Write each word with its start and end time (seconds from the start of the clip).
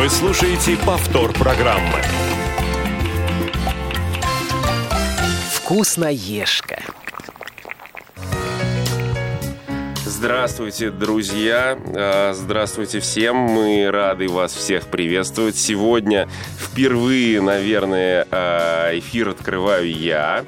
Вы 0.00 0.08
слушаете 0.08 0.78
повтор 0.78 1.30
программы. 1.34 2.00
Вкусноежка. 5.52 6.78
Здравствуйте, 10.06 10.90
друзья! 10.90 11.78
А, 11.94 12.32
Здравствуйте 12.32 13.00
всем! 13.00 13.36
Мы 13.36 13.90
рады 13.90 14.28
вас 14.28 14.54
всех 14.54 14.86
приветствовать. 14.86 15.58
Сегодня 15.58 16.30
впервые, 16.58 17.42
наверное, 17.42 18.26
а, 18.30 18.98
эфир 18.98 19.28
открываю 19.28 19.94
я. 19.94 20.46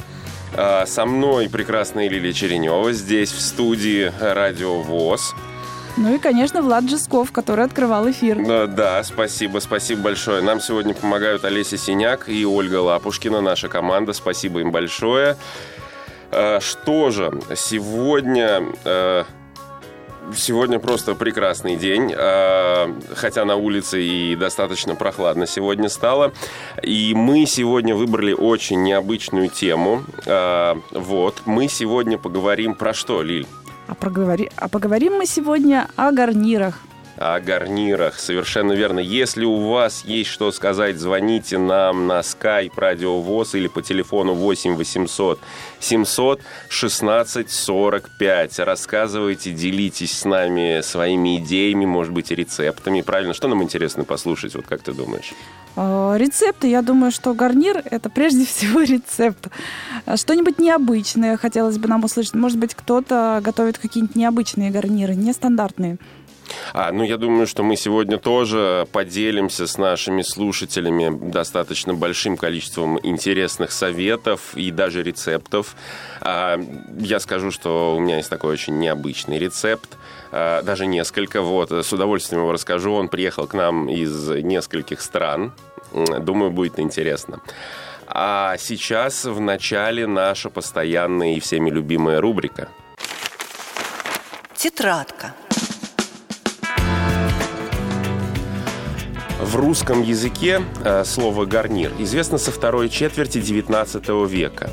А, 0.55 0.87
Со 0.87 1.05
мной 1.05 1.51
прекрасная 1.51 2.09
Лилия 2.09 2.33
Черенева 2.33 2.91
здесь, 2.95 3.31
в 3.31 3.41
студии 3.43 4.11
Радио 4.19 4.81
ВОЗ. 4.81 5.35
Ну 5.97 6.15
и, 6.15 6.19
конечно, 6.19 6.63
Влад 6.63 6.89
Жесков, 6.89 7.33
который 7.33 7.65
открывал 7.65 8.11
эфир. 8.11 8.45
Да, 8.45 8.67
да, 8.67 9.03
спасибо, 9.05 9.59
спасибо 9.59 10.03
большое. 10.03 10.41
Нам 10.43 10.61
сегодня 10.61 10.95
помогают 10.95 11.45
Олеся 11.45 11.77
Синяк 11.77 12.29
и 12.29 12.47
Ольга 12.47 12.77
Лапушкина, 12.81 13.41
наша 13.41 13.69
команда. 13.69 14.13
Спасибо 14.15 14.61
им 14.61 14.73
большое. 14.73 15.37
А, 16.31 16.61
Что 16.61 17.11
же, 17.11 17.31
сегодня... 17.57 18.63
э, 18.85 19.25
Сегодня 20.37 20.79
просто 20.79 21.15
прекрасный 21.15 21.75
день, 21.75 22.15
а, 22.17 22.97
хотя 23.17 23.45
на 23.45 23.57
улице 23.57 24.01
и 24.01 24.37
достаточно 24.37 24.95
прохладно 24.95 25.49
сегодня 25.49 25.89
стало. 25.89 26.33
И 26.81 27.13
мы 27.13 27.45
сегодня 27.45 27.97
выбрали 27.97 28.33
очень 28.33 28.85
необычную 28.85 29.49
тему. 29.49 30.05
Вот, 30.93 31.43
мы 31.45 31.67
сегодня 31.69 32.19
поговорим 32.19 32.77
про 32.77 32.95
что, 32.95 33.21
Лиль? 33.23 33.49
А, 33.89 33.95
проговори... 33.95 34.51
а 34.57 34.69
поговорим 34.69 35.15
мы 35.15 35.27
сегодня 35.27 35.89
о 35.97 36.13
гарнирах. 36.13 36.81
О 37.23 37.41
гарнирах. 37.41 38.19
Совершенно 38.19 38.73
верно. 38.73 38.99
Если 38.99 39.45
у 39.45 39.69
вас 39.69 40.05
есть 40.05 40.31
что 40.31 40.51
сказать, 40.51 40.99
звоните 40.99 41.59
нам 41.59 42.07
на 42.07 42.21
skype 42.21 42.73
Радио 42.77 43.21
ВОЗ 43.21 43.55
или 43.55 43.69
по 43.69 43.81
телефону 43.81 44.35
8 44.35 44.75
800 44.77 45.39
700 45.81 46.41
16 46.69 47.51
45. 47.51 48.59
Рассказывайте, 48.59 49.53
делитесь 49.53 50.19
с 50.19 50.25
нами 50.25 50.81
своими 50.83 51.39
идеями, 51.39 51.87
может 51.87 52.13
быть, 52.13 52.31
рецептами. 52.31 53.03
Правильно? 53.03 53.35
Что 53.35 53.49
нам 53.49 53.63
интересно 53.63 54.05
послушать, 54.05 54.55
вот 54.55 54.67
как 54.67 54.83
ты 54.83 54.93
думаешь? 54.93 55.33
Э, 55.77 56.15
Рецепты, 56.19 56.69
я 56.69 56.83
думаю, 56.83 57.11
что 57.13 57.35
гарнир– 57.35 57.83
это 57.91 58.11
прежде 58.11 58.45
всего 58.47 58.83
рецепт. 58.83 59.49
Э, 60.07 60.17
Что-нибудь 60.17 60.59
необычное 60.59 61.37
хотелось 61.37 61.79
бы 61.79 61.89
нам 61.89 62.05
услышать. 62.05 62.35
Может 62.35 62.59
быть, 62.59 62.75
кто-то 62.75 63.41
готовит 63.43 63.79
какие-нибудь 63.79 64.17
необычные 64.17 64.71
гарниры, 64.71 65.15
нестандартные. 65.15 65.99
А, 66.73 66.91
ну, 66.93 67.03
я 67.05 67.17
думаю, 67.17 67.47
что 67.47 67.63
мы 67.63 67.77
сегодня 67.77 68.19
тоже 68.19 68.87
поделимся 68.93 69.67
с 69.67 69.77
нашими 69.79 70.23
слушателями 70.23 71.31
достаточно 71.31 71.95
большим 71.95 72.37
количеством 72.37 72.99
интересных 73.03 73.73
советов 73.73 74.55
и 74.55 74.71
даже 74.71 75.03
рецептов. 75.03 75.77
А, 76.21 76.59
я 76.99 77.21
скажу, 77.21 77.51
что 77.51 77.97
у 77.97 78.01
меня 78.01 78.17
есть 78.17 78.31
такой 78.31 78.53
очень 78.53 78.79
необычный 78.79 79.39
рецепт, 79.39 79.97
а, 80.31 80.63
даже 80.63 80.87
несколько. 80.87 81.43
Вот, 81.43 81.73
с 81.73 81.93
удовольствием 81.93 82.43
его 82.43 82.53
расскажу. 82.53 82.93
Он 82.93 83.09
приехал 83.09 83.47
к 83.47 83.55
нам 83.55 83.89
из 83.89 84.29
нескольких 84.29 85.01
стран. 85.01 85.53
Думаю, 85.93 86.51
будет 86.51 86.79
интересно. 86.79 87.41
А 88.07 88.57
сейчас 88.59 89.25
в 89.25 89.41
начале 89.41 90.07
наша 90.07 90.49
постоянная 90.49 91.35
и 91.35 91.41
всеми 91.41 91.71
любимая 91.71 92.21
рубрика– 92.21 92.69
Тетрадка. 94.63 95.35
В 99.43 99.57
русском 99.57 100.03
языке 100.03 100.63
э, 100.85 101.03
слово 101.05 101.47
«гарнир» 101.47 101.91
известно 101.99 102.39
со 102.39 102.53
второй 102.53 102.89
четверти 102.89 103.39
XIX 103.39 104.29
века. 104.29 104.71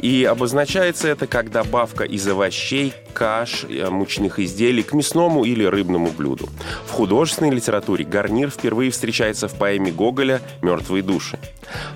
И 0.00 0.24
обозначается 0.24 1.06
это 1.06 1.28
как 1.28 1.52
добавка 1.52 2.02
из 2.02 2.26
овощей, 2.26 2.94
каш, 3.12 3.62
э, 3.62 3.88
мучных 3.88 4.40
изделий 4.40 4.82
к 4.82 4.92
мясному 4.92 5.44
или 5.44 5.62
рыбному 5.62 6.10
блюду. 6.10 6.48
В 6.84 6.90
художественной 6.90 7.50
литературе 7.50 8.04
гарнир 8.04 8.50
впервые 8.50 8.90
встречается 8.90 9.46
в 9.46 9.54
поэме 9.54 9.92
Гоголя 9.92 10.40
«Мертвые 10.62 11.04
души». 11.04 11.38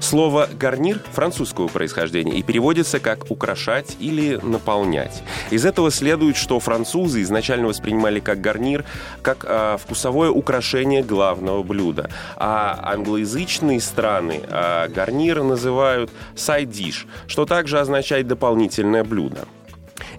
Слово 0.01 0.49
«гарнир» 0.53 1.01
французского 1.13 1.69
происхождения 1.69 2.39
и 2.39 2.43
переводится 2.43 3.01
как 3.01 3.31
«украшать» 3.31 3.97
или 3.99 4.39
«наполнять». 4.43 5.23
Из 5.51 5.65
этого 5.65 5.91
следует, 5.91 6.37
что 6.37 6.61
французы 6.61 7.23
изначально 7.23 7.69
воспринимали 7.69 8.21
как 8.21 8.41
гарнир 8.41 8.85
как 9.23 9.45
а, 9.49 9.77
вкусовое 9.77 10.31
украшение 10.31 11.03
главного 11.03 11.63
блюда, 11.63 12.11
а 12.37 12.79
англоязычные 12.83 13.81
страны 13.81 14.43
а, 14.49 14.89
гарнир 14.89 15.43
называют 15.43 16.11
dish, 16.35 17.07
что 17.27 17.47
также 17.47 17.81
означает 17.81 18.27
дополнительное 18.27 19.05
блюдо. 19.05 19.47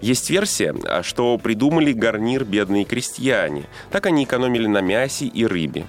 Есть 0.04 0.28
версия, 0.28 0.74
а, 0.84 1.02
что 1.02 1.38
придумали 1.38 1.94
гарнир 1.94 2.44
бедные 2.44 2.84
крестьяне. 2.84 3.64
Так 3.90 4.04
они 4.04 4.24
экономили 4.24 4.66
на 4.66 4.82
мясе 4.82 5.24
и 5.24 5.46
рыбе. 5.46 5.86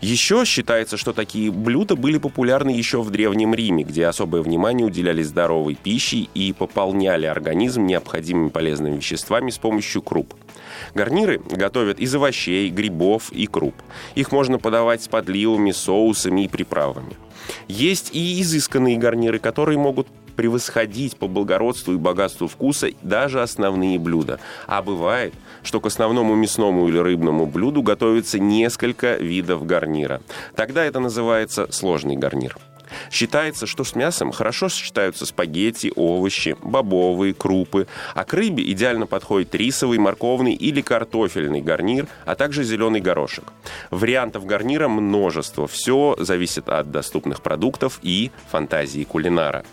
Еще 0.00 0.44
считается, 0.44 0.96
что 0.96 1.12
такие 1.12 1.50
блюда 1.50 1.96
были 1.96 2.18
популярны 2.18 2.70
еще 2.70 3.02
в 3.02 3.10
Древнем 3.10 3.54
Риме, 3.54 3.82
где 3.82 4.06
особое 4.06 4.42
внимание 4.42 4.86
уделяли 4.86 5.24
здоровой 5.24 5.74
пище 5.74 6.28
и 6.32 6.52
пополняли 6.52 7.26
организм 7.26 7.86
необходимыми 7.86 8.50
полезными 8.50 8.98
веществами 8.98 9.50
с 9.50 9.58
помощью 9.58 10.00
круп. 10.00 10.34
Гарниры 10.94 11.40
готовят 11.50 11.98
из 11.98 12.14
овощей, 12.14 12.70
грибов 12.70 13.32
и 13.32 13.48
круп. 13.48 13.74
Их 14.14 14.30
можно 14.30 14.60
подавать 14.60 15.02
с 15.02 15.08
подливами, 15.08 15.72
соусами 15.72 16.42
и 16.44 16.48
приправами. 16.48 17.16
Есть 17.66 18.10
и 18.14 18.40
изысканные 18.40 18.96
гарниры, 18.96 19.40
которые 19.40 19.76
могут 19.76 20.06
превосходить 20.36 21.16
по 21.16 21.26
благородству 21.26 21.94
и 21.94 21.96
богатству 21.96 22.46
вкуса 22.46 22.90
даже 23.02 23.42
основные 23.42 23.98
блюда. 23.98 24.38
А 24.66 24.82
бывает, 24.82 25.34
что 25.62 25.80
к 25.80 25.86
основному 25.86 26.34
мясному 26.34 26.88
или 26.88 26.98
рыбному 26.98 27.46
блюду 27.46 27.82
готовится 27.82 28.38
несколько 28.38 29.14
видов 29.14 29.66
гарнира. 29.66 30.20
Тогда 30.54 30.84
это 30.84 31.00
называется 31.00 31.66
сложный 31.72 32.16
гарнир. 32.16 32.56
Считается, 33.10 33.66
что 33.66 33.84
с 33.84 33.94
мясом 33.94 34.32
хорошо 34.32 34.68
сочетаются 34.68 35.26
спагетти, 35.26 35.92
овощи, 35.94 36.56
бобовые, 36.62 37.34
крупы, 37.34 37.86
а 38.14 38.24
к 38.24 38.34
рыбе 38.34 38.70
идеально 38.70 39.06
подходит 39.06 39.54
рисовый, 39.54 39.98
морковный 39.98 40.54
или 40.54 40.80
картофельный 40.80 41.60
гарнир, 41.60 42.06
а 42.24 42.34
также 42.34 42.64
зеленый 42.64 43.00
горошек. 43.00 43.44
Вариантов 43.90 44.46
гарнира 44.46 44.88
множество. 44.88 45.66
Все 45.66 46.16
зависит 46.18 46.68
от 46.68 46.90
доступных 46.90 47.42
продуктов 47.42 47.98
и 48.02 48.30
фантазии 48.50 49.04
кулинара. 49.04 49.64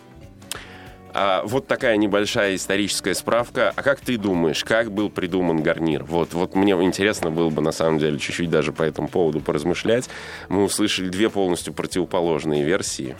А 1.16 1.44
вот 1.46 1.68
такая 1.68 1.97
небольшая 1.97 2.56
историческая 2.56 3.13
справка. 3.13 3.72
А 3.75 3.81
как 3.84 4.00
ты 4.01 4.18
думаешь, 4.18 4.63
как 4.63 4.91
был 4.91 5.09
придуман 5.09 5.62
гарнир? 5.62 6.03
Вот, 6.03 6.34
вот 6.34 6.56
мне 6.56 6.72
интересно 6.74 7.29
было 7.29 7.50
бы, 7.50 7.62
на 7.62 7.72
самом 7.72 8.00
деле, 8.00 8.18
чуть-чуть 8.18 8.50
даже 8.50 8.72
по 8.74 8.81
этому 8.84 9.07
поводу 9.07 9.40
поразмышлять. 9.40 10.09
Мы 10.50 10.63
услышали 10.63 11.09
две 11.09 11.29
полностью 11.29 11.73
противоположные 11.73 12.63
версии. 12.63 13.16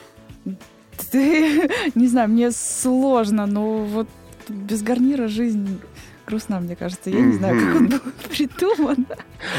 Ты- 1.12 1.70
Не 1.96 2.08
знаю, 2.08 2.30
мне 2.30 2.52
сложно, 2.52 3.46
но 3.46 3.78
вот 3.78 4.08
без 4.50 4.82
гарнира 4.82 5.28
жизнь 5.28 5.80
грустна, 6.26 6.60
мне 6.60 6.76
кажется. 6.76 7.10
Я 7.10 7.20
не 7.22 7.34
знаю, 7.34 7.60
как 7.60 7.76
он 7.76 7.88
был 7.90 8.00
придуман. 8.30 9.06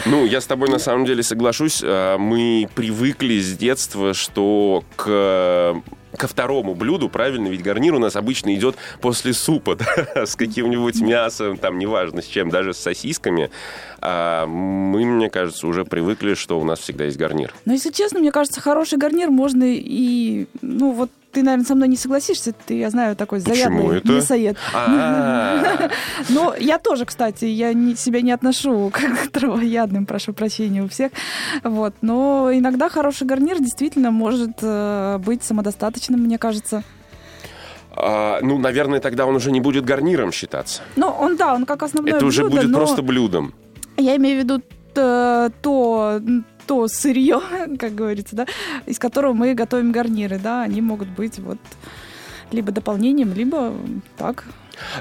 Ну, 0.06 0.24
я 0.24 0.40
с 0.40 0.46
тобой 0.46 0.68
на 0.70 0.78
самом 0.78 1.04
деле 1.04 1.22
соглашусь. 1.22 1.80
А, 1.84 2.18
Мы 2.18 2.68
привыкли 2.74 3.38
с 3.38 3.56
детства, 3.56 4.12
что 4.14 4.82
к 4.96 5.76
ко 6.24 6.28
второму 6.28 6.74
блюду, 6.74 7.10
правильно, 7.10 7.48
ведь 7.48 7.62
гарнир 7.62 7.94
у 7.94 7.98
нас 7.98 8.16
обычно 8.16 8.54
идет 8.54 8.76
после 9.02 9.34
супа, 9.34 9.76
да, 10.14 10.24
с 10.24 10.36
каким-нибудь 10.36 11.02
мясом, 11.02 11.58
там, 11.58 11.78
неважно 11.78 12.22
с 12.22 12.26
чем, 12.26 12.48
даже 12.48 12.72
с 12.72 12.78
сосисками. 12.78 13.50
А 14.00 14.46
мы, 14.46 15.04
мне 15.04 15.28
кажется, 15.28 15.66
уже 15.66 15.84
привыкли, 15.84 16.32
что 16.32 16.58
у 16.58 16.64
нас 16.64 16.78
всегда 16.78 17.04
есть 17.04 17.18
гарнир. 17.18 17.52
Но, 17.66 17.74
если 17.74 17.90
честно, 17.90 18.20
мне 18.20 18.32
кажется, 18.32 18.62
хороший 18.62 18.96
гарнир 18.96 19.30
можно 19.30 19.64
и... 19.64 20.46
Ну, 20.62 20.92
вот 20.92 21.10
ты, 21.34 21.42
наверное, 21.42 21.66
со 21.66 21.74
мной 21.74 21.88
не 21.88 21.96
согласишься. 21.96 22.52
Ты, 22.66 22.78
я 22.78 22.90
знаю, 22.90 23.16
такой 23.16 23.40
заядлый 23.40 23.98
это? 23.98 24.12
мясоед. 24.12 24.56
А, 24.72 25.90
Но 26.30 26.54
я 26.58 26.78
тоже, 26.78 27.04
кстати, 27.04 27.44
я 27.44 27.72
не, 27.74 27.96
себя 27.96 28.20
не 28.22 28.32
отношу 28.32 28.90
к 28.92 29.30
травоядным, 29.30 30.06
прошу 30.06 30.32
прощения 30.32 30.82
у 30.82 30.88
всех. 30.88 31.10
Вот. 31.62 31.94
Но 32.00 32.50
иногда 32.52 32.88
хороший 32.88 33.26
гарнир 33.26 33.58
действительно 33.58 34.10
может 34.10 34.52
э, 34.62 35.18
быть 35.24 35.42
самодостаточным, 35.42 36.20
мне 36.20 36.38
кажется. 36.38 36.82
а, 37.96 38.38
Ну, 38.42 38.58
наверное, 38.58 39.00
тогда 39.00 39.26
он 39.26 39.36
уже 39.36 39.50
не 39.50 39.60
будет 39.60 39.84
гарниром 39.84 40.32
считаться. 40.32 40.82
Ну, 40.96 41.08
он, 41.08 41.36
да, 41.36 41.54
он 41.54 41.66
как 41.66 41.82
основное 41.82 42.14
Это 42.14 42.26
уже 42.26 42.42
блюдо, 42.42 42.56
будет 42.56 42.70
но 42.70 42.78
просто 42.78 43.02
блюдом. 43.02 43.54
я 43.96 44.16
имею 44.16 44.40
в 44.40 44.44
виду 44.44 44.62
э, 44.96 45.50
то, 45.62 46.20
то 46.66 46.86
сырье, 46.88 47.40
как 47.78 47.94
говорится, 47.94 48.36
да, 48.36 48.46
из 48.86 48.98
которого 48.98 49.32
мы 49.32 49.54
готовим 49.54 49.92
гарниры, 49.92 50.38
да, 50.38 50.62
они 50.62 50.80
могут 50.80 51.08
быть 51.08 51.38
вот 51.38 51.58
либо 52.50 52.72
дополнением, 52.72 53.32
либо 53.32 53.72
так. 54.16 54.44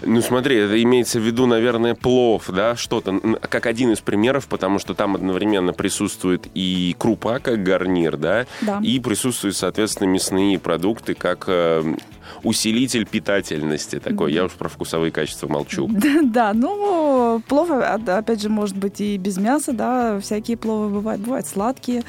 Ну 0.02 0.22
смотри, 0.22 0.58
это 0.58 0.82
имеется 0.82 1.20
в 1.20 1.24
виду, 1.24 1.46
наверное, 1.46 1.96
плов, 1.96 2.50
да, 2.50 2.76
что-то, 2.76 3.20
как 3.50 3.66
один 3.66 3.92
из 3.92 4.00
примеров, 4.00 4.48
потому 4.48 4.80
что 4.80 4.94
там 4.94 5.16
одновременно 5.16 5.74
присутствует 5.74 6.48
и 6.54 6.96
крупа, 6.98 7.40
как 7.40 7.64
гарнир, 7.64 8.18
да, 8.18 8.46
Да. 8.62 8.80
и 8.84 9.00
присутствуют, 9.00 9.56
соответственно, 9.56 10.08
мясные 10.08 10.60
продукты, 10.60 11.14
как 11.14 11.46
э, 11.48 11.96
усилитель 12.44 13.06
питательности 13.06 14.00
такой. 14.00 14.34
Я 14.34 14.46
уж 14.46 14.52
про 14.52 14.70
вкусовые 14.70 15.12
качества 15.12 15.48
молчу. 15.48 15.90
Да, 16.24 16.54
ну, 16.54 17.42
плов, 17.48 17.70
а- 17.72 18.00
опять 18.18 18.42
же, 18.42 18.50
может 18.50 18.76
быть 18.78 19.02
и 19.02 19.18
без 19.18 19.38
мяса, 19.38 19.72
да, 19.74 20.20
всякие 20.20 20.58
пловы 20.58 20.90
бывают, 20.90 21.22
бывают 21.22 21.48
сладкие. 21.48 22.04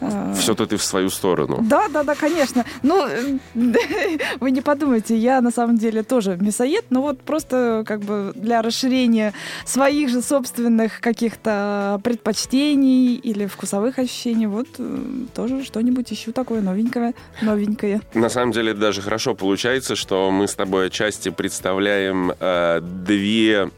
А, 0.00 0.34
Все-то 0.34 0.66
ты 0.66 0.76
в 0.76 0.82
свою 0.82 1.10
сторону. 1.10 1.58
Да, 1.62 1.88
да, 1.88 2.02
да, 2.02 2.14
конечно. 2.14 2.64
Ну, 2.82 3.06
вы 4.40 4.50
не 4.50 4.60
подумайте, 4.60 5.16
я 5.16 5.40
на 5.40 5.50
самом 5.50 5.76
деле 5.76 6.02
тоже 6.02 6.36
мясоед, 6.36 6.86
но 6.90 7.02
вот 7.02 7.20
просто 7.20 7.84
как 7.86 8.00
бы 8.00 8.32
для 8.34 8.62
расширения 8.62 9.32
своих 9.64 10.08
же 10.08 10.22
собственных 10.22 11.00
каких-то 11.00 12.00
предпочтений 12.02 13.16
или 13.16 13.46
вкусовых 13.46 13.98
ощущений, 13.98 14.46
вот 14.46 14.68
э, 14.78 14.98
тоже 15.34 15.64
что-нибудь 15.64 16.12
ищу 16.12 16.32
такое 16.32 16.60
новенькое, 16.60 17.14
новенькое. 17.42 18.00
На 18.14 18.28
самом 18.28 18.52
деле 18.52 18.74
даже 18.74 19.02
хорошо 19.02 19.34
получается, 19.34 19.96
что 19.96 20.30
мы 20.30 20.48
с 20.48 20.54
тобой 20.54 20.86
отчасти 20.86 21.28
представляем 21.28 22.32
э, 22.38 22.80
две 22.80 23.70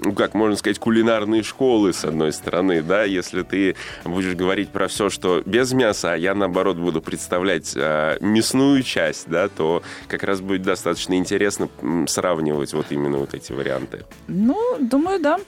ну, 0.00 0.12
как 0.12 0.34
можно 0.34 0.56
сказать, 0.56 0.78
кулинарные 0.78 1.42
школы, 1.42 1.92
с 1.92 2.04
одной 2.04 2.32
стороны, 2.32 2.82
да, 2.82 3.04
если 3.04 3.42
ты 3.42 3.76
будешь 4.04 4.34
говорить 4.34 4.70
про 4.70 4.88
все, 4.88 5.10
что 5.10 5.42
без 5.44 5.72
мяса, 5.72 6.12
а 6.12 6.16
я, 6.16 6.34
наоборот, 6.34 6.76
буду 6.76 7.00
представлять 7.00 7.72
э, 7.74 8.18
мясную 8.20 8.82
часть, 8.82 9.28
да, 9.28 9.48
то 9.48 9.82
как 10.06 10.22
раз 10.22 10.40
будет 10.40 10.62
достаточно 10.62 11.14
интересно 11.14 11.68
сравнивать 12.06 12.72
вот 12.72 12.86
именно 12.90 13.18
вот 13.18 13.34
эти 13.34 13.52
варианты. 13.52 14.04
Ну, 14.26 14.76
думаю, 14.80 15.20
да. 15.20 15.38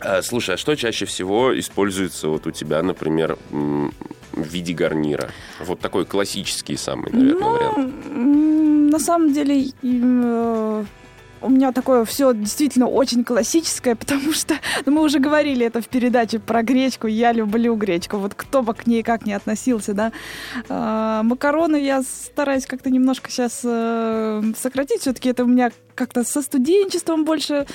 А, 0.00 0.22
слушай, 0.22 0.54
а 0.54 0.58
что 0.58 0.76
чаще 0.76 1.06
всего 1.06 1.58
используется 1.58 2.28
вот 2.28 2.46
у 2.46 2.50
тебя, 2.50 2.82
например, 2.82 3.36
в 3.50 3.90
виде 4.32 4.72
гарнира? 4.72 5.30
Вот 5.60 5.80
такой 5.80 6.04
классический 6.04 6.76
самый, 6.76 7.10
наверное, 7.12 7.40
ну, 7.40 7.50
вариант. 7.50 8.92
на 8.92 8.98
самом 8.98 9.32
деле, 9.32 9.72
э, 9.82 10.84
у 11.42 11.48
меня 11.48 11.72
такое 11.72 12.04
все 12.04 12.32
действительно 12.32 12.86
очень 12.86 13.24
классическое, 13.24 13.94
потому 13.96 14.32
что 14.32 14.54
ну, 14.86 14.92
мы 14.92 15.02
уже 15.02 15.18
говорили 15.18 15.66
это 15.66 15.80
в 15.80 15.88
передаче 15.88 16.38
про 16.38 16.62
гречку. 16.62 17.06
Я 17.06 17.32
люблю 17.32 17.74
гречку. 17.76 18.18
Вот 18.18 18.34
кто 18.34 18.62
бы 18.62 18.74
к 18.74 18.86
ней 18.86 19.02
как 19.02 19.26
не 19.26 19.32
относился, 19.32 19.94
да. 19.94 20.12
А, 20.68 21.22
макароны 21.22 21.76
я 21.76 22.02
стараюсь 22.02 22.66
как-то 22.66 22.90
немножко 22.90 23.30
сейчас 23.30 23.58
сократить. 24.58 25.02
Все-таки 25.02 25.30
это 25.30 25.44
у 25.44 25.48
меня 25.48 25.70
как-то 25.94 26.24
со 26.24 26.42
студенчеством 26.42 27.24
больше 27.24 27.66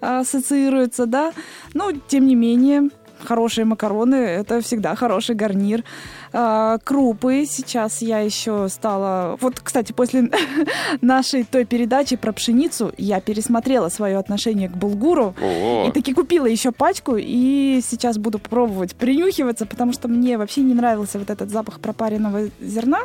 а, 0.00 0.20
ассоциируется, 0.20 1.06
да. 1.06 1.32
Но 1.74 1.92
тем 2.08 2.26
не 2.26 2.34
менее, 2.34 2.90
хорошие 3.24 3.64
макароны 3.64 4.14
это 4.14 4.60
всегда 4.60 4.94
хороший 4.94 5.34
гарнир. 5.34 5.84
А, 6.32 6.78
крупы 6.78 7.44
сейчас 7.48 8.02
я 8.02 8.20
еще 8.20 8.68
стала. 8.68 9.36
Вот, 9.40 9.60
кстати, 9.60 9.92
после 9.92 10.30
нашей 11.00 11.44
той 11.44 11.64
передачи 11.64 12.16
про 12.16 12.32
пшеницу 12.32 12.92
я 12.98 13.20
пересмотрела 13.20 13.88
свое 13.88 14.16
отношение 14.18 14.68
к 14.68 14.76
булгуру. 14.76 15.34
О, 15.42 15.86
И 15.88 15.92
таки 15.92 16.14
купила 16.14 16.46
еще 16.46 16.70
пачку, 16.72 17.16
и 17.18 17.80
сейчас 17.84 18.18
буду 18.18 18.38
пробовать 18.38 18.94
принюхиваться, 18.94 19.66
потому 19.66 19.92
что 19.92 20.08
мне 20.08 20.38
вообще 20.38 20.62
не 20.62 20.74
нравился 20.74 21.18
вот 21.18 21.30
этот 21.30 21.50
запах 21.50 21.80
пропаренного 21.80 22.48
зерна. 22.60 23.00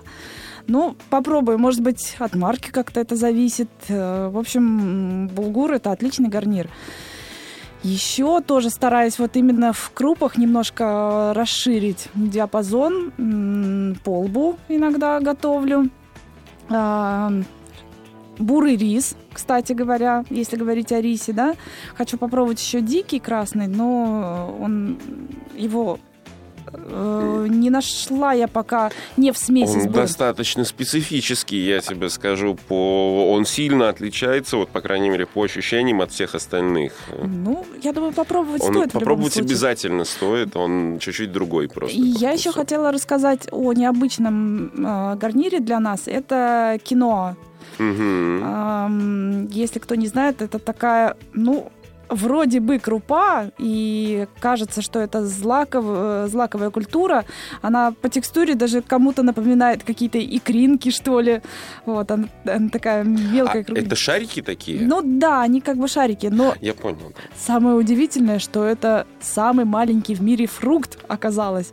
Ну, 0.68 0.96
попробую. 1.10 1.60
Может 1.60 1.82
быть, 1.82 2.16
от 2.20 2.36
марки 2.36 2.72
как-то 2.72 3.00
это 3.00 3.16
зависит. 3.16 3.70
Э, 3.88 4.30
В 4.30 4.38
общем, 4.38 5.28
булгур 5.28 5.72
это 5.72 5.92
отличный 5.92 6.30
гарнир. 6.30 6.70
Еще 7.86 8.42
тоже 8.42 8.72
стараюсь 8.72 9.20
вот 9.20 9.36
именно 9.36 9.72
в 9.72 9.92
крупах 9.94 10.40
немножко 10.40 11.34
расширить 11.36 12.10
диапазон. 12.16 13.14
М, 13.20 13.96
Полбу 14.04 14.58
иногда 14.68 15.20
готовлю. 15.20 15.92
А, 16.68 17.32
Бурый 18.40 18.76
рис, 18.76 19.16
кстати 19.32 19.74
говоря, 19.74 20.26
если 20.32 20.56
говорить 20.56 20.92
о 20.92 21.00
рисе, 21.00 21.32
да. 21.32 21.54
Хочу 21.94 22.18
попробовать 22.18 22.60
еще 22.60 22.82
дикий 22.82 23.20
красный, 23.20 23.68
но 23.68 24.58
он 24.60 24.98
его 25.56 26.00
э, 26.74 27.48
не 27.50 27.70
нашла 27.70 28.34
я 28.34 28.48
пока 28.48 28.92
не 29.18 29.32
в 29.32 29.38
смеси 29.38 29.72
Он 29.72 29.78
бурым. 29.80 29.94
достаточно 29.94 30.64
специфический, 30.66 31.58
я 31.66 31.80
тебе 31.82 32.10
скажу. 32.10 32.58
По... 32.68 33.32
Он 33.34 33.46
сильно 33.46 33.90
отличается, 33.90 34.58
вот, 34.58 34.70
по 34.70 34.82
крайней 34.82 35.10
мере, 35.10 35.26
по 35.26 35.44
ощущениям 35.44 36.02
от 36.02 36.12
всех 36.12 36.36
остальных. 36.36 36.94
Ну, 37.24 37.66
я 37.84 37.94
думаю, 37.94 38.14
попробовать 38.14 38.62
Он 38.62 38.74
стоит 38.74 38.92
попробовать 38.92 39.38
обязательно 39.38 40.04
стоит, 40.06 40.56
он 40.56 41.00
чуть-чуть 41.00 41.32
другой 41.32 41.68
просто. 41.70 41.98
И 41.98 42.02
я 42.02 42.32
еще 42.32 42.52
хотела 42.52 42.92
рассказать 42.92 43.48
о 43.52 43.74
необычном 43.74 44.68
э, 44.86 45.16
гарнире 45.16 45.60
для 45.60 45.80
нас. 45.80 46.08
Это 46.08 46.80
киноа. 46.84 47.36
Мгм. 47.78 48.42
Ам, 48.44 49.48
Если 49.48 49.80
кто 49.80 49.96
не 49.96 50.08
знает, 50.08 50.42
это 50.42 50.60
такая, 50.60 51.18
ну, 51.34 51.72
вроде 52.10 52.60
бы 52.60 52.80
крупа, 52.80 53.52
и 53.58 54.28
кажется, 54.40 54.82
что 54.82 55.00
это 55.00 55.26
злаков, 55.26 55.86
э, 55.88 56.28
злаковая 56.30 56.70
культура. 56.70 57.26
Она 57.62 57.92
по 57.92 58.10
текстуре 58.10 58.56
даже 58.56 58.82
кому-то 58.82 59.24
напоминает 59.24 59.84
какие-то 59.84 60.20
икринки, 60.20 60.90
что 60.90 61.20
ли. 61.20 61.42
Вот, 61.86 62.10
она, 62.12 62.28
она 62.46 62.70
такая 62.70 63.04
мелкая. 63.04 63.62
А, 63.62 63.66
кругленькая. 63.66 63.86
это 63.86 63.96
шарики 63.96 64.42
такие? 64.42 64.82
Ну 64.82 65.02
да, 65.04 65.42
они 65.42 65.62
как 65.62 65.78
бы 65.78 65.88
шарики, 65.88 66.28
но 66.28 66.56
Я 66.62 66.74
понял. 66.74 67.14
Самое 67.38 67.76
удивительное, 67.76 68.40
что 68.40 68.64
это 68.64 69.08
самый 69.20 69.66
маленький 69.66 70.16
в 70.16 70.22
мире 70.22 70.48
фрукт 70.48 70.98
оказалось. 71.08 71.72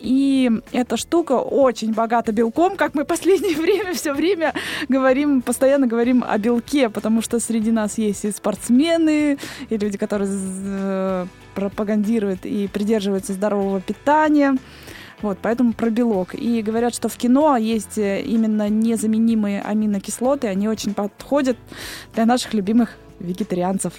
И 0.00 0.50
эта 0.72 0.96
штука 0.96 1.32
очень 1.32 1.92
богата 1.92 2.32
белком, 2.32 2.76
как 2.76 2.94
мы 2.94 3.04
последнее 3.04 3.56
время 3.60 3.94
все 3.94 4.12
время 4.12 4.52
говорим, 4.88 5.42
постоянно 5.42 5.86
говорим 5.86 6.24
о 6.26 6.38
белке, 6.38 6.88
потому 6.88 7.22
что 7.22 7.40
среди 7.40 7.70
нас 7.70 7.98
есть 7.98 8.24
и 8.24 8.32
спортсмены, 8.32 9.38
и 9.68 9.76
люди, 9.76 9.98
которые 9.98 10.30
э, 10.32 11.26
пропагандируют 11.54 12.46
и 12.46 12.68
придерживаются 12.68 13.32
здорового 13.32 13.80
питания. 13.80 14.56
Вот, 15.22 15.38
поэтому 15.40 15.72
про 15.72 15.90
белок. 15.90 16.34
И 16.34 16.62
говорят, 16.62 16.94
что 16.94 17.08
в 17.08 17.16
кино 17.16 17.56
есть 17.56 17.96
э, 17.96 18.22
именно 18.22 18.68
незаменимые 18.68 19.62
аминокислоты, 19.62 20.48
они 20.48 20.68
очень 20.68 20.94
подходят 20.94 21.56
для 22.14 22.26
наших 22.26 22.54
любимых 22.54 22.96
вегетарианцев. 23.20 23.94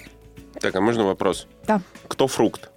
Так, 0.60 0.76
а 0.76 0.80
можно 0.80 1.04
вопрос? 1.04 1.46
Да. 1.66 1.80
Кто 2.08 2.26
фрукт? 2.26 2.70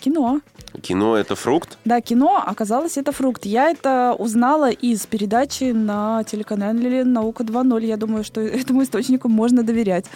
Кино. 0.00 0.40
Кино 0.80 1.16
это 1.16 1.34
фрукт? 1.34 1.78
Да, 1.84 2.00
кино, 2.00 2.42
оказалось, 2.46 2.96
это 2.96 3.10
фрукт. 3.10 3.44
Я 3.46 3.70
это 3.70 4.14
узнала 4.16 4.70
из 4.70 5.06
передачи 5.06 5.72
на 5.72 6.22
телеканале 6.24 7.04
«Наука 7.04 7.42
2.0». 7.42 7.84
Я 7.84 7.96
думаю, 7.96 8.22
что 8.22 8.40
этому 8.60 8.82
источнику 8.82 9.28
можно 9.28 9.62
доверять. 9.62 10.06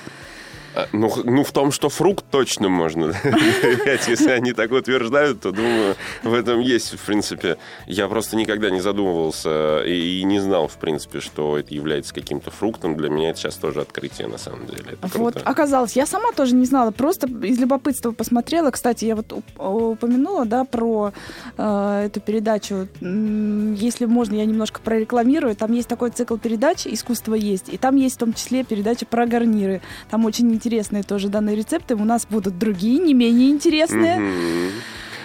А, 0.74 0.86
Ну, 0.92 1.12
ну, 1.24 1.44
в 1.44 1.52
том, 1.52 1.70
что 1.72 1.88
фрукт 1.88 2.24
точно 2.30 2.68
можно 2.68 3.08
доверять. 3.24 4.08
Если 4.08 4.30
они 4.30 4.52
так 4.52 4.72
утверждают, 4.72 5.40
то, 5.40 5.52
думаю, 5.52 5.96
в 6.22 6.32
этом 6.34 6.60
есть, 6.60 6.94
в 6.94 7.04
принципе... 7.04 7.56
Я 7.86 8.08
просто 8.08 8.36
никогда 8.36 8.70
не 8.70 8.80
задумывался 8.80 9.82
и, 9.84 10.20
и 10.20 10.24
не 10.24 10.38
знал, 10.40 10.68
в 10.68 10.76
принципе, 10.78 11.20
что 11.20 11.58
это 11.58 11.74
является 11.74 12.14
каким-то 12.14 12.50
фруктом. 12.50 12.96
Для 12.96 13.08
меня 13.10 13.30
это 13.30 13.38
сейчас 13.40 13.56
тоже 13.56 13.80
открытие, 13.80 14.28
на 14.28 14.38
самом 14.38 14.66
деле. 14.66 14.84
Это 15.02 15.18
Вот, 15.18 15.34
круто. 15.34 15.40
оказалось, 15.48 15.94
я 15.96 16.06
сама 16.06 16.32
тоже 16.32 16.54
не 16.54 16.64
знала, 16.66 16.90
просто 16.90 17.26
из 17.28 17.58
любопытства 17.58 18.12
посмотрела. 18.12 18.70
Кстати, 18.70 19.04
я 19.04 19.16
вот 19.16 19.32
уп- 19.32 19.92
упомянула, 19.92 20.44
да, 20.44 20.64
про 20.64 21.12
э, 21.58 22.02
эту 22.06 22.20
передачу. 22.20 22.88
Если 23.00 24.06
можно, 24.06 24.34
я 24.36 24.44
немножко 24.46 24.80
прорекламирую. 24.80 25.54
Там 25.56 25.72
есть 25.72 25.88
такой 25.88 26.10
цикл 26.10 26.36
передач 26.36 26.86
«Искусство 26.86 27.34
есть», 27.34 27.68
и 27.68 27.76
там 27.76 27.96
есть 27.96 28.16
в 28.16 28.18
том 28.18 28.32
числе 28.32 28.64
передача 28.64 29.06
про 29.06 29.26
гарниры. 29.26 29.80
Там 30.10 30.24
очень 30.24 30.48
интересные 30.62 31.02
тоже 31.02 31.28
данные 31.28 31.56
рецепты. 31.56 31.96
У 31.96 32.04
нас 32.04 32.24
будут 32.30 32.56
другие, 32.56 32.98
не 33.00 33.14
менее 33.14 33.50
интересные. 33.50 34.18
Мгм. 34.18 34.70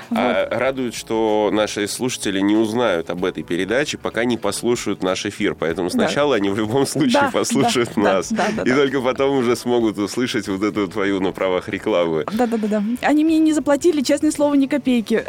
А 0.10 0.48
радует, 0.50 0.96
что 0.96 1.50
наши 1.52 1.88
слушатели 1.88 2.40
не 2.40 2.56
узнают 2.56 3.10
об 3.10 3.26
этой 3.26 3.44
передаче, 3.44 3.98
пока 3.98 4.24
не 4.24 4.38
послушают 4.38 5.04
наш 5.04 5.26
эфир. 5.26 5.54
Поэтому 5.54 5.90
сначала 5.90 6.36
они 6.36 6.50
в 6.50 6.58
любом 6.58 6.88
случае 6.88 7.24
Да, 7.24 7.30
послушают 7.32 7.90
да, 7.96 8.02
да, 8.02 8.14
нас. 8.14 8.32
да, 8.32 8.48
да, 8.56 8.64
и 8.64 8.70
да. 8.70 8.76
только 8.76 9.02
потом 9.02 9.38
уже 9.38 9.56
смогут 9.56 9.98
услышать 9.98 10.48
вот 10.48 10.64
эту 10.64 10.88
твою 10.88 11.20
на 11.20 11.34
правах 11.34 11.68
рекламы. 11.68 12.26
Да-да-да. 12.32 12.82
Они 13.02 13.26
мне 13.26 13.38
не 13.40 13.52
заплатили, 13.52 14.02
честное 14.02 14.32
слово, 14.32 14.54
ни 14.54 14.68
копейки. 14.68 15.26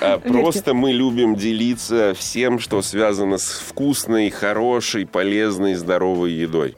А. 0.00 0.18
Просто 0.18 0.74
мы 0.74 0.92
любим 0.92 1.36
делиться 1.36 2.14
всем, 2.18 2.58
что 2.58 2.82
связано 2.82 3.38
с 3.38 3.46
вкусной, 3.46 4.28
хорошей, 4.30 5.06
полезной, 5.06 5.74
здоровой 5.74 6.32
едой. 6.32 6.74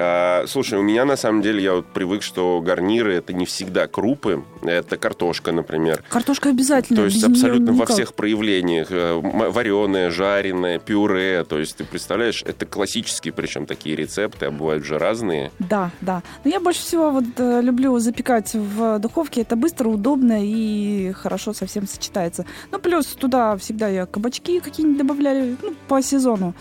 А, 0.00 0.44
слушай, 0.46 0.78
у 0.78 0.82
меня 0.82 1.04
на 1.04 1.16
самом 1.16 1.42
деле 1.42 1.62
я 1.62 1.74
вот 1.74 1.86
привык, 1.86 2.22
что 2.22 2.60
гарниры 2.60 3.14
это 3.14 3.32
не 3.32 3.46
всегда 3.46 3.88
крупы, 3.88 4.44
это 4.62 4.96
картошка, 4.96 5.50
например. 5.50 6.04
Картошка 6.08 6.50
обязательно. 6.50 6.98
То 6.98 7.04
есть 7.06 7.22
абсолютно 7.24 7.72
во 7.72 7.82
никак. 7.82 7.90
всех 7.90 8.14
проявлениях. 8.14 8.88
Вареное, 8.90 10.10
жареное, 10.10 10.78
пюре. 10.78 11.44
То 11.44 11.58
есть 11.58 11.76
ты 11.76 11.84
представляешь, 11.84 12.44
это 12.46 12.64
классические, 12.64 13.32
причем 13.32 13.66
такие 13.66 13.96
рецепты, 13.96 14.46
а 14.46 14.50
бывают 14.52 14.84
же 14.84 14.98
разные. 14.98 15.50
Да, 15.58 15.90
да. 16.00 16.22
Но 16.44 16.50
я 16.50 16.60
больше 16.60 16.80
всего 16.80 17.10
вот 17.10 17.24
э, 17.36 17.60
люблю 17.60 17.98
запекать 17.98 18.54
в 18.54 19.00
духовке. 19.00 19.40
Это 19.40 19.56
быстро, 19.56 19.88
удобно 19.88 20.38
и 20.40 21.12
хорошо 21.12 21.52
совсем 21.52 21.88
сочетается. 21.88 22.46
Ну, 22.70 22.78
плюс 22.78 23.06
туда 23.06 23.56
всегда 23.56 23.88
я 23.88 24.06
кабачки 24.06 24.60
какие-нибудь 24.60 24.98
добавляю 24.98 25.56
ну, 25.60 25.74
по 25.88 26.00
сезону. 26.02 26.54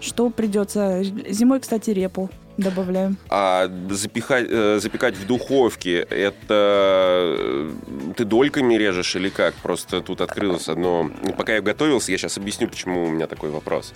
Что 0.00 0.30
придется. 0.30 1.02
Зимой, 1.02 1.58
кстати, 1.58 1.90
репу 1.90 2.30
добавляем. 2.58 3.16
А 3.30 3.70
запихать, 3.90 4.46
э, 4.50 4.78
запекать 4.80 5.16
в 5.16 5.26
духовке, 5.26 6.00
это 6.00 7.36
э, 7.38 7.72
ты 8.16 8.24
дольками 8.24 8.74
режешь 8.74 9.16
или 9.16 9.30
как? 9.30 9.54
Просто 9.54 10.00
тут 10.00 10.20
открылось 10.20 10.68
одно... 10.68 11.10
Пока 11.36 11.54
я 11.54 11.62
готовился, 11.62 12.12
я 12.12 12.18
сейчас 12.18 12.36
объясню, 12.36 12.68
почему 12.68 13.04
у 13.04 13.10
меня 13.10 13.26
такой 13.26 13.50
вопрос. 13.50 13.94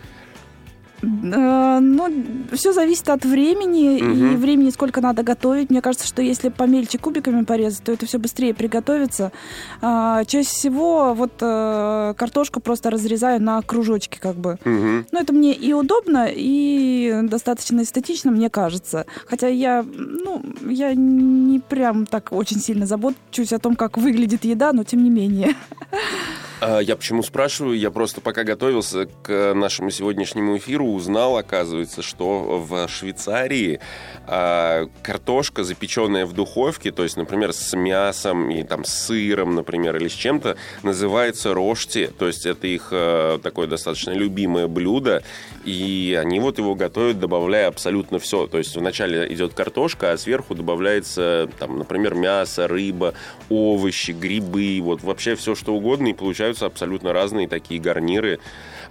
Э, 1.03 1.79
Ну, 1.81 2.09
все 2.53 2.73
зависит 2.73 3.09
от 3.09 3.25
времени 3.25 3.99
и 3.99 4.03
Мгм. 4.03 4.37
времени, 4.37 4.71
сколько 4.71 5.01
надо 5.01 5.23
готовить. 5.23 5.71
Мне 5.71 5.81
кажется, 5.83 6.07
что 6.07 6.23
если 6.23 6.49
помельче 6.49 6.99
кубиками 6.99 7.45
порезать, 7.45 7.83
то 7.85 7.93
это 7.93 8.07
все 8.07 8.19
быстрее 8.19 8.55
приготовится. 8.55 9.33
А, 9.81 10.25
Чаще 10.25 10.49
всего 10.49 11.13
вот 11.15 11.33
э, 11.41 12.15
картошку 12.17 12.61
просто 12.61 12.91
разрезаю 12.91 13.43
на 13.43 13.61
кружочки 13.63 14.19
как 14.21 14.37
бы. 14.37 14.59
Мгм. 14.65 15.07
Ну, 15.11 15.19
это 15.21 15.33
мне 15.33 15.53
и 15.55 15.73
удобно, 15.73 16.29
и 16.31 17.21
достаточно 17.25 17.83
эстетично, 17.83 18.31
мне 18.31 18.49
кажется. 18.51 19.07
Хотя 19.27 19.49
я, 19.49 19.85
ну, 19.97 20.43
я 20.69 20.95
не 20.95 21.59
прям 21.61 22.07
так 22.07 22.29
очень 22.33 22.61
сильно 22.61 22.87
забочусь 22.87 23.53
о 23.53 23.59
том, 23.59 23.75
как 23.77 23.99
выглядит 23.99 24.45
еда, 24.45 24.73
но 24.73 24.85
тем 24.85 25.03
не 25.03 25.11
менее. 25.11 25.55
А, 26.63 26.79
Я 26.79 26.95
почему 26.95 27.25
спрашиваю? 27.25 27.77
Я 27.77 27.91
просто 27.91 28.21
пока 28.21 28.45
готовился 28.45 29.07
к 29.07 29.53
нашему 29.53 29.91
сегодняшнему 29.91 30.57
эфиру, 30.59 30.87
узнал, 30.87 31.37
оказывается, 31.37 32.03
что 32.03 32.65
в 32.65 32.87
Швейцарии 32.87 33.81
а, 34.29 34.87
картошка, 35.03 35.65
запеченная 35.65 36.25
в 36.25 36.35
духовке, 36.35 36.93
то 36.93 37.03
есть, 37.03 37.17
например, 37.17 37.53
с 37.53 37.77
мясом 37.77 38.49
и 38.49 38.63
там 38.63 38.85
с 38.85 39.07
сыром, 39.07 39.57
например, 39.57 39.97
или 39.97 40.07
с 40.07 40.13
чем-то, 40.13 40.57
называется 40.85 41.53
рошти. 41.53 42.07
То 42.07 42.29
есть 42.29 42.47
это 42.47 42.69
их 42.69 42.89
э, 42.93 43.41
такое 43.43 43.67
достаточно 43.67 44.13
любимое 44.13 44.69
блюдо, 44.69 45.25
и 45.65 46.17
они 46.21 46.39
вот 46.39 46.59
его 46.59 46.77
готовят, 46.77 47.19
добавляя 47.19 47.67
абсолютно 47.67 48.21
все. 48.21 48.47
То 48.47 48.59
есть 48.59 48.77
вначале 48.77 49.27
идет 49.33 49.55
картошка, 49.55 50.13
а 50.13 50.17
сверху 50.17 50.55
добавляется, 50.55 51.51
там, 51.59 51.79
например, 51.79 52.15
мясо, 52.15 52.69
рыба, 52.69 53.15
овощи, 53.53 54.13
грибы, 54.13 54.81
вот 54.83 55.03
вообще 55.03 55.35
все 55.35 55.55
что 55.55 55.75
угодно, 55.75 56.09
и 56.09 56.13
получаются 56.13 56.67
абсолютно 56.67 57.13
разные 57.13 57.49
такие 57.49 57.81
гарниры. 57.81 58.39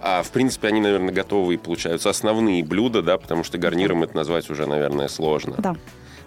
А 0.00 0.22
в 0.22 0.30
принципе 0.30 0.68
они, 0.68 0.80
наверное, 0.80 1.12
готовые 1.12 1.58
получаются 1.58 2.10
основные 2.10 2.64
блюда, 2.64 3.02
да, 3.02 3.18
потому 3.18 3.44
что 3.44 3.58
гарниром 3.58 4.02
это 4.02 4.16
назвать 4.16 4.50
уже, 4.50 4.66
наверное, 4.66 5.08
сложно. 5.08 5.54
Да. 5.58 5.76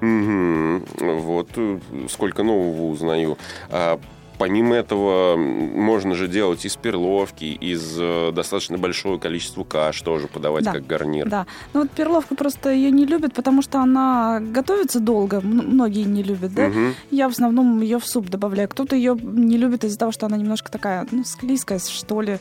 Мгм. 0.02 0.86
Вот 1.00 1.50
э, 1.56 1.80
сколько 2.10 2.44
нового 2.44 2.92
узнаю. 2.92 3.38
А, 3.70 4.00
Помимо 4.38 4.76
этого, 4.76 5.38
можно 5.38 6.16
же 6.16 6.28
делать 6.28 6.66
из 6.66 6.76
перловки, 6.76 7.46
из 7.46 7.96
э, 8.00 8.32
достаточно 8.34 8.78
большого 8.78 9.18
количества 9.18 9.64
каш 9.64 10.02
тоже 10.02 10.28
подавать 10.28 10.64
Да. 10.66 10.74
как 10.74 10.86
гарнир. 10.88 11.30
Да. 11.30 11.46
Ну 11.74 11.82
вот 11.82 11.92
перловка 11.92 12.36
просто 12.36 12.72
ее 12.72 12.92
не 12.92 13.06
любят, 13.06 13.34
потому 13.34 13.62
что 13.62 13.80
она 13.80 14.40
готовится 14.42 15.00
долго. 15.00 15.42
Многие 15.42 16.04
не 16.04 16.24
любят, 16.24 16.54
да? 16.54 16.68
Мгм. 16.68 16.96
Я 17.12 17.30
в 17.30 17.32
основном 17.32 17.82
ее 17.82 18.00
в 18.00 18.06
суп 18.08 18.30
добавляю. 18.30 18.68
Кто-то 18.70 18.96
ее 18.96 19.18
не 19.22 19.58
любит 19.58 19.84
из-за 19.84 19.98
того, 19.98 20.12
что 20.12 20.26
она 20.26 20.38
немножко 20.38 20.72
такая, 20.72 21.08
ну, 21.12 21.24
склизкая, 21.24 21.80
что 21.80 22.22
ли. 22.22 22.40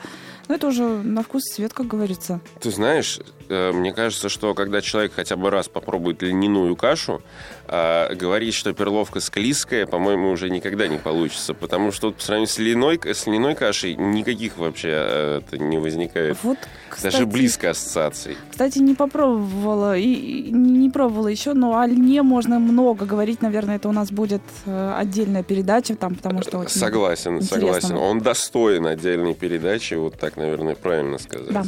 Но 0.49 0.57
это 0.57 0.67
уже 0.67 0.83
на 0.85 1.23
вкус 1.23 1.43
и 1.51 1.55
цвет, 1.55 1.73
как 1.73 1.87
говорится. 1.87 2.41
Ты 2.61 2.71
знаешь, 2.71 3.21
мне 3.49 3.93
кажется, 3.93 4.29
что 4.29 4.55
когда 4.55 4.81
человек 4.81 5.13
хотя 5.15 5.37
бы 5.37 5.51
раз 5.51 5.69
попробует 5.69 6.23
льняную 6.23 6.77
кашу, 6.77 7.23
а, 7.67 8.15
говорить, 8.15 8.55
что 8.55 8.75
перловка 8.75 9.21
склизкая, 9.21 9.87
по-моему, 9.87 10.31
уже 10.31 10.51
никогда 10.51 10.87
не 10.87 10.99
получится, 10.99 11.55
потому 11.55 11.93
что 11.93 12.09
вот 12.09 12.17
по 12.17 12.23
сравнению 12.23 12.49
с 12.49 12.59
льняной, 12.59 13.01
с 13.03 13.27
льняной 13.27 13.55
кашей 13.55 13.95
никаких 13.95 14.59
вообще 14.59 14.91
э, 14.93 15.41
это 15.41 15.57
не 15.59 15.79
возникает. 15.79 16.37
Вот, 16.43 16.59
кстати, 16.91 17.13
Даже 17.15 17.27
близко 17.27 17.71
ассоциаций. 17.71 18.37
Кстати, 18.51 18.79
не 18.81 18.95
попробовала 18.95 19.97
и 19.97 20.51
не 20.51 20.91
пробовала 20.91 21.29
еще, 21.29 21.55
но 21.55 21.79
о 21.79 21.87
льне 21.87 22.23
можно 22.23 22.59
много 22.59 23.07
говорить. 23.07 23.41
Наверное, 23.41 23.77
это 23.77 23.89
у 23.89 23.93
нас 23.93 24.11
будет 24.13 24.43
э, 24.67 24.95
отдельная 24.99 25.43
передача 25.43 25.97
там, 25.97 26.17
потому 26.17 26.43
что 26.43 26.69
Согласен, 26.69 27.41
согласен. 27.41 27.77
интересного. 27.77 28.05
Он 28.05 28.21
достоин 28.21 28.87
отдельной 28.87 29.35
передачи, 29.35 29.95
вот 29.95 30.19
так, 30.19 30.37
наверное, 30.37 30.75
правильно 30.75 31.19
сказать. 31.19 31.53
Да. 31.53 31.65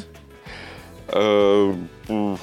Uh, 1.13 1.77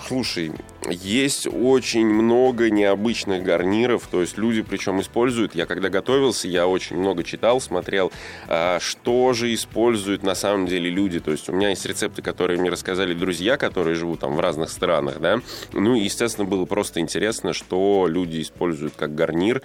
Слушай, 0.07 0.51
есть 0.89 1.47
очень 1.47 2.05
много 2.05 2.69
необычных 2.69 3.43
гарниров, 3.43 4.07
то 4.11 4.21
есть 4.21 4.37
люди 4.37 4.61
причем 4.61 4.99
используют, 4.99 5.55
я 5.55 5.65
когда 5.65 5.89
готовился, 5.89 6.47
я 6.47 6.67
очень 6.67 6.97
много 6.97 7.23
читал, 7.23 7.61
смотрел, 7.61 8.11
а, 8.47 8.79
что 8.81 9.33
же 9.33 9.53
используют 9.53 10.23
на 10.23 10.35
самом 10.35 10.67
деле 10.67 10.89
люди, 10.89 11.19
то 11.19 11.31
есть 11.31 11.47
у 11.49 11.53
меня 11.53 11.69
есть 11.69 11.85
рецепты, 11.85 12.21
которые 12.21 12.59
мне 12.59 12.69
рассказали 12.69 13.13
друзья, 13.13 13.55
которые 13.57 13.95
живут 13.95 14.19
там 14.19 14.35
в 14.35 14.39
разных 14.39 14.69
странах, 14.69 15.19
да, 15.19 15.39
ну 15.71 15.95
и, 15.95 16.01
естественно, 16.01 16.45
было 16.45 16.65
просто 16.65 16.99
интересно, 16.99 17.53
что 17.53 18.07
люди 18.09 18.41
используют 18.41 18.95
как 18.97 19.15
гарнир, 19.15 19.61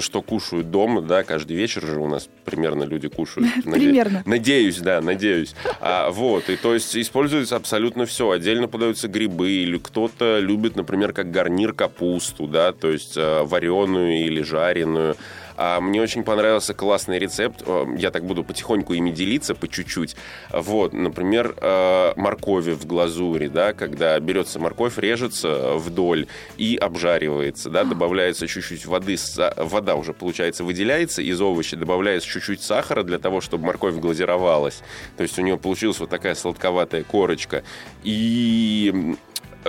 что 0.00 0.22
кушают 0.22 0.70
дома, 0.70 1.02
да, 1.02 1.22
каждый 1.22 1.56
вечер 1.56 1.86
же 1.86 2.00
у 2.00 2.08
нас 2.08 2.28
примерно 2.44 2.84
люди 2.84 3.08
кушают. 3.08 3.48
Примерно. 3.64 4.22
Надеюсь, 4.26 4.78
да, 4.78 5.00
надеюсь. 5.00 5.54
А, 5.80 6.10
вот, 6.10 6.48
и 6.48 6.56
то 6.56 6.74
есть 6.74 6.96
используется 6.96 7.56
абсолютно 7.56 8.06
все. 8.06 8.30
Отдельно 8.30 8.68
подаются 8.68 9.08
грибы, 9.08 9.35
или 9.44 9.78
кто-то 9.78 10.38
любит, 10.38 10.76
например, 10.76 11.12
как 11.12 11.30
гарнир 11.30 11.72
капусту, 11.72 12.46
да, 12.46 12.72
то 12.72 12.90
есть 12.90 13.16
э, 13.16 13.42
вареную 13.42 14.24
или 14.24 14.42
жареную. 14.42 15.16
А 15.56 15.80
мне 15.80 16.02
очень 16.02 16.22
понравился 16.22 16.74
классный 16.74 17.18
рецепт. 17.18 17.62
Я 17.96 18.10
так 18.10 18.24
буду 18.24 18.44
потихоньку 18.44 18.94
ими 18.94 19.10
делиться, 19.10 19.54
по 19.54 19.68
чуть-чуть. 19.68 20.16
Вот, 20.52 20.92
например, 20.92 21.54
э, 21.60 22.12
моркови 22.16 22.72
в 22.72 22.86
глазури, 22.86 23.48
да, 23.48 23.72
когда 23.72 24.18
берется 24.20 24.58
морковь, 24.58 24.98
режется 24.98 25.74
вдоль 25.74 26.26
и 26.56 26.76
обжаривается, 26.76 27.70
да, 27.70 27.84
добавляется 27.84 28.46
чуть-чуть 28.46 28.86
воды, 28.86 29.16
вода 29.56 29.94
уже, 29.94 30.12
получается, 30.12 30.64
выделяется 30.64 31.22
из 31.22 31.40
овощей, 31.40 31.78
добавляется 31.78 32.28
чуть-чуть 32.28 32.62
сахара 32.62 33.02
для 33.02 33.18
того, 33.18 33.40
чтобы 33.40 33.64
морковь 33.64 33.94
глазировалась. 33.94 34.82
То 35.16 35.22
есть 35.22 35.38
у 35.38 35.42
нее 35.42 35.56
получилась 35.56 35.98
вот 35.98 36.10
такая 36.10 36.34
сладковатая 36.34 37.02
корочка. 37.02 37.62
И 38.04 39.16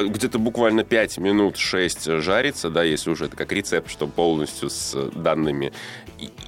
где-то 0.04 0.40
буквально 0.40 0.84
5 0.84 1.18
минут 1.20 1.58
6 1.58 2.22
жарится, 2.22 2.70
да, 2.70 2.84
если 2.84 3.10
уже 3.10 3.26
это 3.26 3.36
как 3.36 3.52
рецепт, 3.52 3.90
что 3.90 4.08
полностью 4.08 4.70
с 4.70 4.96
данными. 5.14 5.72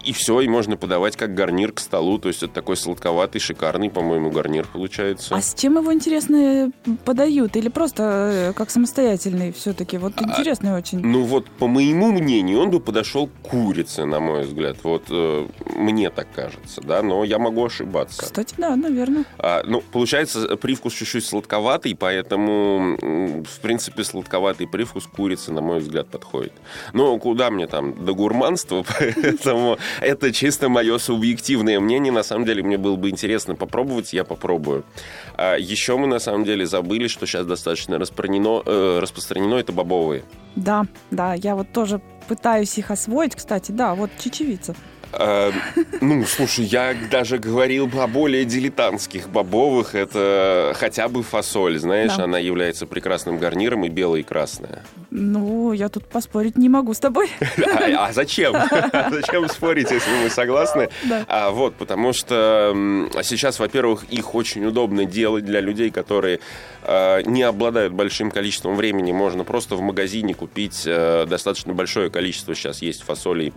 И, 0.03 0.13
все, 0.13 0.41
и 0.41 0.47
можно 0.47 0.77
подавать 0.77 1.15
как 1.15 1.35
гарнир 1.35 1.71
к 1.71 1.79
столу. 1.79 2.17
То 2.17 2.29
есть 2.29 2.41
это 2.41 2.53
такой 2.53 2.75
сладковатый, 2.75 3.39
шикарный, 3.39 3.89
по-моему, 3.89 4.31
гарнир 4.31 4.65
получается. 4.65 5.35
А 5.35 5.41
с 5.41 5.53
чем 5.53 5.77
его, 5.77 5.93
интересно, 5.93 6.71
подают? 7.05 7.55
Или 7.55 7.69
просто 7.69 8.03
э, 8.49 8.53
как 8.53 8.71
самостоятельный 8.71 9.51
все-таки? 9.51 9.97
Вот 9.97 10.13
А, 10.15 10.23
интересно 10.23 10.75
очень. 10.75 10.99
Ну 10.99 11.23
вот, 11.23 11.49
по 11.51 11.67
моему 11.67 12.11
мнению, 12.11 12.59
он 12.61 12.71
бы 12.71 12.79
подошел 12.79 13.27
к 13.27 13.31
курице, 13.49 14.05
на 14.05 14.19
мой 14.19 14.43
взгляд. 14.45 14.77
Вот 14.83 15.03
э, 15.11 15.47
мне 15.75 16.09
так 16.09 16.27
кажется, 16.33 16.81
да, 16.81 17.03
но 17.03 17.23
я 17.23 17.37
могу 17.37 17.65
ошибаться. 17.65 18.23
Кстати, 18.23 18.55
да, 18.57 18.75
наверное. 18.75 19.25
А, 19.37 19.61
ну, 19.65 19.81
получается, 19.81 20.55
привкус 20.57 20.93
чуть-чуть 20.93 21.25
сладковатый, 21.25 21.95
поэтому, 21.95 22.97
в 23.43 23.59
принципе, 23.59 24.03
сладковатый 24.03 24.67
привкус 24.67 25.05
курицы, 25.05 25.51
на 25.51 25.61
мой 25.61 25.79
взгляд, 25.79 26.07
подходит. 26.07 26.53
Но 26.93 27.17
куда 27.19 27.49
мне 27.49 27.67
там 27.67 28.05
до 28.05 28.13
гурманства, 28.13 28.85
поэтому 28.99 29.77
это 30.01 30.31
чисто 30.31 30.69
мое 30.69 30.97
субъективное 30.97 31.79
мнение. 31.79 32.11
На 32.11 32.23
самом 32.23 32.45
деле, 32.45 32.63
мне 32.63 32.77
было 32.77 32.95
бы 32.95 33.09
интересно 33.09 33.55
попробовать, 33.55 34.13
я 34.13 34.23
попробую. 34.23 34.83
А 35.35 35.55
еще 35.57 35.97
мы, 35.97 36.07
на 36.07 36.19
самом 36.19 36.43
деле, 36.43 36.65
забыли, 36.65 37.07
что 37.07 37.25
сейчас 37.25 37.45
достаточно 37.45 37.97
распространено, 37.97 38.61
э, 38.65 38.99
распространено 39.01 39.55
это 39.55 39.71
бобовые. 39.71 40.23
Да, 40.55 40.85
да, 41.11 41.33
я 41.33 41.55
вот 41.55 41.71
тоже 41.71 42.01
пытаюсь 42.27 42.77
их 42.77 42.91
освоить, 42.91 43.35
кстати, 43.35 43.71
да, 43.71 43.95
вот 43.95 44.11
чечевица. 44.19 44.75
А, 45.11 45.51
ну, 46.01 46.23
слушай, 46.25 46.65
я 46.65 46.95
даже 47.09 47.37
говорил 47.39 47.89
о 47.99 48.07
более 48.07 48.45
дилетантских 48.45 49.27
бобовых. 49.29 49.95
Это 49.95 50.73
хотя 50.77 51.07
бы 51.07 51.23
фасоль, 51.23 51.79
знаешь, 51.79 52.15
Да. 52.15 52.25
она 52.25 52.37
является 52.37 52.85
прекрасным 52.85 53.37
гарниром 53.39 53.85
и 53.85 53.89
белая, 53.89 54.21
и 54.21 54.23
красная. 54.23 54.83
Ну, 55.09 55.73
я 55.73 55.89
тут 55.89 56.05
поспорить 56.05 56.57
не 56.57 56.69
могу 56.69 56.93
с 56.93 56.99
тобой. 56.99 57.29
А, 57.79 58.07
а 58.07 58.13
зачем? 58.13 58.53
Зачем 59.11 59.47
спорить, 59.49 59.89
если 59.91 60.11
мы 60.23 60.29
согласны? 60.29 60.89
Да. 61.03 61.25
А, 61.27 61.49
вот, 61.51 61.75
потому 61.75 62.13
что 62.13 62.71
м, 62.73 63.09
сейчас, 63.23 63.59
во-первых, 63.59 64.03
их 64.09 64.35
очень 64.35 64.65
удобно 64.65 65.05
делать 65.05 65.45
для 65.45 65.59
людей, 65.61 65.89
которые 65.91 66.39
э, 66.78 66.78
не 67.25 67.43
обладают 67.43 67.93
большим 67.93 68.31
количеством 68.31 68.75
времени. 68.75 69.11
Можно 69.11 69.43
просто 69.43 69.75
в 69.75 69.81
магазине 69.81 70.33
купить 70.33 70.83
э, 70.85 71.25
достаточно 71.27 71.73
большое 71.73 72.09
количество. 72.09 72.55
Сейчас 72.55 72.81
есть 72.81 73.03
фасолей 73.03 73.53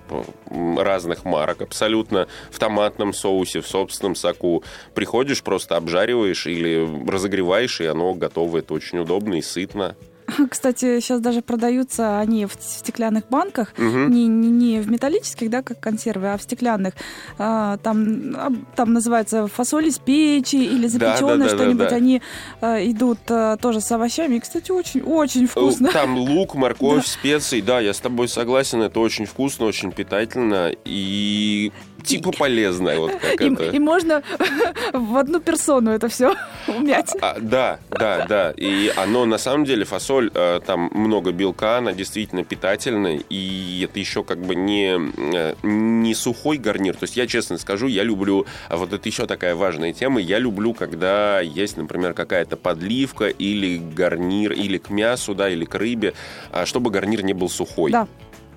разных 0.50 1.24
марок 1.24 1.62
абсолютно 1.62 2.28
в 2.50 2.58
томатном 2.58 3.14
соусе, 3.14 3.60
в 3.60 3.66
собственном 3.66 4.16
соку. 4.16 4.62
Приходишь, 4.94 5.42
просто 5.42 5.76
обжариваешь 5.76 6.46
или 6.46 6.86
разогреваешь, 7.08 7.80
и 7.80 7.86
оно 7.86 8.14
готово. 8.14 8.58
Это 8.58 8.74
очень 8.74 8.98
удобно 8.98 9.34
и 9.34 9.42
сытно. 9.42 9.96
Кстати, 10.50 11.00
сейчас 11.00 11.20
даже 11.20 11.42
продаются 11.42 12.18
они 12.18 12.46
в 12.46 12.52
стеклянных 12.60 13.28
банках, 13.28 13.72
Мгм. 13.76 14.10
не, 14.10 14.26
не, 14.26 14.48
не 14.50 14.80
в 14.80 14.90
металлических, 14.90 15.50
да, 15.50 15.62
как 15.62 15.80
консервы, 15.80 16.32
а 16.32 16.36
в 16.38 16.42
стеклянных. 16.42 16.94
А, 17.38 17.76
там, 17.78 18.64
там 18.76 18.92
называется 18.92 19.46
фасоль 19.48 19.86
из 19.88 19.98
печи 19.98 20.56
или 20.56 20.88
Да, 20.88 21.16
запеченное 21.16 21.36
да, 21.38 21.44
да, 21.44 21.48
что-нибудь. 21.56 21.88
да. 21.88 21.96
Они 21.96 22.22
а, 22.60 22.78
идут 22.84 23.18
а, 23.28 23.56
тоже 23.56 23.80
с 23.80 23.90
овощами. 23.92 24.36
И, 24.36 24.40
кстати, 24.40 24.70
очень, 24.70 25.02
очень 25.02 25.46
вкусно. 25.46 25.90
Там 25.92 26.16
лук, 26.18 26.54
морковь, 26.54 27.06
специи. 27.06 27.60
Да, 27.60 27.80
я 27.80 27.92
с 27.94 28.00
тобой 28.00 28.28
согласен. 28.28 28.82
Это 28.82 29.00
очень 29.00 29.26
вкусно, 29.26 29.66
очень 29.66 29.92
питательно 29.92 30.72
и 30.84 31.72
типа 32.02 32.32
полезно. 32.32 32.96
Вот 32.96 33.12
как 33.12 33.40
И, 33.40 33.52
это. 33.52 33.64
и 33.64 33.78
можно 33.78 34.22
в 34.92 35.16
одну 35.16 35.40
персону 35.40 35.90
это 35.90 36.08
все 36.08 36.34
умять. 36.68 37.14
А, 37.20 37.36
да, 37.40 37.78
да, 37.90 38.26
да. 38.26 38.54
И 38.56 38.92
оно 38.96 39.24
на 39.24 39.38
самом 39.38 39.64
деле 39.64 39.84
фасоль, 39.84 40.30
э, 40.34 40.60
там 40.64 40.90
много 40.92 41.32
белка, 41.32 41.78
она 41.78 41.92
действительно 41.92 42.44
питательная, 42.44 43.20
и 43.28 43.86
это 43.88 43.98
еще 43.98 44.22
как 44.24 44.38
бы 44.38 44.54
не, 44.54 44.98
э, 45.16 45.54
не 45.62 46.14
сухой 46.14 46.58
гарнир. 46.58 46.94
То 46.96 47.04
есть 47.04 47.16
я 47.16 47.26
честно 47.26 47.58
скажу, 47.58 47.86
я 47.86 48.02
люблю, 48.02 48.46
а 48.68 48.76
вот 48.76 48.92
это 48.92 49.08
еще 49.08 49.26
такая 49.26 49.54
важная 49.54 49.92
тема, 49.92 50.20
я 50.20 50.38
люблю, 50.38 50.74
когда 50.74 51.40
есть, 51.40 51.76
например, 51.76 52.14
какая-то 52.14 52.56
подливка 52.56 53.28
или 53.28 53.78
гарнир, 53.78 54.52
или 54.52 54.78
к 54.78 54.90
мясу, 54.90 55.34
да, 55.34 55.48
или 55.48 55.64
к 55.64 55.74
рыбе, 55.74 56.14
а, 56.50 56.66
чтобы 56.66 56.90
гарнир 56.90 57.24
не 57.24 57.32
был 57.32 57.48
сухой. 57.48 57.92
Да. 57.92 58.06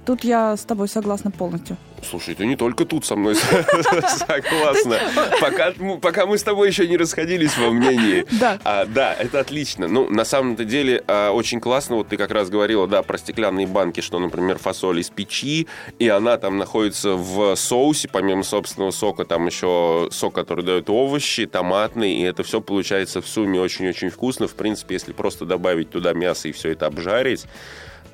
Тут 0.05 0.23
я 0.23 0.55
с 0.55 0.63
тобой 0.65 0.87
согласна 0.87 1.31
полностью. 1.31 1.77
Слушай, 2.07 2.35
ты 2.35 2.45
не 2.45 2.55
только 2.55 2.85
тут 2.85 3.05
со 3.05 3.15
мной 3.15 3.35
согласна. 4.05 4.99
Пока, 5.41 5.73
мы- 5.77 5.97
пока 5.97 6.25
мы 6.27 6.37
с 6.37 6.43
тобой 6.43 6.67
еще 6.67 6.87
не 6.87 6.97
расходились 6.97 7.57
во 7.57 7.71
мнении. 7.71 8.25
Да. 8.39 8.59
А, 8.63 8.85
да, 8.85 9.13
это 9.13 9.39
отлично. 9.39 9.87
Ну, 9.87 10.07
на 10.09 10.25
самом-то 10.25 10.65
деле, 10.65 11.03
а, 11.07 11.31
очень 11.31 11.59
классно. 11.59 11.95
Вот 11.95 12.09
ты 12.09 12.17
как 12.17 12.29
раз 12.31 12.49
говорила, 12.49 12.87
да, 12.87 13.01
про 13.01 13.17
стеклянные 13.17 13.65
банки, 13.65 14.01
что, 14.01 14.19
например, 14.19 14.57
фасоль 14.59 14.99
из 14.99 15.09
печи, 15.09 15.67
и 15.97 16.07
она 16.09 16.37
там 16.37 16.57
находится 16.57 17.13
в 17.13 17.55
соусе, 17.55 18.07
помимо 18.11 18.43
собственного 18.43 18.91
сока, 18.91 19.25
там 19.25 19.47
еще 19.47 20.09
сок, 20.11 20.35
который 20.35 20.63
дает 20.63 20.89
овощи, 20.89 21.45
томатный, 21.45 22.13
и 22.17 22.21
это 22.23 22.43
все 22.43 22.61
получается 22.61 23.21
в 23.21 23.27
сумме 23.27 23.59
очень-очень 23.59 24.09
вкусно. 24.09 24.47
В 24.47 24.53
принципе, 24.53 24.95
если 24.95 25.13
просто 25.13 25.45
добавить 25.45 25.89
туда 25.89 26.13
мясо 26.13 26.47
и 26.47 26.51
все 26.51 26.71
это 26.71 26.85
обжарить, 26.85 27.45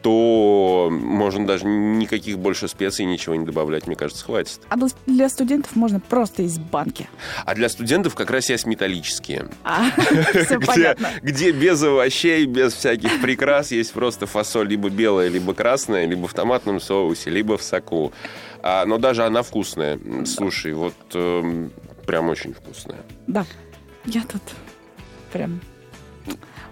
то 0.02 0.90
можно 0.92 1.46
даже 1.46 1.66
никаких 1.66 2.40
больше 2.40 2.68
специй, 2.68 3.06
ничего 3.06 3.36
не 3.36 3.46
добавлять, 3.46 3.88
мне 3.88 3.96
кажется, 3.96 4.26
хватит. 4.26 4.60
А 4.70 4.78
для- 5.06 5.30
студентов 5.30 5.76
можно 5.76 6.00
просто 6.00 6.44
из 6.44 6.58
банки. 6.58 7.08
А 7.46 7.54
для 7.56 7.70
студентов 7.70 8.16
как 8.16 8.32
раз 8.32 8.50
есть 8.50 8.66
металлические. 8.66 9.48
А, 9.64 9.92
все 10.34 10.58
где, 10.58 10.66
понятно. 10.66 11.10
где 11.22 11.52
без 11.52 11.82
овощей, 11.84 12.46
без 12.46 12.74
всяких 12.74 13.22
прикрас 13.22 13.72
есть 13.72 13.94
просто 13.94 14.26
фасоль 14.26 14.68
либо 14.68 14.90
белая, 14.90 15.30
либо 15.30 15.54
красная, 15.54 16.06
либо 16.06 16.28
в 16.28 16.34
томатном 16.34 16.80
соусе, 16.80 17.30
либо 17.30 17.58
в 17.58 17.64
соку. 17.64 18.12
А, 18.64 18.86
но 18.86 18.98
даже 18.98 19.24
она 19.24 19.44
вкусная. 19.44 20.00
Слушай, 20.26 20.74
вот 20.74 20.94
эм, 21.14 21.72
прям 22.06 22.30
очень 22.30 22.54
вкусная. 22.54 23.00
Да. 23.28 23.46
Я 24.06 24.22
тут 24.24 24.42
прям 25.32 25.62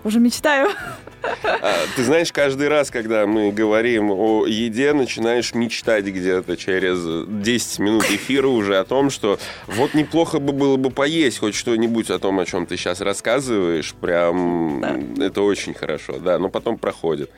уже 0.04 0.20
мечтаю. 0.20 0.70
А, 1.44 1.76
ты 1.96 2.04
знаешь, 2.04 2.32
каждый 2.32 2.70
раз, 2.70 2.92
когда 2.92 3.26
мы 3.26 3.52
говорим 3.52 4.12
о 4.12 4.46
еде, 4.46 4.94
начинаешь 4.94 5.54
мечтать 5.54 6.06
где-то 6.06 6.56
через 6.56 7.28
10 7.28 7.80
минут 7.80 8.06
эфира 8.06 8.48
уже 8.48 8.78
о 8.78 8.86
том, 8.86 9.10
что 9.10 9.38
вот 9.68 9.94
неплохо 9.94 10.40
бы 10.40 10.54
было 10.54 10.78
бы 10.78 10.90
поесть 10.92 11.40
хоть 11.40 11.56
что-нибудь 11.56 12.10
о 12.10 12.20
том, 12.20 12.40
о 12.40 12.46
чем 12.46 12.66
ты 12.66 12.78
сейчас 12.78 13.02
рассказываешь. 13.02 13.94
Прям 14.00 14.84
это 15.20 15.42
очень 15.42 15.74
хорошо, 15.74 16.20
да, 16.20 16.40
но 16.40 16.50
потом 16.50 16.78
проходит. 16.78 17.30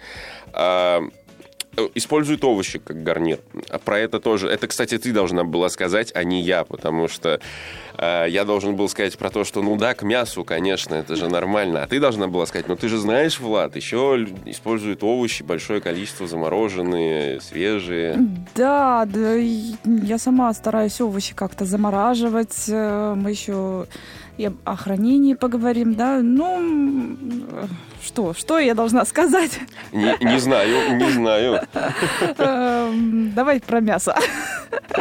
Э, 1.78 1.88
Используют 1.96 2.44
овощи 2.44 2.80
как 2.80 3.04
гарнир. 3.04 3.40
А 3.70 3.80
Про 3.80 4.00
это 4.00 4.20
тоже. 4.20 4.48
Это, 4.48 4.68
кстати, 4.68 4.98
ты 4.98 5.12
должна 5.14 5.44
была 5.44 5.70
сказать, 5.70 6.12
а 6.16 6.24
не 6.24 6.42
я, 6.42 6.64
потому 6.64 7.08
что 7.08 7.40
э, 7.98 8.26
я 8.30 8.44
должен 8.46 8.76
был 8.76 8.90
сказать 8.90 9.18
про 9.18 9.30
то, 9.30 9.44
что 9.44 9.62
ну 9.62 9.78
да, 9.78 9.94
к 9.94 10.04
мясу, 10.04 10.44
конечно, 10.44 10.96
это 10.96 11.16
же 11.16 11.30
нормально. 11.30 11.84
А 11.84 11.88
ты 11.88 12.00
должна 12.00 12.28
была 12.28 12.46
сказать, 12.46 12.68
ну 12.68 12.76
ты 12.76 12.88
же 12.90 12.98
знаешь, 12.98 13.40
Влад, 13.40 13.76
еще 13.76 14.28
используют 14.46 15.04
овощи, 15.04 15.44
большое 15.44 15.80
количество 15.82 16.28
замороженные, 16.28 17.40
свежие. 17.42 18.18
Да, 18.56 19.06
да, 19.06 19.36
я 19.36 20.18
сама 20.18 20.54
стараюсь 20.54 21.00
овощи 21.00 21.34
как-то 21.34 21.66
замораживать. 21.66 22.66
Э, 22.68 23.14
Мы 23.16 23.32
еще 23.32 23.88
и 24.42 24.50
о 24.66 24.76
хранении 24.76 25.36
поговорим, 25.36 25.94
да. 25.94 26.20
Ну, 26.22 27.16
что, 28.04 28.34
что 28.34 28.58
я 28.58 28.74
должна 28.74 29.06
сказать? 29.06 29.60
Не, 29.92 30.16
не 30.22 30.40
знаю, 30.40 30.96
не 30.98 31.10
знаю. 31.12 31.62
Эм, 32.38 33.34
Давай 33.36 33.60
про 33.60 33.80
мясо. 33.80 34.16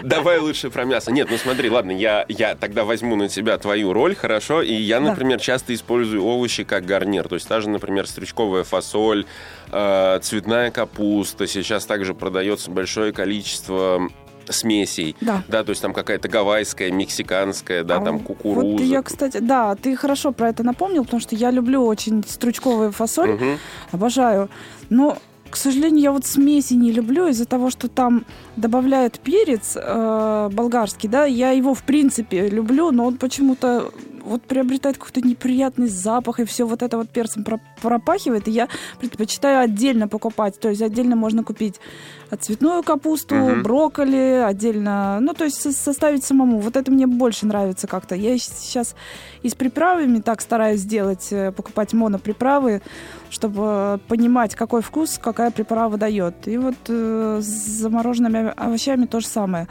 Давай 0.02 0.38
лучше 0.38 0.68
про 0.70 0.84
мясо. 0.84 1.10
Нет, 1.10 1.28
ну 1.30 1.38
смотри, 1.38 1.70
ладно, 1.70 1.92
я, 1.92 2.24
я 2.28 2.54
тогда 2.54 2.84
возьму 2.84 3.16
на 3.16 3.28
себя 3.28 3.56
твою 3.56 3.92
роль, 3.92 4.14
хорошо? 4.14 4.62
И 4.62 4.74
я, 4.74 5.00
Да. 5.00 5.10
например, 5.10 5.40
часто 5.40 5.74
использую 5.74 6.22
овощи 6.24 6.64
как 6.64 6.84
гарнир. 6.84 7.26
То 7.28 7.36
есть 7.36 7.48
даже, 7.48 7.70
например, 7.70 8.06
стручковая 8.06 8.64
фасоль, 8.64 9.24
э, 9.72 10.18
цветная 10.22 10.70
капуста. 10.70 11.46
Сейчас 11.46 11.86
также 11.86 12.14
продается 12.14 12.70
большое 12.70 13.12
количество 13.12 14.08
смесей. 14.48 15.14
Да. 15.20 15.42
Да, 15.48 15.62
то 15.64 15.70
есть 15.70 15.82
там 15.82 15.92
какая-то 15.92 16.28
гавайская, 16.28 16.90
мексиканская, 16.90 17.84
да, 17.84 17.96
А 17.98 18.04
там 18.04 18.18
кукуруза. 18.20 18.66
Вот 18.66 18.80
я, 18.80 19.02
кстати, 19.02 19.38
да, 19.38 19.74
ты 19.74 19.96
хорошо 19.96 20.32
про 20.32 20.48
это 20.48 20.62
напомнил, 20.62 21.04
потому 21.04 21.20
что 21.20 21.36
я 21.36 21.50
люблю 21.50 21.84
очень 21.84 22.24
стручковую 22.26 22.92
фасоль, 22.92 23.30
Мгм. 23.32 23.58
обожаю. 23.92 24.48
Но, 24.88 25.18
к 25.50 25.56
сожалению, 25.56 26.02
я 26.02 26.12
вот 26.12 26.26
смеси 26.26 26.74
не 26.74 26.92
люблю 26.92 27.28
из-за 27.28 27.44
того, 27.44 27.70
что 27.70 27.88
там 27.88 28.24
добавляют 28.60 29.18
перец 29.20 29.76
э, 29.76 30.48
болгарский, 30.52 31.08
да, 31.08 31.24
я 31.24 31.50
его 31.50 31.74
в 31.74 31.82
принципе 31.82 32.48
люблю, 32.48 32.90
но 32.92 33.06
он 33.06 33.16
почему-то 33.16 33.90
вот 34.22 34.42
приобретает 34.42 34.98
какой-то 34.98 35.26
неприятный 35.26 35.88
запах, 35.88 36.40
и 36.40 36.44
все 36.44 36.64
вот 36.66 36.82
это 36.82 36.98
вот 36.98 37.08
перцем 37.08 37.42
про- 37.42 37.58
пропахивает, 37.82 38.48
и 38.48 38.50
я 38.50 38.68
предпочитаю 39.00 39.60
отдельно 39.60 40.08
покупать, 40.08 40.60
то 40.60 40.68
есть 40.68 40.82
отдельно 40.82 41.16
можно 41.16 41.42
купить 41.42 41.80
цветную 42.38 42.82
капусту, 42.82 43.34
Мгм. 43.34 43.62
брокколи 43.62 44.44
отдельно, 44.46 45.18
ну, 45.20 45.32
то 45.32 45.44
есть 45.44 45.60
со- 45.60 45.72
составить 45.72 46.22
самому. 46.22 46.60
Вот 46.60 46.76
это 46.76 46.92
мне 46.92 47.06
больше 47.06 47.46
нравится 47.46 47.86
как-то. 47.88 48.14
Я 48.14 48.38
сейчас 48.38 48.94
и 49.42 49.48
с 49.48 49.54
приправами 49.54 50.20
так 50.20 50.40
стараюсь 50.42 50.80
сделать, 50.80 51.28
э, 51.32 51.50
покупать 51.50 51.92
моноприправы, 51.94 52.82
чтобы 53.30 54.00
понимать, 54.06 54.54
какой 54.54 54.82
вкус 54.82 55.18
какая 55.20 55.50
приправа 55.50 55.96
дает. 55.96 56.46
И 56.46 56.56
вот 56.58 56.76
э, 56.88 57.38
с 57.42 57.46
замороженными 57.80 58.49
овощами 58.56 59.06
то 59.06 59.20
же 59.20 59.26
самое. 59.26 59.68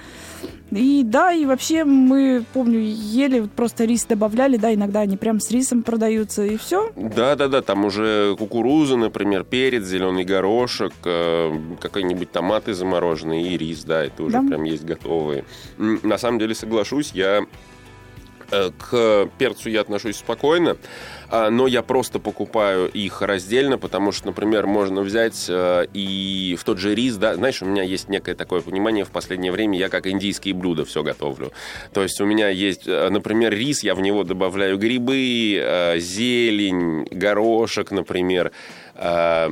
И 0.71 1.01
да, 1.03 1.33
и 1.33 1.45
вообще 1.45 1.83
мы, 1.83 2.45
помню, 2.53 2.79
ели, 2.79 3.47
просто 3.55 3.85
рис 3.85 4.05
добавляли, 4.05 4.57
да, 4.57 4.71
иногда 4.73 4.99
они 4.99 5.17
прям 5.17 5.39
с 5.39 5.49
рисом 5.49 5.81
продаются, 5.81 6.45
и 6.45 6.57
все. 6.57 6.91
Да, 6.95 7.35
да, 7.35 7.47
да, 7.47 7.61
там 7.63 7.85
уже 7.85 8.35
кукуруза, 8.37 8.95
например, 8.95 9.43
перец, 9.45 9.83
зеленый 9.85 10.25
горошек, 10.25 10.93
э, 11.05 11.59
какие-нибудь 11.81 12.31
томаты 12.31 12.75
замороженные 12.75 13.47
и 13.47 13.57
рис, 13.57 13.83
да, 13.83 14.03
это 14.03 14.21
уже 14.21 14.33
Да. 14.33 14.47
прям 14.47 14.63
есть 14.63 14.85
готовые. 14.85 15.43
На 15.77 16.19
самом 16.19 16.37
деле 16.37 16.53
соглашусь, 16.53 17.11
я 17.13 17.45
э, 18.51 18.69
к 18.77 19.27
перцу 19.37 19.69
я 19.69 19.81
отношусь 19.81 20.17
спокойно, 20.17 20.71
а, 20.71 20.77
но 21.31 21.67
я 21.67 21.81
просто 21.83 22.19
покупаю 22.19 22.89
их 22.89 23.21
раздельно, 23.21 23.77
потому 23.77 24.11
что, 24.11 24.27
например, 24.27 24.67
можно 24.67 25.01
взять 25.01 25.45
э, 25.49 25.85
и 25.93 26.55
в 26.59 26.63
тот 26.63 26.79
же 26.79 26.95
рис, 26.95 27.17
да, 27.17 27.35
знаешь, 27.35 27.61
у 27.61 27.65
меня 27.65 27.83
есть 27.83 28.09
некое 28.09 28.35
такое 28.35 28.61
понимание 28.61 29.05
в 29.05 29.11
последнее 29.11 29.51
время, 29.51 29.77
я 29.77 29.89
как 29.89 30.07
индийские 30.07 30.53
блюда 30.53 30.85
все 30.85 31.03
готовлю. 31.03 31.51
То 31.93 32.03
есть 32.03 32.19
у 32.21 32.25
меня 32.25 32.49
есть, 32.49 32.87
э, 32.87 33.09
например, 33.09 33.53
рис, 33.53 33.83
я 33.83 33.95
в 33.95 34.01
него 34.01 34.23
добавляю 34.23 34.77
грибы, 34.77 35.57
э, 35.59 35.99
зелень, 35.99 37.07
горошек, 37.11 37.91
например, 37.91 38.51
э, 38.95 39.49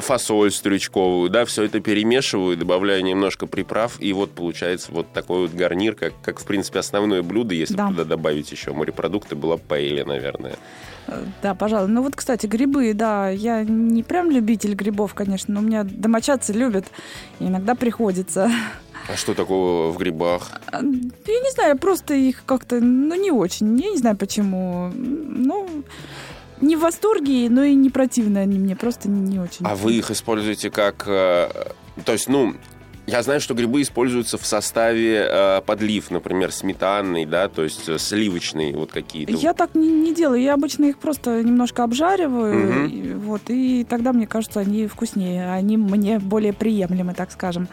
фасоль 0.00 0.50
стручковую, 0.50 1.30
да, 1.30 1.44
все 1.44 1.64
это 1.64 1.80
перемешиваю, 1.80 2.56
добавляю 2.56 3.02
немножко 3.04 3.46
приправ, 3.46 4.00
и 4.00 4.12
вот 4.12 4.30
получается 4.30 4.92
вот 4.92 5.12
такой 5.12 5.42
вот 5.42 5.52
гарнир, 5.52 5.94
как, 5.94 6.14
как 6.22 6.40
в 6.40 6.44
принципе, 6.46 6.78
основное 6.78 7.22
блюдо, 7.22 7.54
если 7.54 7.74
Да. 7.74 7.88
туда 7.88 8.04
добавить 8.04 8.50
еще 8.50 8.72
морепродукты, 8.72 9.36
была 9.36 9.56
бы 9.56 9.62
паэлья, 9.66 10.04
наверное. 10.04 10.56
Э, 11.06 11.24
Да, 11.42 11.54
пожалуй. 11.54 11.88
Ну 11.88 12.02
вот, 12.02 12.16
кстати, 12.16 12.46
грибы, 12.46 12.92
да, 12.94 13.28
я 13.30 13.62
не 13.64 14.02
прям 14.02 14.30
любитель 14.30 14.74
грибов, 14.74 15.14
конечно, 15.14 15.54
но 15.54 15.60
у 15.60 15.62
меня 15.62 15.84
домочадцы 15.84 16.52
любят, 16.52 16.86
и 17.40 17.44
иногда 17.44 17.74
приходится. 17.74 18.50
А 19.10 19.16
что 19.16 19.32
такого 19.32 19.90
в 19.90 19.96
грибах? 19.96 20.50
А, 20.70 20.78
Я 20.80 21.40
не 21.40 21.50
знаю, 21.52 21.78
просто 21.78 22.12
их 22.14 22.42
как-то, 22.44 22.78
ну, 22.80 23.14
не 23.14 23.30
очень. 23.30 23.78
Я 23.80 23.90
не 23.90 23.96
знаю, 23.96 24.16
почему. 24.18 24.92
Ну, 24.94 25.66
не 26.60 26.76
в 26.76 26.80
восторге, 26.80 27.48
но 27.50 27.62
и 27.64 27.74
не 27.74 27.90
противно 27.90 28.40
они 28.40 28.58
мне, 28.58 28.76
просто 28.76 29.08
не 29.08 29.38
очень. 29.38 29.64
А 29.64 29.74
вы 29.74 29.94
их 29.94 30.10
используете 30.10 30.70
как... 30.70 31.04
э, 31.06 31.48
То 32.04 32.12
есть, 32.12 32.28
ну, 32.28 32.54
я 33.06 33.22
знаю, 33.22 33.40
что 33.40 33.54
грибы 33.54 33.80
используются 33.80 34.36
в 34.36 34.44
составе 34.44 35.26
э, 35.26 35.60
подлив, 35.64 36.10
например, 36.10 36.52
сметанный, 36.52 37.24
да, 37.24 37.48
то 37.48 37.64
есть 37.64 37.88
э, 37.88 37.98
сливочные 37.98 38.76
вот 38.76 38.92
какие-то. 38.92 39.32
Я 39.32 39.54
так 39.54 39.74
не, 39.74 39.88
не 39.88 40.14
делаю. 40.14 40.42
Я 40.42 40.54
обычно 40.54 40.84
их 40.84 40.98
просто 40.98 41.42
немножко 41.42 41.84
обжариваю. 41.84 42.54
Мгм. 42.54 42.86
и 42.86 43.14
вот, 43.14 43.42
и 43.48 43.84
тогда, 43.88 44.12
мне 44.12 44.26
кажется, 44.26 44.60
они 44.60 44.86
вкуснее. 44.86 45.50
Они 45.50 45.78
мне 45.78 46.18
более 46.18 46.52
приемлемы, 46.52 47.14
так 47.14 47.32
скажем. 47.32 47.68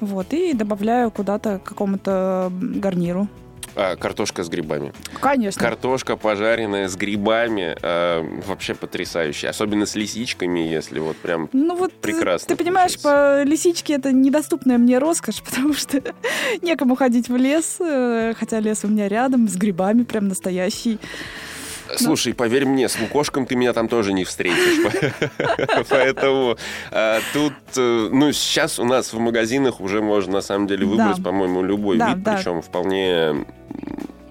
Вот, 0.00 0.32
и 0.32 0.52
добавляю 0.54 1.10
куда-то 1.10 1.58
к 1.58 1.64
какому-то 1.64 2.50
гарниру. 2.60 3.28
А, 3.76 3.94
картошка 3.96 4.42
с 4.42 4.48
грибами. 4.48 4.94
Конечно. 5.20 5.60
Картошка 5.60 6.16
пожаренная 6.16 6.88
с 6.88 6.96
грибами 6.96 7.76
э, 7.80 8.40
вообще 8.46 8.74
потрясающая. 8.74 9.50
Особенно 9.50 9.84
с 9.84 9.94
лисичками, 9.94 10.60
если 10.60 10.98
вот 10.98 11.16
прям... 11.18 11.50
Ну 11.52 11.76
вот, 11.76 11.90
э, 11.90 11.94
Прекрасно 12.00 12.48
ты 12.48 12.56
понимаешь, 12.56 12.98
по 13.00 13.42
лисичке 13.42 13.94
это 13.94 14.12
недоступная 14.12 14.78
мне 14.78 14.98
роскошь, 14.98 15.42
потому 15.44 15.74
что 15.74 16.02
некому 16.62 16.96
ходить 16.96 17.28
в 17.28 17.36
лес, 17.36 17.76
э, 17.80 18.32
хотя 18.38 18.60
лес 18.60 18.82
у 18.84 18.88
меня 18.88 19.08
рядом, 19.08 19.46
с 19.46 19.56
грибами 19.56 20.04
прям 20.04 20.28
настоящий. 20.28 20.98
Слушай, 21.96 22.34
поверь 22.34 22.64
мне, 22.66 22.88
с 22.88 22.98
лукошком 22.98 23.46
ты 23.46 23.56
меня 23.56 23.72
там 23.72 23.88
тоже 23.88 24.12
не 24.12 24.24
встретишь. 24.24 24.92
Поэтому 25.88 26.56
а, 26.90 27.20
тут, 27.32 27.52
э, 27.76 28.08
ну, 28.10 28.32
сейчас 28.32 28.78
у 28.78 28.84
нас 28.84 29.12
в 29.12 29.18
магазинах 29.18 29.80
уже 29.80 30.02
можно, 30.02 30.34
на 30.34 30.40
самом 30.40 30.66
деле, 30.66 30.86
выбрать, 30.86 31.22
по-моему, 31.22 31.62
любой 31.62 31.96
вид, 31.96 32.24
причем 32.24 32.62
вполне 32.62 33.46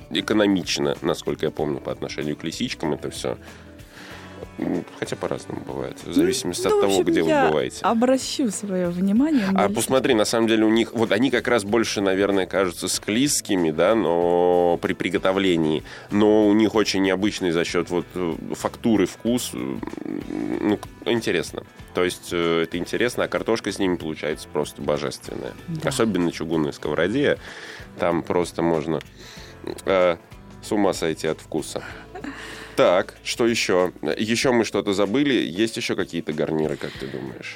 экономично, 0.09 0.95
насколько 1.01 1.45
я 1.45 1.51
помню, 1.51 1.79
по 1.79 1.91
отношению 1.91 2.35
к 2.35 2.43
лисичкам 2.43 2.93
это 2.93 3.09
все. 3.09 3.37
Хотя 4.99 5.17
по-разному 5.17 5.61
бывает, 5.67 5.97
в 6.05 6.13
зависимости 6.13 6.63
Ну, 6.63 6.69
от 6.69 6.75
в 6.75 6.81
того, 6.81 6.99
общем, 6.99 7.11
где 7.11 7.23
вы 7.23 7.29
я 7.29 7.47
бываете. 7.47 7.79
Обращу 7.81 8.49
свое 8.51 8.87
внимание. 8.87 9.47
на 9.51 9.65
А 9.65 9.69
посмотри, 9.69 10.13
на 10.13 10.23
самом 10.23 10.47
деле 10.47 10.63
у 10.63 10.69
них, 10.69 10.93
вот 10.93 11.11
они 11.11 11.29
как 11.29 11.49
раз 11.49 11.65
больше, 11.65 11.99
наверное, 11.99 12.45
кажутся 12.45 12.87
склизкими, 12.87 13.71
да, 13.71 13.95
но 13.95 14.79
при 14.81 14.93
приготовлении, 14.93 15.83
но 16.09 16.47
у 16.47 16.53
них 16.53 16.73
очень 16.73 17.01
необычный 17.01 17.51
за 17.51 17.65
счет 17.65 17.89
вот 17.89 18.05
э, 18.15 18.33
фактуры 18.53 19.07
вкус, 19.07 19.51
э, 19.53 19.57
ну, 20.61 20.79
интересно. 21.05 21.63
То 21.93 22.05
есть 22.05 22.29
э, 22.31 22.63
это 22.63 22.77
интересно, 22.77 23.25
а 23.25 23.27
картошка 23.27 23.71
с 23.73 23.79
ними 23.79 23.97
получается 23.97 24.47
просто 24.51 24.81
божественная. 24.81 25.53
Да. 25.67 25.89
Особенно 25.89 26.25
на 26.25 26.31
чугунной 26.31 26.71
сковороде, 26.71 27.39
там 27.99 28.23
просто 28.23 28.61
можно 28.61 28.99
э, 29.85 30.17
с 30.61 30.71
ума 30.71 30.93
сойти 30.93 31.27
от 31.27 31.39
вкуса. 31.39 31.83
Так, 32.75 33.15
что 33.23 33.47
еще? 33.47 33.93
Еще 34.17 34.51
мы 34.51 34.65
что-то 34.65 34.93
забыли. 34.93 35.33
Есть 35.33 35.77
еще 35.77 35.95
какие-то 35.95 36.33
гарниры, 36.33 36.75
как 36.75 36.91
ты 36.91 37.07
думаешь? 37.07 37.53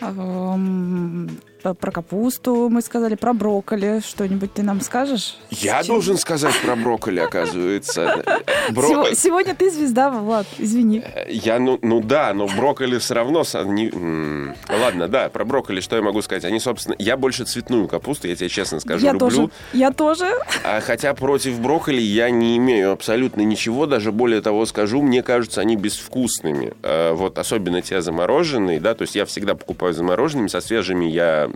П- 1.63 1.73
Про 1.73 1.91
капусту 1.91 2.69
мы 2.69 2.81
сказали, 2.81 3.15
про 3.15 3.33
брокколи. 3.33 4.01
Что-нибудь 4.05 4.53
ты 4.53 4.63
нам 4.63 4.79
скажешь? 4.81 5.37
Я 5.49 5.83
Чем- 5.83 5.95
должен 5.95 6.17
сказать 6.17 6.55
про 6.61 6.75
брокколи, 6.75 7.19
оказывается. 7.19 8.23
Бро- 8.71 8.87
Сего- 8.89 9.13
Сегодня 9.15 9.55
ты 9.55 9.69
звезда, 9.69 10.09
Влад, 10.09 10.47
извини. 10.57 11.03
Я, 11.27 11.59
ну, 11.59 11.77
ну 11.81 11.99
да, 12.01 12.33
но 12.33 12.47
брокколи 12.47 12.97
все 12.99 13.13
равно... 13.15 13.43
не-. 13.65 14.53
Ладно, 14.69 15.07
да, 15.07 15.29
про 15.29 15.43
брокколи 15.45 15.81
что 15.81 15.95
я 15.95 16.01
могу 16.01 16.21
сказать? 16.21 16.45
Они, 16.45 16.59
собственно... 16.59 16.95
Я 16.97 17.17
больше 17.17 17.43
цветную 17.45 17.87
капусту, 17.87 18.27
я 18.27 18.35
тебе 18.35 18.49
честно 18.49 18.79
скажу, 18.79 19.05
я 19.05 19.11
люблю. 19.13 19.29
тоже. 19.29 19.49
Я 19.73 19.91
тоже. 19.91 20.29
А 20.63 20.79
хотя 20.81 21.13
против 21.13 21.59
брокколи 21.59 22.01
я 22.01 22.29
не 22.29 22.55
имею 22.57 22.91
абсолютно 22.93 23.41
ничего, 23.41 23.85
даже 23.85 24.11
более 24.11 24.41
того 24.41 24.65
скажу, 24.65 25.01
мне 25.01 25.23
кажутся 25.23 25.61
они 25.61 25.75
безвкусными. 25.75 26.73
Э, 26.83 27.11
Вот 27.13 27.37
особенно 27.37 27.81
те 27.81 28.01
замороженные, 28.01 28.79
да, 28.79 28.93
то 28.95 29.01
есть 29.01 29.15
я 29.15 29.25
всегда 29.25 29.55
покупаю 29.55 29.93
замороженными, 29.93 30.47
со 30.47 30.61
свежими 30.61 31.05
я 31.05 31.48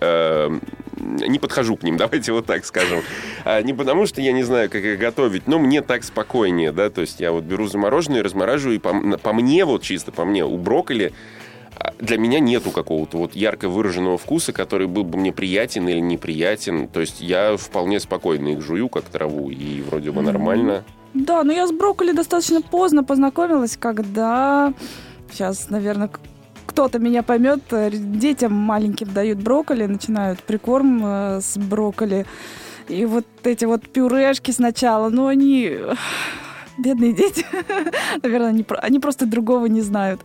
э, 0.00 0.58
не 1.00 1.38
подхожу 1.38 1.76
к 1.76 1.82
ним, 1.82 1.96
давайте 1.98 2.32
вот 2.32 2.46
так 2.46 2.64
скажем. 2.64 3.00
А 3.44 3.62
не 3.62 3.74
потому, 3.74 4.06
что 4.06 4.20
я 4.20 4.32
не 4.32 4.42
знаю, 4.42 4.70
как 4.70 4.82
их 4.82 4.98
готовить, 4.98 5.46
но 5.46 5.58
мне 5.58 5.82
так 5.82 6.04
спокойнее, 6.04 6.72
да, 6.72 6.90
то 6.90 7.00
есть 7.00 7.20
я 7.20 7.32
вот 7.32 7.44
беру 7.44 7.66
замороженные, 7.66 8.22
размораживаю, 8.22 8.76
и 8.76 8.78
по, 8.78 9.18
по 9.18 9.32
мне, 9.32 9.64
вот 9.64 9.82
чисто 9.82 10.12
по 10.12 10.24
мне, 10.24 10.44
у 10.44 10.56
брокколи 10.56 11.12
а, 11.78 11.92
для 11.98 12.18
меня 12.18 12.40
нету 12.40 12.70
какого-то 12.70 13.18
вот 13.18 13.34
ярко 13.34 13.68
выраженного 13.68 14.18
вкуса, 14.18 14.52
который 14.52 14.86
был 14.86 15.04
бы 15.04 15.18
мне 15.18 15.32
приятен 15.32 15.88
или 15.88 16.00
неприятен. 16.00 16.88
То 16.88 17.00
есть 17.00 17.20
я 17.20 17.56
вполне 17.56 18.00
спокойно 18.00 18.48
их 18.48 18.62
жую, 18.62 18.88
как 18.88 19.04
траву, 19.04 19.50
и 19.50 19.82
вроде 19.82 20.10
бы 20.10 20.22
нормально. 20.22 20.84
Да, 21.14 21.44
но 21.44 21.52
я 21.52 21.66
с 21.66 21.72
брокколи 21.72 22.12
достаточно 22.12 22.60
поздно 22.62 23.04
познакомилась, 23.04 23.76
когда... 23.76 24.72
Сейчас, 25.30 25.70
наверное, 25.70 26.08
кто-то 26.66 26.98
меня 26.98 27.22
поймет. 27.22 27.60
э, 27.70 27.90
Детям 27.92 28.52
маленьким 28.52 29.12
дают 29.12 29.38
брокколи, 29.38 29.86
начинают 29.86 30.42
прикорм 30.42 31.00
э, 31.04 31.40
с 31.40 31.56
брокколи. 31.56 32.26
И 32.88 33.04
вот 33.04 33.26
эти 33.44 33.64
вот 33.64 33.88
пюрешки 33.88 34.50
сначала, 34.50 35.08
ну 35.08 35.26
они... 35.26 35.78
Бедные 36.78 37.12
дети. 37.12 37.44
Наверное, 38.22 38.48
они, 38.48 38.64
они 38.82 38.98
просто 38.98 39.26
другого 39.26 39.66
не 39.66 39.80
знают. 39.80 40.20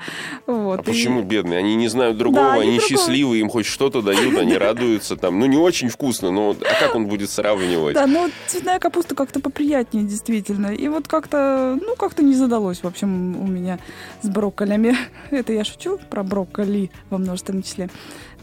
Вот. 0.47 0.79
А 0.79 0.81
и- 0.81 0.85
почему 0.85 1.21
бедные? 1.23 1.59
Они 1.59 1.75
не 1.75 1.87
знают 1.87 2.17
другого, 2.17 2.43
Да, 2.45 2.53
они 2.53 2.61
они 2.71 2.79
другого. 2.79 2.89
счастливы, 2.89 3.37
им 3.39 3.49
хоть 3.49 3.65
что-то 3.65 4.01
дают, 4.01 4.37
они 4.37 4.57
радуются 4.57 5.15
там. 5.15 5.39
Ну, 5.39 5.45
не 5.45 5.57
очень 5.57 5.89
вкусно, 5.89 6.31
но 6.31 6.51
а 6.59 6.79
как 6.79 6.95
он 6.95 7.07
будет 7.07 7.29
сравнивать? 7.29 7.93
Да, 7.95 8.05
ну 8.07 8.29
цветная 8.47 8.79
капуста 8.79 9.15
как-то 9.15 9.39
поприятнее, 9.39 10.03
действительно. 10.05 10.67
И 10.67 10.87
вот 10.87 11.07
как-то, 11.07 11.77
ну, 11.81 11.95
как-то 11.95 12.23
не 12.23 12.33
задалось, 12.35 12.83
в 12.83 12.87
общем, 12.87 13.41
у 13.41 13.47
меня 13.47 13.79
с 14.21 14.27
брокколями. 14.29 14.95
Это 15.31 15.53
я 15.53 15.63
шучу 15.63 15.99
про 16.09 16.23
брокколи 16.23 16.91
во 17.09 17.17
множественном 17.17 17.63
числе. 17.63 17.89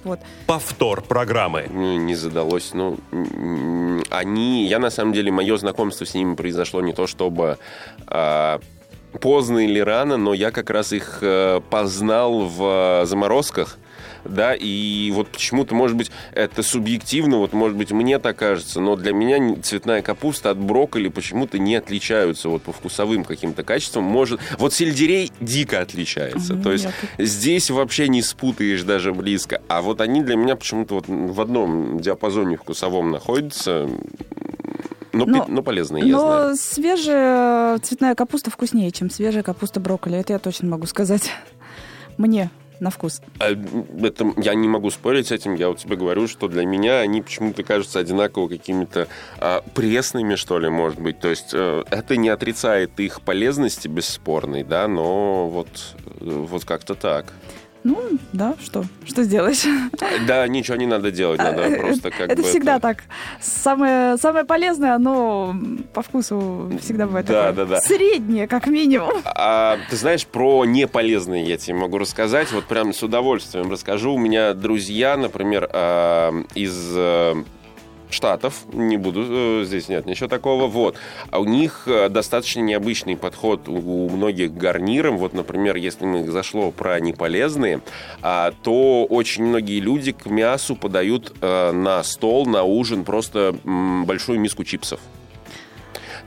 Вот. 0.04 0.20
Повтор 0.46 1.02
программы. 1.02 1.66
Ну, 1.70 1.98
не 1.98 2.14
задалось. 2.14 2.70
Ну, 2.72 2.98
они... 4.10 4.66
Я, 4.66 4.78
на 4.78 4.90
самом 4.90 5.12
деле, 5.12 5.32
мое 5.32 5.56
знакомство 5.58 6.04
с 6.06 6.14
ними 6.14 6.34
произошло 6.36 6.80
не 6.80 6.92
то, 6.92 7.06
чтобы 7.08 7.58
поздно 9.20 9.58
или 9.64 9.78
рано, 9.80 10.16
но 10.16 10.34
я 10.34 10.50
как 10.50 10.70
раз 10.70 10.92
их 10.92 11.18
э, 11.22 11.60
познал 11.70 12.46
в 12.46 13.02
э, 13.02 13.06
заморозках. 13.06 13.78
Да, 14.24 14.52
и 14.54 15.10
вот 15.14 15.28
почему-то, 15.28 15.74
может 15.74 15.96
быть, 15.96 16.10
это 16.34 16.62
субъективно, 16.62 17.38
вот, 17.38 17.52
может 17.52 17.76
быть, 17.78 17.92
мне 17.92 18.18
так 18.18 18.36
кажется, 18.36 18.80
но 18.80 18.94
для 18.96 19.12
меня 19.12 19.56
цветная 19.62 20.02
капуста 20.02 20.50
от 20.50 20.58
брокколи 20.58 21.08
почему-то 21.08 21.58
не 21.58 21.76
отличаются 21.76 22.48
вот 22.48 22.62
по 22.62 22.72
вкусовым 22.72 23.24
каким-то 23.24 23.62
качествам. 23.62 24.04
Может, 24.04 24.40
вот 24.58 24.74
сельдерей 24.74 25.32
дико 25.40 25.80
отличается. 25.80 26.54
Мгм, 26.54 26.62
То 26.62 26.72
есть 26.72 26.84
тут- 26.84 27.26
Здесь 27.26 27.70
вообще 27.70 28.08
не 28.08 28.20
спутаешь 28.22 28.82
даже 28.82 29.14
близко. 29.14 29.62
А 29.68 29.80
вот 29.82 30.00
они 30.00 30.20
для 30.22 30.36
меня 30.36 30.56
почему-то 30.56 30.96
вот 30.96 31.04
в 31.08 31.40
одном 31.40 31.98
диапазоне 32.00 32.56
вкусовом 32.56 33.10
находятся. 33.10 33.88
Но, 35.12 35.24
Но- 35.26 35.44
пи- 35.44 35.50
но 35.50 35.62
полезные, 35.62 36.06
я 36.06 36.18
знаю. 36.18 36.48
Но 36.50 36.56
свежая 36.56 37.78
цветная 37.78 38.14
капуста 38.14 38.50
вкуснее, 38.50 38.90
чем 38.90 39.10
свежая 39.10 39.42
капуста 39.42 39.80
брокколи. 39.80 40.18
Это 40.18 40.34
я 40.34 40.38
точно 40.38 40.68
могу 40.68 40.86
сказать. 40.86 41.30
Мне 42.18 42.50
на 42.80 42.90
вкус. 42.90 43.20
А, 43.40 43.50
это, 43.50 44.32
я 44.36 44.54
не 44.54 44.68
могу 44.68 44.90
спорить 44.90 45.28
с 45.28 45.32
этим. 45.32 45.54
Я 45.54 45.68
вот 45.68 45.78
тебе 45.78 45.96
говорю, 45.96 46.28
что 46.28 46.48
для 46.48 46.64
меня 46.64 47.00
они 47.00 47.22
почему-то 47.22 47.62
кажутся 47.62 47.98
одинаково 47.98 48.48
какими-то 48.48 49.08
а, 49.38 49.62
пресными, 49.74 50.36
что 50.36 50.58
ли, 50.58 50.68
может 50.68 51.00
быть. 51.00 51.18
То 51.18 51.28
есть 51.28 51.50
э, 51.52 51.82
это 51.90 52.16
не 52.16 52.28
отрицает 52.28 52.98
их 53.00 53.20
полезности 53.22 53.88
бесспорной, 53.88 54.62
да, 54.62 54.86
но 54.88 55.48
вот, 55.48 55.68
э, 56.20 56.46
вот 56.48 56.64
как-то 56.64 56.94
так. 56.94 57.32
Ну, 57.88 58.18
да, 58.34 58.54
что? 58.62 58.84
Что 59.06 59.22
сделаешь? 59.22 59.64
Да, 60.26 60.46
ничего 60.46 60.76
не 60.76 60.84
надо 60.84 61.10
делать, 61.10 61.38
надо 61.38 61.64
А, 61.64 61.70
просто 61.78 62.10
как 62.10 62.28
это 62.28 62.42
бы... 62.42 62.46
всегда 62.46 62.78
так. 62.78 63.04
Самое, 63.40 64.18
самое 64.18 64.44
полезное, 64.44 64.94
оно 64.94 65.56
по 65.94 66.02
вкусу 66.02 66.70
всегда 66.82 67.06
бывает 67.06 67.24
Да, 67.26 67.48
такое 67.48 67.64
да, 67.64 67.76
да. 67.76 67.80
среднее, 67.80 68.46
как 68.46 68.66
минимум. 68.66 69.12
А, 69.24 69.78
ты 69.88 69.96
знаешь, 69.96 70.26
про 70.26 70.66
неполезные 70.66 71.44
я 71.44 71.56
тебе 71.56 71.76
могу 71.76 71.96
рассказать. 71.96 72.52
Вот 72.52 72.66
прям 72.66 72.92
с 72.92 73.02
удовольствием 73.02 73.70
расскажу. 73.70 74.12
У 74.12 74.18
меня 74.18 74.52
друзья, 74.52 75.16
например, 75.16 75.66
а, 75.72 76.34
из... 76.54 76.94
Штатов, 78.10 78.64
не 78.72 78.96
буду, 78.96 79.60
э, 79.60 79.64
здесь 79.64 79.88
нет 79.88 80.06
ничего 80.06 80.28
такого, 80.28 80.66
вот. 80.66 80.96
А 81.30 81.40
у 81.40 81.44
них 81.44 81.82
э, 81.86 82.08
достаточно 82.08 82.60
необычный 82.60 83.16
подход 83.16 83.68
у 83.68 84.08
многих 84.08 84.54
гарнирам. 84.54 85.18
Вот, 85.18 85.34
например, 85.34 85.76
если 85.76 86.06
мы 86.06 86.26
зашло 86.30 86.70
про 86.70 86.98
неполезные, 87.00 87.80
а, 88.22 88.52
то 88.62 89.04
очень 89.04 89.44
многие 89.44 89.80
люди 89.80 90.12
к 90.12 90.26
мясу 90.26 90.74
подают 90.74 91.34
э, 91.40 91.72
на 91.72 92.02
стол, 92.02 92.46
на 92.46 92.62
ужин 92.62 93.04
просто 93.04 93.54
большую 93.64 94.40
миску 94.40 94.64
чипсов. 94.64 95.00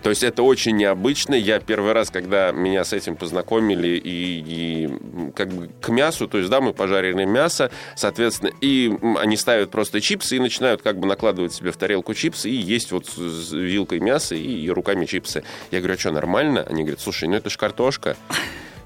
То 0.03 0.09
есть 0.09 0.23
это 0.23 0.43
очень 0.43 0.77
необычно. 0.77 1.35
Я 1.35 1.59
первый 1.59 1.93
раз, 1.93 2.09
когда 2.09 2.51
меня 2.51 2.83
с 2.83 2.93
этим 2.93 3.15
познакомили 3.15 3.97
и, 3.97 4.43
и 4.45 5.31
как 5.35 5.49
бы 5.49 5.69
к 5.79 5.89
мясу, 5.89 6.27
то 6.27 6.37
есть 6.37 6.49
да, 6.49 6.61
мы 6.61 6.73
пожарили 6.73 7.25
мясо, 7.25 7.71
соответственно, 7.95 8.51
и 8.61 8.91
они 9.17 9.37
ставят 9.37 9.71
просто 9.71 10.01
чипсы 10.01 10.37
и 10.37 10.39
начинают 10.39 10.81
как 10.81 10.97
бы 10.97 11.07
накладывать 11.07 11.53
себе 11.53 11.71
в 11.71 11.77
тарелку 11.77 12.13
чипсы 12.13 12.49
и 12.49 12.55
есть 12.55 12.91
вот 12.91 13.07
с 13.07 13.51
вилкой 13.51 13.99
мясо 13.99 14.35
и, 14.35 14.69
руками 14.69 15.05
чипсы. 15.05 15.43
Я 15.69 15.79
говорю, 15.79 15.95
а 15.95 15.99
что, 15.99 16.11
нормально? 16.11 16.65
Они 16.67 16.83
говорят, 16.83 17.01
слушай, 17.01 17.27
ну 17.27 17.35
это 17.35 17.49
же 17.49 17.57
картошка. 17.57 18.15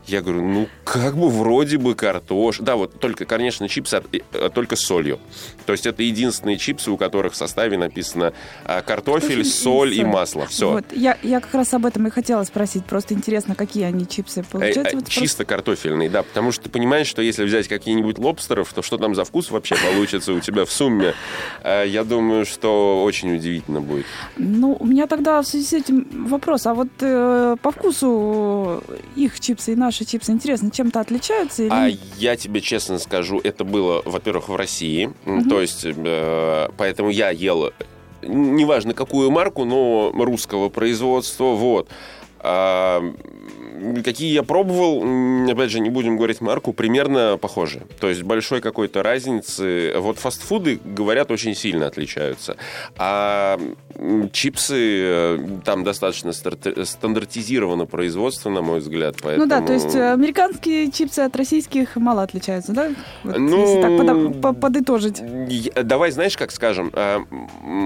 Я 0.07 0.21
говорю, 0.21 0.41
ну, 0.41 0.67
как 0.83 1.15
бы 1.15 1.29
вроде 1.29 1.77
бы 1.77 1.95
картош. 1.95 2.59
Да, 2.59 2.75
вот 2.75 2.99
только, 2.99 3.25
конечно, 3.25 3.67
чипсы 3.67 4.01
э, 4.33 4.49
только 4.53 4.75
с 4.75 4.81
солью. 4.81 5.19
То 5.65 5.73
есть 5.73 5.85
это 5.85 6.03
единственные 6.03 6.57
чипсы, 6.57 6.91
у 6.91 6.97
которых 6.97 7.33
в 7.33 7.35
составе 7.35 7.77
написано 7.77 8.33
а, 8.63 8.81
картофель, 8.81 9.43
картофель 9.43 9.45
соль 9.45 9.93
и, 9.93 10.01
и 10.01 10.03
масло. 10.03 10.45
Все. 10.45 10.71
Вот. 10.71 10.85
Я, 10.91 11.17
я 11.23 11.39
как 11.39 11.53
раз 11.53 11.73
об 11.73 11.85
этом 11.85 12.07
и 12.07 12.09
хотела 12.09 12.43
спросить. 12.43 12.85
Просто 12.85 13.13
интересно, 13.13 13.55
какие 13.55 13.83
они 13.83 14.07
чипсы 14.07 14.43
получаются? 14.43 14.81
Э, 14.81 14.91
э, 14.91 14.95
вот 14.95 15.07
чисто 15.07 15.37
просто... 15.37 15.45
картофельные, 15.45 16.09
да. 16.09 16.23
Потому 16.23 16.51
что 16.51 16.65
ты 16.65 16.69
понимаешь, 16.69 17.07
что 17.07 17.21
если 17.21 17.43
взять 17.43 17.67
какие-нибудь 17.67 18.19
лобстеров, 18.19 18.71
то 18.73 18.81
что 18.81 18.97
там 18.97 19.15
за 19.15 19.25
вкус 19.25 19.51
вообще 19.51 19.75
получится 19.75 20.33
у 20.33 20.39
тебя 20.39 20.65
в 20.65 20.71
сумме? 20.71 21.13
Я 21.63 22.03
думаю, 22.03 22.45
что 22.45 23.03
очень 23.03 23.35
удивительно 23.35 23.81
будет. 23.81 24.05
Ну, 24.37 24.75
у 24.79 24.85
меня 24.85 25.07
тогда 25.07 25.41
в 25.41 25.47
связи 25.47 25.65
с 25.65 25.73
этим 25.73 26.27
вопрос. 26.27 26.65
А 26.65 26.73
вот 26.73 26.89
э, 26.99 27.55
по 27.61 27.71
вкусу 27.71 28.83
их 29.15 29.39
чипсы 29.39 29.73
и 29.73 29.75
наши 29.75 29.94
наши 29.95 30.05
чипсы, 30.05 30.31
интересно, 30.31 30.71
чем-то 30.71 30.99
отличаются? 30.99 31.63
Или... 31.63 31.71
А 31.71 31.89
я 32.17 32.35
тебе 32.35 32.61
честно 32.61 32.99
скажу, 32.99 33.39
это 33.43 33.63
было, 33.63 34.01
во-первых, 34.05 34.49
в 34.49 34.55
России. 34.55 35.11
Угу. 35.25 35.49
То 35.49 35.61
есть, 35.61 35.85
э, 35.85 36.67
поэтому 36.77 37.09
я 37.09 37.29
ел, 37.29 37.71
неважно 38.21 38.93
какую 38.93 39.31
марку, 39.31 39.63
но 39.65 40.11
русского 40.13 40.69
производства. 40.69 41.55
Вот. 41.55 41.89
А, 42.39 43.01
какие 44.03 44.31
я 44.33 44.43
пробовал, 44.43 45.03
опять 45.49 45.71
же, 45.71 45.79
не 45.79 45.89
будем 45.89 46.17
говорить 46.17 46.41
марку, 46.41 46.73
примерно 46.73 47.37
похожи. 47.37 47.83
То 47.99 48.09
есть 48.09 48.23
большой 48.23 48.61
какой-то 48.61 49.03
разницы. 49.03 49.93
Вот 49.97 50.17
фастфуды, 50.17 50.79
говорят, 50.83 51.31
очень 51.31 51.55
сильно 51.55 51.87
отличаются. 51.87 52.57
А 52.97 53.59
чипсы 54.31 54.75
э, 54.77 55.47
там 55.63 55.83
достаточно 55.83 56.31
стандартизировано 56.33 57.85
производство, 57.85 58.49
на 58.49 58.61
мой 58.61 58.79
взгляд. 58.79 59.15
Поэтому... 59.21 59.45
Ну 59.45 59.49
да, 59.49 59.61
то 59.61 59.73
есть 59.73 59.95
э, 59.95 60.13
американские 60.13 60.91
чипсы 60.91 61.19
от 61.19 61.35
российских 61.35 61.95
мало 61.95 62.23
отличаются, 62.23 62.73
да? 62.73 62.91
Вот, 63.23 63.37
ну, 63.37 63.61
если 63.61 63.81
так 63.81 64.41
под, 64.41 64.59
подытожить. 64.59 65.21
Давай, 65.75 66.11
знаешь, 66.11 66.37
как 66.37 66.51
скажем, 66.51 66.91
э, 66.93 67.19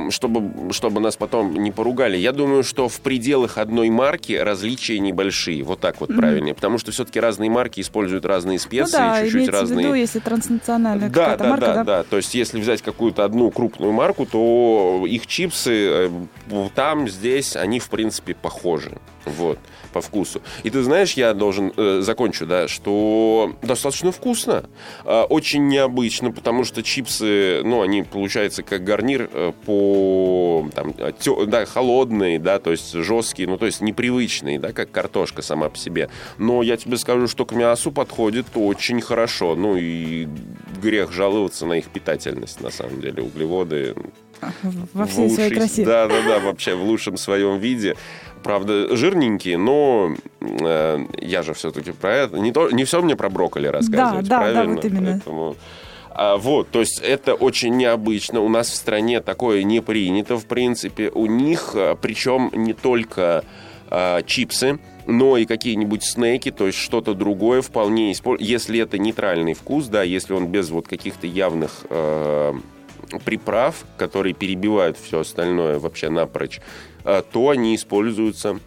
чтобы, 0.10 0.72
чтобы 0.74 1.02
нас 1.02 1.16
потом 1.16 1.54
не 1.54 1.72
поругали. 1.72 2.18
Я 2.18 2.32
думаю, 2.32 2.64
что 2.64 2.90
в 2.90 3.00
пределах 3.02 3.58
одной 3.58 3.90
марки 3.90 4.34
различия 4.34 5.00
небольшие. 5.00 5.64
Вот 5.64 5.79
так 5.80 6.00
вот 6.00 6.10
mm-hmm. 6.10 6.18
правильнее. 6.18 6.54
Потому 6.54 6.78
что 6.78 6.92
все-таки 6.92 7.20
разные 7.20 7.50
марки 7.50 7.82
используют 7.82 8.26
разные 8.26 8.60
специи, 8.60 8.98
ну, 8.98 9.00
да, 9.00 9.24
чуть-чуть 9.24 9.50
разные. 9.50 9.78
В 9.78 9.82
виду, 9.82 9.94
если 9.94 10.20
транснациональная 10.20 11.10
да, 11.10 11.36
да, 11.36 11.50
марка, 11.50 11.66
да, 11.66 11.74
да, 11.76 11.84
да. 11.84 12.04
То 12.04 12.18
есть, 12.18 12.34
если 12.36 12.60
взять 12.60 12.82
какую-то 12.82 13.24
одну 13.24 13.52
крупную 13.52 13.92
марку, 13.92 14.26
то 14.26 15.06
их 15.08 15.28
чипсы 15.28 16.10
э, 16.52 16.70
там, 16.76 17.08
здесь, 17.08 17.56
они, 17.56 17.80
в 17.80 17.90
принципе, 17.90 18.36
похожи. 18.36 18.98
Вот 19.26 19.60
по 19.90 20.02
вкусу. 20.02 20.42
И 20.64 20.70
ты 20.70 20.82
знаешь, 20.84 21.14
я 21.14 21.34
должен 21.34 21.74
э, 21.76 22.02
закончу, 22.02 22.46
да, 22.46 22.68
что 22.68 23.56
достаточно 23.62 24.12
вкусно, 24.12 24.70
э, 25.06 25.22
очень 25.24 25.68
необычно, 25.68 26.32
потому 26.32 26.64
что 26.64 26.84
чипсы, 26.84 27.62
ну, 27.64 27.82
они 27.82 28.04
получаются 28.04 28.64
как 28.64 28.84
гарнир 28.84 29.30
э, 29.32 29.52
по 29.66 30.68
там, 30.74 30.94
тё, 31.20 31.46
да, 31.46 31.66
холодные, 31.66 32.40
да, 32.40 32.60
то 32.60 32.72
есть 32.72 32.94
жесткие, 32.94 33.48
ну, 33.48 33.58
то 33.58 33.66
есть 33.66 33.82
непривычные, 33.82 34.60
да, 34.60 34.72
как 34.72 34.92
картошка 34.92 35.42
сама 35.42 35.70
по 35.70 35.78
себе. 35.78 36.10
Но 36.38 36.62
я 36.62 36.78
тебе 36.78 36.98
скажу, 36.98 37.28
что 37.28 37.46
к 37.46 37.54
мясу 37.54 37.92
подходит 37.92 38.48
очень 38.56 39.02
хорошо. 39.02 39.56
Ну 39.56 39.76
и 39.78 40.28
грех 40.82 41.12
жаловаться 41.12 41.66
на 41.66 41.74
их 41.74 41.88
питательность, 41.88 42.62
на 42.62 42.70
самом 42.70 43.02
деле. 43.02 43.24
Углеводы 43.24 43.96
во 44.94 45.06
всей 45.06 45.24
лучшей, 45.24 45.36
своей 45.36 45.52
красе. 45.52 45.86
Да, 45.86 46.08
да, 46.08 46.22
да, 46.22 46.40
вообще 46.40 46.76
в 46.76 46.84
лучшем 46.84 47.18
своем 47.18 47.58
виде. 47.60 47.96
Правда, 48.44 48.96
жирненькие, 48.96 49.58
но 49.58 50.16
э, 50.40 51.06
я 51.22 51.44
же 51.44 51.54
все-таки 51.54 51.92
про 51.92 52.16
это. 52.16 52.38
Не, 52.40 52.52
то, 52.52 52.70
не 52.72 52.86
все 52.86 53.02
мне 53.02 53.16
про 53.16 53.30
брокколи 53.30 53.68
рассказывать, 53.68 54.28
да, 54.28 54.38
да, 54.38 54.42
правильно? 54.42 54.64
Да, 54.64 54.72
вот 54.76 54.86
именно. 54.86 55.12
Поэтому... 55.14 55.56
А, 56.12 56.38
вот, 56.38 56.70
то 56.70 56.80
есть 56.80 57.00
это 57.00 57.34
очень 57.34 57.78
необычно. 57.78 58.42
У 58.42 58.50
нас 58.50 58.70
в 58.70 58.76
стране 58.76 59.22
такое 59.22 59.64
не 59.64 59.82
принято, 59.82 60.38
в 60.38 60.46
принципе. 60.46 61.10
У 61.10 61.26
них, 61.26 61.72
а, 61.76 61.96
причем 61.96 62.50
не 62.54 62.74
только 62.74 63.44
а, 63.90 64.22
чипсы, 64.24 64.80
но 65.06 65.38
и 65.38 65.46
какие-нибудь 65.46 66.04
снеки, 66.04 66.52
то 66.52 66.68
есть 66.68 66.78
что-то 66.78 67.14
другое 67.14 67.62
вполне 67.62 68.12
используют. 68.12 68.50
Если 68.50 68.80
это 68.80 68.98
нейтральный 68.98 69.54
вкус, 69.54 69.88
да, 69.88 70.04
если 70.04 70.34
он 70.34 70.48
без 70.48 70.70
вот 70.70 70.88
каких-то 70.88 71.26
явных 71.26 71.86
э, 71.90 72.54
приправ, 73.26 73.86
которые 73.98 74.34
перебивают 74.34 74.98
все 74.98 75.22
остальное 75.22 75.80
вообще 75.80 76.10
напрочь, 76.10 76.62
э, 77.04 77.24
то 77.32 77.50
они 77.50 77.76
используются 77.76 78.60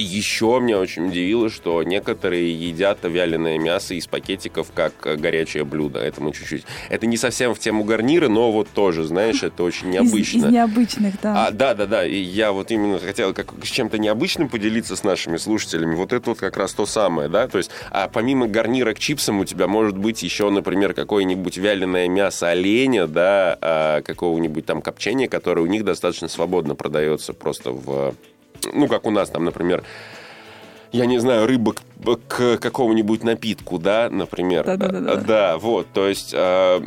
еще 0.00 0.58
меня 0.60 0.78
очень 0.78 1.08
удивило, 1.08 1.50
что 1.50 1.82
некоторые 1.82 2.52
едят 2.52 2.98
вяленое 3.02 3.58
мясо 3.58 3.94
из 3.94 4.06
пакетиков 4.06 4.68
как 4.74 4.94
горячее 5.20 5.64
блюдо. 5.64 6.00
Это 6.00 6.22
мы 6.22 6.32
чуть-чуть... 6.32 6.64
Это 6.88 7.06
не 7.06 7.16
совсем 7.16 7.54
в 7.54 7.58
тему 7.58 7.84
гарнира, 7.84 8.28
но 8.28 8.52
вот 8.52 8.68
тоже, 8.68 9.04
знаешь, 9.04 9.42
это 9.42 9.62
очень 9.62 9.90
необычно. 9.90 10.38
Из, 10.38 10.44
из 10.44 10.50
необычных, 10.50 11.20
да. 11.22 11.46
А, 11.46 11.50
да, 11.50 11.74
да, 11.74 11.86
да. 11.86 12.06
И 12.06 12.16
я 12.16 12.52
вот 12.52 12.70
именно 12.70 12.98
хотел 12.98 13.34
как, 13.34 13.52
с 13.62 13.68
чем-то 13.68 13.98
необычным 13.98 14.48
поделиться 14.48 14.96
с 14.96 15.04
нашими 15.04 15.36
слушателями. 15.36 15.94
Вот 15.94 16.12
это 16.12 16.30
вот 16.30 16.38
как 16.38 16.56
раз 16.56 16.72
то 16.72 16.86
самое, 16.86 17.28
да. 17.28 17.48
То 17.48 17.58
есть, 17.58 17.70
а 17.90 18.08
помимо 18.08 18.46
гарнира 18.46 18.94
к 18.94 18.98
чипсам 18.98 19.40
у 19.40 19.44
тебя 19.44 19.66
может 19.66 19.96
быть 19.96 20.22
еще, 20.22 20.50
например, 20.50 20.94
какое-нибудь 20.94 21.56
вяленое 21.56 22.08
мясо 22.08 22.48
оленя, 22.48 23.06
да, 23.06 23.58
а, 23.60 24.02
какого-нибудь 24.02 24.66
там 24.66 24.82
копчения, 24.82 25.28
которое 25.28 25.62
у 25.62 25.66
них 25.66 25.84
достаточно 25.84 26.28
свободно 26.28 26.74
продается 26.74 27.32
просто 27.32 27.72
в 27.72 28.14
ну, 28.72 28.88
как 28.88 29.06
у 29.06 29.10
нас 29.10 29.30
там, 29.30 29.44
например, 29.44 29.82
я 30.92 31.06
не 31.06 31.18
знаю, 31.18 31.46
рыба 31.46 31.74
к, 31.74 32.18
к 32.26 32.58
какому-нибудь 32.58 33.22
напитку, 33.22 33.78
да, 33.78 34.08
например. 34.10 34.64
Да, 34.64 34.76
да, 34.76 34.88
да. 34.88 35.00
да. 35.00 35.16
да 35.16 35.58
вот, 35.58 35.86
то 35.92 36.08
есть 36.08 36.32
э, 36.34 36.80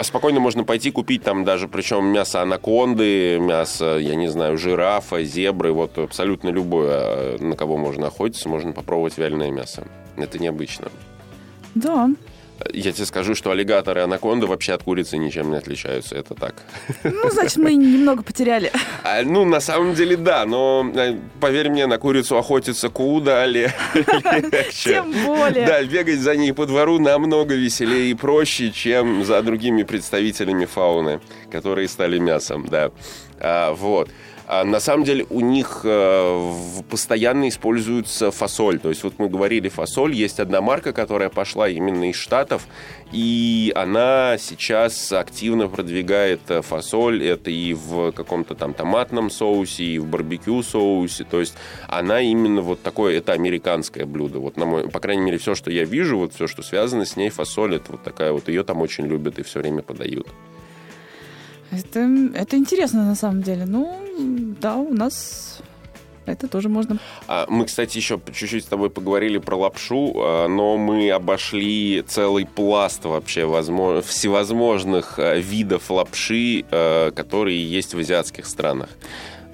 спокойно 0.00 0.40
можно 0.40 0.64
пойти 0.64 0.90
купить 0.90 1.22
там 1.22 1.44
даже, 1.44 1.68
причем 1.68 2.06
мясо 2.06 2.42
анаконды, 2.42 3.38
мясо, 3.38 3.98
я 3.98 4.16
не 4.16 4.28
знаю, 4.28 4.58
жирафа, 4.58 5.22
зебры, 5.22 5.72
вот 5.72 5.96
абсолютно 5.98 6.48
любое, 6.48 6.90
а, 6.90 7.38
на 7.38 7.56
кого 7.56 7.76
можно 7.76 8.08
охотиться, 8.08 8.48
можно 8.48 8.72
попробовать 8.72 9.16
вяленое 9.16 9.52
мясо. 9.52 9.86
Это 10.16 10.38
необычно. 10.38 10.88
Да. 11.74 12.10
Я 12.72 12.92
тебе 12.92 13.04
скажу, 13.04 13.34
что 13.34 13.50
аллигаторы 13.50 14.00
и 14.00 14.04
анаконды 14.04 14.46
вообще 14.46 14.72
от 14.72 14.82
курицы 14.82 15.18
ничем 15.18 15.50
не 15.50 15.56
отличаются. 15.56 16.16
Это 16.16 16.34
так. 16.34 16.54
Ну, 17.04 17.30
значит, 17.30 17.56
мы 17.56 17.74
немного 17.74 18.22
потеряли. 18.22 18.72
А, 19.04 19.22
ну, 19.22 19.44
на 19.44 19.60
самом 19.60 19.94
деле, 19.94 20.16
да. 20.16 20.46
Но, 20.46 20.90
э, 20.94 21.16
поверь 21.40 21.68
мне, 21.68 21.86
на 21.86 21.98
курицу 21.98 22.38
охотиться 22.38 22.88
куда 22.88 23.44
легче. 23.46 23.74
Тем 24.84 25.12
более. 25.24 25.66
Да, 25.66 25.82
бегать 25.84 26.18
за 26.18 26.36
ней 26.36 26.52
по 26.52 26.66
двору 26.66 26.98
намного 26.98 27.54
веселее 27.54 28.10
и 28.10 28.14
проще, 28.14 28.70
чем 28.70 29.24
за 29.24 29.42
другими 29.42 29.82
представителями 29.82 30.64
фауны, 30.64 31.20
которые 31.50 31.88
стали 31.88 32.18
мясом, 32.18 32.66
да. 32.66 32.90
А, 33.38 33.74
вот. 33.74 34.10
А 34.48 34.64
на 34.64 34.78
самом 34.78 35.04
деле 35.04 35.26
у 35.28 35.40
них 35.40 35.80
э, 35.82 36.52
постоянно 36.88 37.48
используется 37.48 38.30
фасоль. 38.30 38.78
То 38.78 38.90
есть 38.90 39.02
вот 39.02 39.18
мы 39.18 39.28
говорили 39.28 39.68
фасоль, 39.68 40.14
есть 40.14 40.38
одна 40.38 40.60
марка, 40.60 40.92
которая 40.92 41.30
пошла 41.30 41.68
именно 41.68 42.10
из 42.10 42.14
Штатов, 42.14 42.68
и 43.10 43.72
она 43.74 44.38
сейчас 44.38 45.10
активно 45.10 45.66
продвигает 45.66 46.42
э, 46.48 46.62
фасоль. 46.62 47.24
Это 47.24 47.50
и 47.50 47.74
в 47.74 48.12
каком-то 48.12 48.54
там 48.54 48.72
томатном 48.72 49.30
соусе, 49.30 49.82
и 49.82 49.98
в 49.98 50.06
барбекю 50.06 50.62
соусе. 50.62 51.24
То 51.24 51.40
есть 51.40 51.54
она 51.88 52.20
именно 52.20 52.62
вот 52.62 52.80
такое, 52.82 53.18
это 53.18 53.32
американское 53.32 54.06
блюдо. 54.06 54.38
Вот 54.38 54.56
на 54.56 54.64
мой, 54.64 54.88
по 54.88 55.00
крайней 55.00 55.22
мере, 55.22 55.38
все, 55.38 55.56
что 55.56 55.72
я 55.72 55.82
вижу, 55.82 56.18
вот 56.18 56.34
все, 56.34 56.46
что 56.46 56.62
связано 56.62 57.04
с 57.04 57.16
ней, 57.16 57.30
фасоль, 57.30 57.74
это 57.74 57.90
вот 57.90 58.04
такая 58.04 58.30
вот, 58.30 58.48
ее 58.48 58.62
там 58.62 58.80
очень 58.80 59.06
любят 59.06 59.40
и 59.40 59.42
все 59.42 59.58
время 59.58 59.82
подают. 59.82 60.28
Это, 61.72 62.08
это 62.34 62.56
интересно 62.56 63.04
на 63.04 63.16
самом 63.16 63.42
деле. 63.42 63.64
Ну, 63.64 64.05
да, 64.18 64.76
у 64.76 64.92
нас 64.92 65.60
это 66.26 66.48
тоже 66.48 66.68
можно. 66.68 66.98
А, 67.28 67.46
мы, 67.48 67.66
кстати, 67.66 67.96
еще 67.96 68.20
чуть-чуть 68.32 68.64
с 68.64 68.66
тобой 68.66 68.90
поговорили 68.90 69.38
про 69.38 69.56
лапшу, 69.56 70.12
а, 70.16 70.48
но 70.48 70.76
мы 70.76 71.10
обошли 71.10 72.02
целый 72.06 72.46
пласт 72.46 73.04
вообще 73.04 73.44
возможно, 73.44 74.02
всевозможных 74.02 75.18
а, 75.18 75.36
видов 75.36 75.90
лапши, 75.90 76.64
которые 77.14 77.64
есть 77.64 77.94
в 77.94 77.98
азиатских 77.98 78.46
странах. 78.46 78.90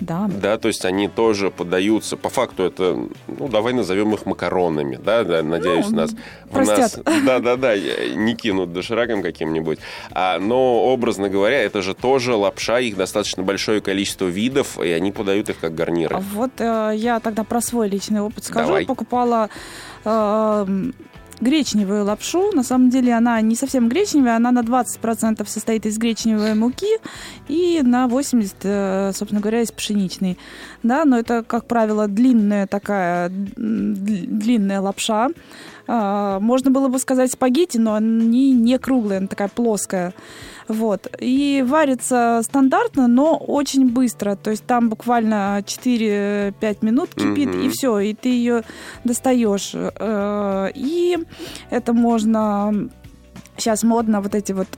Да. 0.02 0.28
Да, 0.28 0.58
то 0.58 0.68
есть 0.68 0.84
они 0.84 1.08
тоже 1.08 1.50
подаются. 1.50 2.16
По 2.16 2.28
факту 2.28 2.64
это, 2.64 3.06
ну, 3.28 3.48
давай 3.48 3.72
назовем 3.72 4.14
их 4.14 4.26
макаронами, 4.26 4.98
да, 5.02 5.24
да 5.24 5.42
надеюсь, 5.42 5.88
ну, 5.88 5.96
нас, 5.96 6.14
простят. 6.50 6.92
в 6.92 7.06
нас, 7.06 7.22
да, 7.24 7.38
да, 7.38 7.56
да, 7.56 7.76
не 7.76 8.34
кинут 8.34 8.72
дошираком 8.72 9.22
каким-нибудь. 9.22 9.78
А, 10.10 10.38
но 10.38 10.84
образно 10.84 11.28
говоря, 11.28 11.62
это 11.62 11.82
же 11.82 11.94
тоже 11.94 12.34
лапша, 12.34 12.80
их 12.80 12.96
достаточно 12.96 13.42
большое 13.42 13.80
количество 13.80 14.26
видов, 14.26 14.78
и 14.80 14.90
они 14.90 15.12
подают 15.12 15.48
их 15.48 15.58
как 15.60 15.74
гарниры. 15.74 16.18
Вот 16.32 16.52
э, 16.58 16.92
я 16.96 17.20
тогда 17.20 17.44
про 17.44 17.60
свой 17.60 17.88
личный 17.88 18.20
опыт 18.20 18.44
скажу. 18.44 18.68
Давай. 18.68 18.86
Покупала 18.86 19.48
э, 20.04 20.66
гречневую 21.42 22.04
лапшу. 22.04 22.52
На 22.52 22.62
самом 22.62 22.88
деле 22.90 23.12
она 23.12 23.40
не 23.40 23.56
совсем 23.56 23.88
гречневая, 23.88 24.36
она 24.36 24.52
на 24.52 24.60
20% 24.60 25.46
состоит 25.46 25.86
из 25.86 25.98
гречневой 25.98 26.54
муки 26.54 26.98
и 27.48 27.80
на 27.82 28.06
80%, 28.06 28.54
э, 28.62 29.12
собственно 29.12 29.40
говоря, 29.40 29.60
из 29.60 29.72
пшеничной. 29.72 30.38
Да, 30.82 31.04
но 31.04 31.18
это, 31.18 31.42
как 31.42 31.66
правило, 31.66 32.08
длинная 32.08 32.66
такая, 32.66 33.28
длинная 33.28 34.80
лапша. 34.80 35.28
А, 35.86 36.40
можно 36.40 36.70
было 36.70 36.88
бы 36.88 36.98
сказать 36.98 37.32
спагетти, 37.32 37.78
но 37.78 37.94
они 37.94 38.52
не 38.52 38.78
круглые, 38.78 39.18
она 39.18 39.26
такая 39.26 39.48
плоская. 39.48 40.14
Вот. 40.68 41.08
И 41.20 41.64
варится 41.66 42.40
стандартно, 42.44 43.08
но 43.08 43.36
очень 43.36 43.88
быстро. 43.88 44.36
То 44.36 44.50
есть 44.50 44.64
там 44.64 44.88
буквально 44.88 45.62
4-5 45.64 46.78
минут 46.82 47.10
кипит, 47.14 47.48
mm-hmm. 47.48 47.66
и 47.66 47.68
все, 47.68 47.98
и 47.98 48.14
ты 48.14 48.28
ее 48.28 48.62
достаешь. 49.04 49.72
Э, 49.74 50.70
и 50.74 51.18
это 51.70 51.92
можно... 51.92 52.88
Сейчас 53.56 53.82
модно 53.82 54.22
вот 54.22 54.34
эти 54.34 54.52
вот 54.52 54.68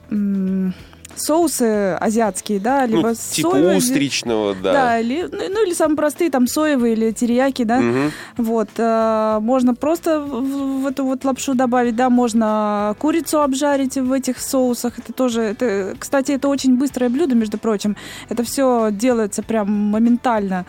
соусы 1.17 1.95
азиатские, 1.95 2.61
да, 2.61 2.87
либо 2.87 3.09
ну, 3.09 3.15
типа 3.15 3.51
соевые, 3.51 3.79
устричного, 3.79 4.55
да. 4.55 4.73
Да, 4.73 5.01
или, 5.01 5.29
ну, 5.31 5.39
ну 5.51 5.67
или 5.67 5.75
самые 5.75 5.97
простые, 5.97 6.31
там, 6.31 6.47
соевые 6.47 6.95
или 6.95 7.11
терияки, 7.13 7.65
да. 7.65 7.79
Угу. 7.79 8.45
Вот. 8.45 8.69
Э, 8.79 9.39
можно 9.41 9.75
просто 9.75 10.21
в, 10.21 10.83
в 10.83 10.87
эту 10.87 11.05
вот 11.05 11.25
лапшу 11.25 11.55
добавить, 11.55 11.97
да, 11.97 12.11
можно 12.11 12.95
курицу 12.99 13.41
обжарить 13.41 13.97
в 13.97 14.13
этих 14.13 14.41
соусах. 14.41 14.99
Это 14.99 15.13
тоже, 15.13 15.43
это, 15.43 15.95
кстати, 15.99 16.33
это 16.33 16.49
очень 16.49 16.77
быстрое 16.77 17.11
блюдо, 17.11 17.35
между 17.35 17.59
прочим. 17.59 17.97
Это 18.29 18.45
все 18.45 18.89
делается 18.91 19.43
прям 19.43 19.71
моментально 19.71 20.67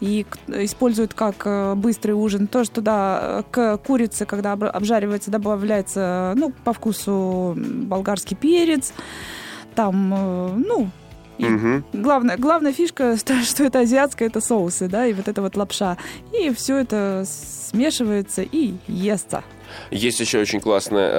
и 0.00 0.26
используют 0.48 1.14
как 1.14 1.42
э, 1.44 1.74
быстрый 1.74 2.12
ужин. 2.12 2.46
Тоже 2.46 2.70
туда 2.70 3.20
э, 3.22 3.42
к 3.50 3.78
курице, 3.78 4.26
когда 4.26 4.52
обжаривается, 4.52 5.30
добавляется, 5.30 6.34
ну, 6.36 6.52
по 6.64 6.72
вкусу 6.72 7.56
болгарский 7.56 8.36
перец, 8.36 8.92
там, 9.78 10.12
э, 10.12 10.52
ну, 10.66 10.90
Угу. 11.38 12.02
Главная, 12.02 12.36
главная 12.36 12.72
фишка, 12.72 13.16
что 13.44 13.62
это 13.62 13.78
азиатское, 13.78 14.26
это 14.26 14.40
соусы, 14.40 14.88
да, 14.88 15.06
и 15.06 15.12
вот 15.12 15.28
это 15.28 15.40
вот 15.40 15.56
лапша. 15.56 15.96
И 16.32 16.52
все 16.52 16.78
это 16.78 17.24
смешивается 17.24 18.42
и 18.42 18.74
естся. 18.88 19.44
Есть 19.90 20.20
еще 20.20 20.38
очень 20.40 20.60
классная, 20.60 21.10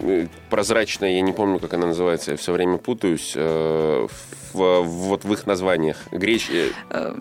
э, 0.00 0.26
прозрачная, 0.50 1.12
я 1.12 1.20
не 1.20 1.32
помню, 1.32 1.58
как 1.58 1.74
она 1.74 1.86
называется, 1.86 2.32
я 2.32 2.36
все 2.36 2.52
время 2.52 2.78
путаюсь, 2.78 3.32
э, 3.34 4.06
в, 4.54 4.82
вот 4.82 5.24
в 5.24 5.32
их 5.32 5.46
названиях. 5.46 5.96
Греч... 6.12 6.48
Э, 6.90 7.14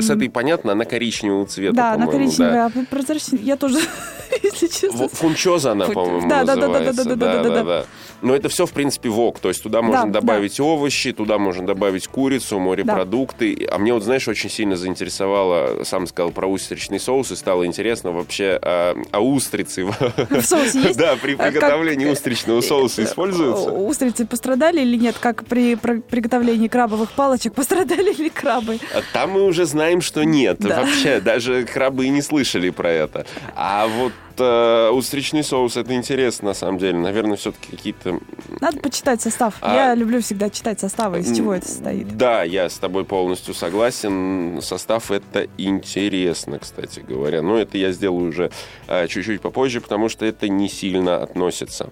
с 0.00 0.10
этой 0.10 0.28
понятно, 0.28 0.72
она 0.72 0.84
коричневого 0.84 1.46
цвета, 1.46 1.74
Да, 1.74 1.92
она 1.92 2.06
коричневая, 2.06 2.68
да. 2.68 2.80
а 2.80 2.84
прозрачная, 2.84 3.40
я 3.40 3.56
тоже, 3.56 3.78
если 4.42 4.66
честно. 4.66 5.08
Фунчоза 5.08 5.72
она, 5.72 5.86
по-моему, 5.86 6.28
да, 6.28 6.44
называется. 6.44 7.04
Да, 7.04 7.14
да, 7.14 7.16
да, 7.16 7.16
да, 7.16 7.42
да, 7.42 7.42
да, 7.42 7.54
да, 7.54 7.64
да. 7.64 7.86
Но 8.22 8.36
это 8.36 8.48
все, 8.48 8.66
в 8.66 8.72
принципе, 8.72 9.08
вок. 9.08 9.40
То 9.40 9.48
есть 9.48 9.62
туда 9.62 9.82
можно 9.82 10.06
да, 10.06 10.20
добавить 10.20 10.58
да. 10.58 10.64
овощи, 10.64 11.12
туда 11.12 11.38
можно 11.38 11.66
добавить 11.66 12.06
курицу, 12.06 12.60
морепродукты. 12.60 13.56
Да. 13.56 13.74
А 13.74 13.78
мне 13.78 13.92
вот, 13.92 14.04
знаешь, 14.04 14.28
очень 14.28 14.48
сильно 14.48 14.76
заинтересовало, 14.76 15.82
сам 15.84 16.06
сказал 16.06 16.30
про 16.30 16.46
устричный 16.46 17.00
соус, 17.00 17.32
и 17.32 17.36
стало 17.36 17.66
интересно 17.66 18.12
вообще, 18.12 18.58
а, 18.62 18.96
а 19.10 19.20
устрицы 19.20 19.71
в 19.80 20.42
соусе 20.42 20.80
есть? 20.80 20.98
Да, 20.98 21.16
при 21.16 21.34
приготовлении 21.34 22.06
устричного 22.06 22.60
соуса 22.60 23.04
используются. 23.04 23.70
Устрицы 23.70 24.26
пострадали 24.26 24.80
или 24.80 24.96
нет? 24.96 25.16
Как 25.18 25.44
при 25.44 25.76
приготовлении 25.76 26.68
крабовых 26.68 27.12
палочек 27.12 27.54
пострадали 27.54 28.12
ли 28.12 28.30
крабы? 28.30 28.78
А 28.94 29.00
там 29.12 29.30
мы 29.30 29.44
уже 29.44 29.64
знаем, 29.64 30.00
что 30.00 30.24
нет. 30.24 30.62
Вообще, 30.64 31.20
даже 31.20 31.64
крабы 31.64 32.06
и 32.06 32.08
не 32.10 32.22
слышали 32.22 32.70
про 32.70 32.90
это. 32.90 33.26
А 33.54 33.86
вот 33.86 34.12
э, 34.38 34.90
устричный 34.90 35.42
соус, 35.42 35.76
это 35.76 35.94
интересно, 35.94 36.48
на 36.48 36.54
самом 36.54 36.78
деле. 36.78 36.98
Наверное, 36.98 37.36
все-таки 37.36 37.70
какие-то... 37.70 38.18
Надо 38.60 38.78
почитать 38.78 39.20
состав. 39.22 39.54
А... 39.60 39.74
Я 39.74 39.94
люблю 39.94 40.20
всегда 40.20 40.50
читать 40.50 40.80
составы, 40.80 41.20
из 41.20 41.36
чего 41.36 41.54
это 41.54 41.66
состоит. 41.66 42.16
Да, 42.16 42.42
я 42.42 42.68
с 42.68 42.74
тобой 42.74 43.04
полностью 43.04 43.54
согласен. 43.54 44.60
Состав 44.62 45.10
это 45.10 45.46
интересно, 45.58 46.58
кстати 46.58 47.00
говоря. 47.00 47.42
Но 47.42 47.58
это 47.58 47.78
я 47.78 47.92
сделаю 47.92 48.28
уже 48.28 48.50
э, 48.86 49.06
чуть-чуть 49.08 49.40
попозже, 49.40 49.80
потому 49.80 50.08
что 50.08 50.24
это 50.24 50.48
не 50.48 50.68
сильно 50.68 51.22
относится. 51.22 51.90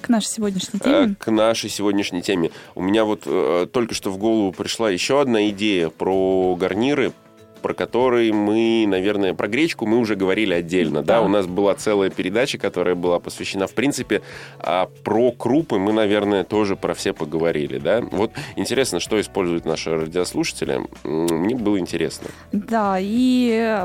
К 0.00 0.08
нашей 0.08 0.28
сегодняшней 0.28 0.80
теме? 0.80 1.14
К 1.18 1.30
нашей 1.30 1.70
сегодняшней 1.70 2.22
теме. 2.22 2.50
У 2.74 2.82
меня 2.82 3.04
вот 3.04 3.22
э, 3.26 3.66
только 3.72 3.94
что 3.94 4.10
в 4.10 4.18
голову 4.18 4.52
пришла 4.52 4.90
еще 4.90 5.20
одна 5.20 5.48
идея 5.50 5.90
про 5.90 6.56
гарниры, 6.56 7.12
про 7.60 7.74
который 7.74 8.32
мы, 8.32 8.84
наверное, 8.86 9.34
про 9.34 9.48
гречку 9.48 9.86
мы 9.86 9.98
уже 9.98 10.16
говорили 10.16 10.54
отдельно, 10.54 11.02
да, 11.02 11.20
да? 11.20 11.22
у 11.22 11.28
нас 11.28 11.46
была 11.46 11.74
целая 11.74 12.10
передача, 12.10 12.58
которая 12.58 12.94
была 12.94 13.20
посвящена, 13.20 13.66
в 13.66 13.72
принципе, 13.72 14.22
а 14.58 14.88
про 15.04 15.32
крупы 15.32 15.78
мы, 15.78 15.92
наверное, 15.92 16.44
тоже 16.44 16.76
про 16.76 16.94
все 16.94 17.12
поговорили, 17.12 17.78
да. 17.78 18.02
Вот 18.10 18.32
интересно, 18.56 19.00
что 19.00 19.20
используют 19.20 19.64
наши 19.64 19.90
радиослушатели, 19.90 20.80
мне 21.04 21.54
было 21.54 21.78
интересно. 21.78 22.28
Да, 22.52 22.96
и 22.98 23.84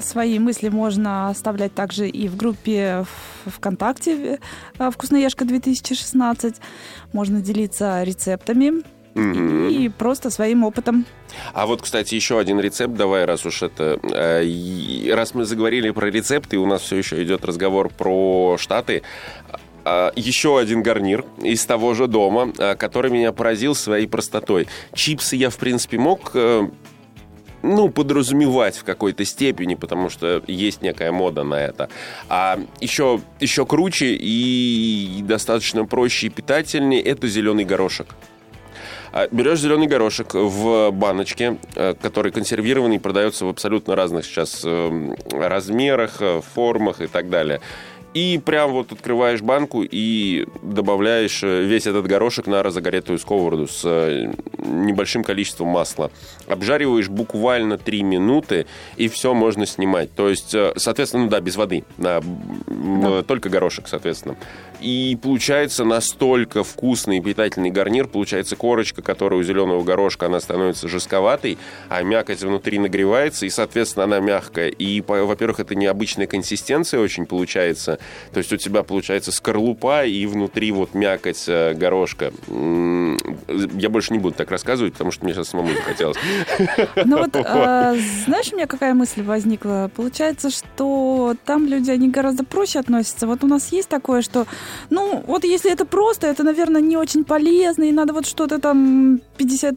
свои 0.00 0.38
мысли 0.38 0.68
можно 0.68 1.28
оставлять 1.28 1.74
также 1.74 2.08
и 2.08 2.28
в 2.28 2.36
группе 2.36 3.04
ВКонтакте 3.46 4.38
э, 4.78 4.90
«Вкусноежка 4.90 5.44
2016», 5.44 6.56
можно 7.12 7.40
делиться 7.40 8.02
рецептами, 8.02 8.82
mm-hmm. 9.14 9.70
и 9.70 9.88
просто 9.88 10.30
своим 10.30 10.64
опытом. 10.64 11.04
А 11.52 11.66
вот, 11.66 11.82
кстати, 11.82 12.14
еще 12.14 12.38
один 12.38 12.60
рецепт, 12.60 12.94
давай, 12.94 13.24
раз 13.24 13.44
уж 13.46 13.62
это... 13.62 13.98
Э, 14.02 15.14
раз 15.14 15.34
мы 15.34 15.44
заговорили 15.44 15.90
про 15.90 16.06
рецепты, 16.10 16.56
и 16.56 16.58
у 16.58 16.66
нас 16.66 16.82
все 16.82 16.96
еще 16.96 17.22
идет 17.22 17.44
разговор 17.44 17.90
про 17.90 18.56
Штаты, 18.58 19.02
а, 19.84 20.12
еще 20.16 20.58
один 20.58 20.82
гарнир 20.82 21.24
из 21.42 21.64
того 21.64 21.94
же 21.94 22.08
дома, 22.08 22.52
а, 22.58 22.74
который 22.74 23.10
меня 23.10 23.32
поразил 23.32 23.74
своей 23.74 24.06
простотой. 24.06 24.68
Чипсы 24.92 25.36
я, 25.36 25.48
в 25.48 25.56
принципе, 25.56 25.98
мог 25.98 26.32
э, 26.34 26.68
ну, 27.62 27.88
подразумевать 27.88 28.76
в 28.76 28.84
какой-то 28.84 29.24
степени, 29.24 29.74
потому 29.74 30.10
что 30.10 30.42
есть 30.46 30.82
некая 30.82 31.10
мода 31.10 31.42
на 31.42 31.54
это. 31.54 31.88
А 32.28 32.58
еще, 32.80 33.20
еще 33.40 33.64
круче 33.64 34.14
и 34.14 35.20
достаточно 35.22 35.86
проще 35.86 36.26
и 36.26 36.30
питательнее 36.30 37.00
это 37.00 37.26
зеленый 37.26 37.64
горошек. 37.64 38.08
А, 39.12 39.28
берешь 39.30 39.60
зеленый 39.60 39.86
горошек 39.86 40.34
в 40.34 40.90
баночке, 40.90 41.58
э, 41.74 41.94
который 42.00 42.32
консервированный, 42.32 43.00
продается 43.00 43.46
в 43.46 43.48
абсолютно 43.48 43.96
разных 43.96 44.24
сейчас 44.24 44.62
эм, 44.64 45.14
размерах, 45.30 46.20
э, 46.20 46.40
формах 46.54 47.00
и 47.00 47.06
так 47.06 47.30
далее. 47.30 47.60
И 48.14 48.40
прям 48.42 48.72
вот 48.72 48.90
открываешь 48.90 49.42
банку 49.42 49.82
и 49.82 50.46
добавляешь 50.62 51.42
э, 51.42 51.62
весь 51.62 51.86
этот 51.86 52.06
горошек 52.06 52.46
на 52.46 52.62
разогретую 52.62 53.18
сковороду 53.18 53.68
с 53.68 53.82
э, 53.84 54.32
небольшим 54.58 55.22
количеством 55.22 55.68
масла. 55.68 56.10
Обжариваешь 56.46 57.08
буквально 57.08 57.76
3 57.76 58.02
минуты, 58.02 58.66
и 58.96 59.08
все 59.08 59.34
можно 59.34 59.66
снимать. 59.66 60.12
То 60.14 60.30
есть, 60.30 60.54
э, 60.54 60.72
соответственно, 60.76 61.24
ну 61.24 61.30
да, 61.30 61.40
без 61.40 61.56
воды. 61.56 61.84
Да. 61.98 62.22
Только 63.26 63.50
горошек, 63.50 63.86
соответственно. 63.86 64.36
И 64.80 65.18
получается 65.20 65.84
настолько 65.84 66.64
вкусный 66.64 67.18
и 67.18 67.20
питательный 67.20 67.70
гарнир. 67.70 68.06
Получается 68.06 68.56
корочка, 68.56 69.02
которая 69.02 69.40
у 69.40 69.42
зеленого 69.42 69.82
горошка, 69.82 70.26
она 70.26 70.40
становится 70.40 70.88
жестковатой, 70.88 71.58
а 71.88 72.02
мякоть 72.02 72.42
внутри 72.42 72.78
нагревается, 72.78 73.46
и, 73.46 73.50
соответственно, 73.50 74.04
она 74.04 74.20
мягкая. 74.20 74.68
И, 74.68 75.00
во-первых, 75.00 75.60
это 75.60 75.74
необычная 75.74 76.26
консистенция 76.26 77.00
очень 77.00 77.26
получается 77.26 77.98
то 78.32 78.38
есть 78.38 78.52
у 78.52 78.56
тебя 78.56 78.82
получается 78.82 79.32
скорлупа 79.32 80.04
и 80.04 80.26
внутри 80.26 80.70
вот 80.72 80.94
мякоть 80.94 81.44
э, 81.48 81.74
горошка. 81.74 82.32
Я 82.48 83.88
больше 83.88 84.12
не 84.12 84.18
буду 84.18 84.34
так 84.34 84.50
рассказывать, 84.50 84.92
потому 84.92 85.10
что 85.10 85.24
мне 85.24 85.34
сейчас 85.34 85.48
самому 85.48 85.70
захотелось. 85.70 86.16
Ну 87.04 87.18
вот, 87.18 87.34
а, 87.34 87.94
знаешь, 88.26 88.52
у 88.52 88.56
меня 88.56 88.66
какая 88.66 88.94
мысль 88.94 89.22
возникла? 89.22 89.90
Получается, 89.94 90.50
что 90.50 91.34
там 91.44 91.66
люди, 91.66 91.90
они 91.90 92.08
гораздо 92.08 92.44
проще 92.44 92.78
относятся. 92.78 93.26
Вот 93.26 93.44
у 93.44 93.46
нас 93.46 93.72
есть 93.72 93.88
такое, 93.88 94.22
что, 94.22 94.46
ну, 94.90 95.22
вот 95.26 95.44
если 95.44 95.70
это 95.70 95.84
просто, 95.84 96.26
это, 96.26 96.42
наверное, 96.42 96.80
не 96.80 96.96
очень 96.96 97.24
полезно, 97.24 97.84
и 97.84 97.92
надо 97.92 98.12
вот 98.12 98.26
что-то 98.26 98.58
там 98.58 99.20
50 99.36 99.74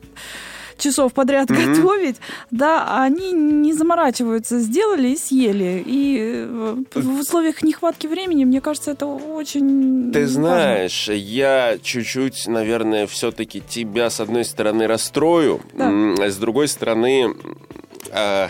часов 0.81 1.13
подряд 1.13 1.49
mm-hmm. 1.49 1.75
готовить, 1.75 2.17
да, 2.49 3.03
они 3.03 3.31
не 3.31 3.73
заморачиваются, 3.73 4.59
сделали 4.59 5.09
и 5.09 5.17
съели. 5.17 5.83
И 5.85 6.17
э, 6.19 6.75
в 6.95 7.19
условиях 7.19 7.63
нехватки 7.63 8.07
времени, 8.07 8.45
мне 8.45 8.59
кажется, 8.59 8.91
это 8.91 9.05
очень 9.05 10.11
Ты 10.11 10.27
знаешь, 10.27 11.07
важно. 11.07 11.19
я 11.19 11.77
чуть-чуть, 11.81 12.47
наверное, 12.47 13.07
все-таки 13.07 13.61
тебя, 13.61 14.09
с 14.09 14.19
одной 14.19 14.43
стороны, 14.43 14.87
расстрою, 14.87 15.61
да. 15.73 15.89
а 15.89 16.29
с 16.29 16.37
другой 16.37 16.67
стороны... 16.67 17.35
А 18.11 18.49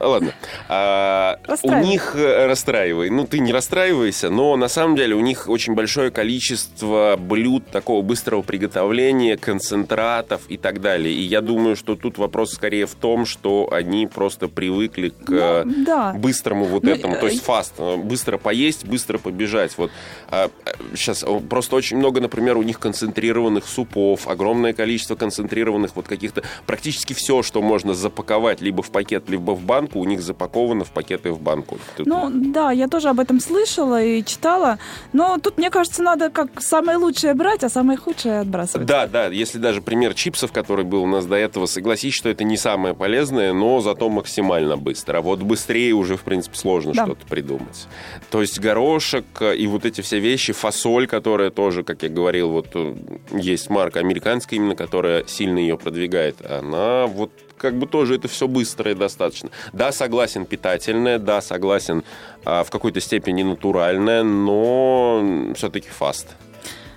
Ладно. 0.00 0.32
А, 0.68 1.38
у 1.62 1.74
них 1.76 2.14
э, 2.16 2.46
расстраивай. 2.46 3.10
Ну, 3.10 3.26
ты 3.26 3.38
не 3.38 3.52
расстраивайся, 3.52 4.30
но 4.30 4.56
на 4.56 4.68
самом 4.68 4.96
деле 4.96 5.14
у 5.14 5.20
них 5.20 5.48
очень 5.48 5.74
большое 5.74 6.10
количество 6.10 7.16
блюд 7.18 7.66
такого 7.66 8.02
быстрого 8.02 8.42
приготовления, 8.42 9.36
концентратов 9.36 10.42
и 10.48 10.56
так 10.56 10.80
далее. 10.80 11.14
И 11.14 11.22
я 11.22 11.40
думаю, 11.40 11.76
что 11.76 11.96
тут 11.96 12.18
вопрос 12.18 12.52
скорее 12.52 12.86
в 12.86 12.94
том, 12.94 13.26
что 13.26 13.68
они 13.72 14.06
просто 14.06 14.48
привыкли 14.48 15.10
к 15.10 15.28
ну, 15.28 15.36
э, 15.36 15.64
да. 15.84 16.12
быстрому 16.14 16.64
вот 16.64 16.82
ну, 16.82 16.90
этому, 16.90 17.16
то 17.16 17.26
есть 17.26 17.42
э, 17.42 17.44
фаст, 17.44 17.78
быстро 17.78 18.38
поесть, 18.38 18.84
быстро 18.84 19.18
побежать. 19.18 19.76
Вот 19.76 19.90
а, 20.30 20.50
сейчас 20.94 21.24
просто 21.48 21.76
очень 21.76 21.98
много, 21.98 22.20
например, 22.20 22.56
у 22.56 22.62
них 22.62 22.78
концентрированных 22.78 23.66
супов, 23.66 24.28
огромное 24.28 24.72
количество 24.72 25.14
концентрированных 25.14 25.96
вот 25.96 26.06
каких-то 26.06 26.42
практически 26.66 27.12
все, 27.12 27.42
что 27.42 27.62
можно 27.62 27.94
запаковать 27.94 28.60
либо 28.60 28.82
в 28.82 28.90
пакет, 28.90 29.28
либо 29.28 29.52
в 29.52 29.62
банк 29.62 29.83
банку, 29.84 29.98
у 29.98 30.04
них 30.04 30.20
запаковано 30.22 30.84
в 30.84 30.90
пакеты 30.90 31.30
в 31.30 31.40
банку. 31.40 31.78
Ну 31.98 32.30
да, 32.32 32.72
я 32.72 32.88
тоже 32.88 33.08
об 33.08 33.20
этом 33.20 33.40
слышала 33.40 34.02
и 34.02 34.24
читала, 34.24 34.78
но 35.12 35.38
тут, 35.38 35.58
мне 35.58 35.70
кажется, 35.70 36.02
надо 36.02 36.30
как 36.30 36.62
самое 36.62 36.96
лучшее 36.98 37.34
брать, 37.34 37.64
а 37.64 37.68
самое 37.68 37.98
худшее 37.98 38.40
отбрасывать. 38.40 38.86
Да, 38.86 39.06
да, 39.06 39.26
если 39.26 39.58
даже 39.58 39.80
пример 39.82 40.14
чипсов, 40.14 40.52
который 40.52 40.84
был 40.84 41.02
у 41.02 41.06
нас 41.06 41.26
до 41.26 41.36
этого, 41.36 41.66
согласись, 41.66 42.14
что 42.14 42.28
это 42.28 42.44
не 42.44 42.56
самое 42.56 42.94
полезное, 42.94 43.52
но 43.52 43.80
зато 43.80 44.08
максимально 44.08 44.76
быстро. 44.76 45.18
А 45.18 45.20
вот 45.20 45.40
быстрее 45.40 45.92
уже, 45.92 46.16
в 46.16 46.22
принципе, 46.22 46.56
сложно 46.56 46.92
да. 46.92 47.04
что-то 47.04 47.26
придумать. 47.26 47.86
То 48.30 48.40
есть 48.40 48.58
горошек 48.58 49.24
и 49.56 49.66
вот 49.66 49.84
эти 49.84 50.00
все 50.00 50.18
вещи, 50.18 50.52
фасоль, 50.52 51.06
которая 51.06 51.50
тоже, 51.50 51.82
как 51.82 52.02
я 52.02 52.08
говорил, 52.08 52.50
вот 52.50 52.68
э, 52.74 52.94
есть 53.32 53.70
марка 53.70 54.00
американская 54.00 54.58
именно, 54.58 54.74
которая 54.74 55.24
сильно 55.26 55.58
ее 55.58 55.76
продвигает, 55.76 56.44
она 56.44 57.06
вот 57.06 57.30
как 57.56 57.74
бы 57.78 57.86
тоже 57.86 58.16
это 58.16 58.28
все 58.28 58.48
быстрое 58.48 58.94
достаточно. 58.94 59.50
Да, 59.72 59.92
согласен, 59.92 60.44
питательное, 60.46 61.18
да, 61.18 61.40
согласен, 61.40 62.04
а, 62.44 62.62
в 62.64 62.70
какой-то 62.70 63.00
степени 63.00 63.42
натуральное, 63.42 64.22
но 64.22 65.52
все-таки 65.54 65.88
фаст. 65.88 66.36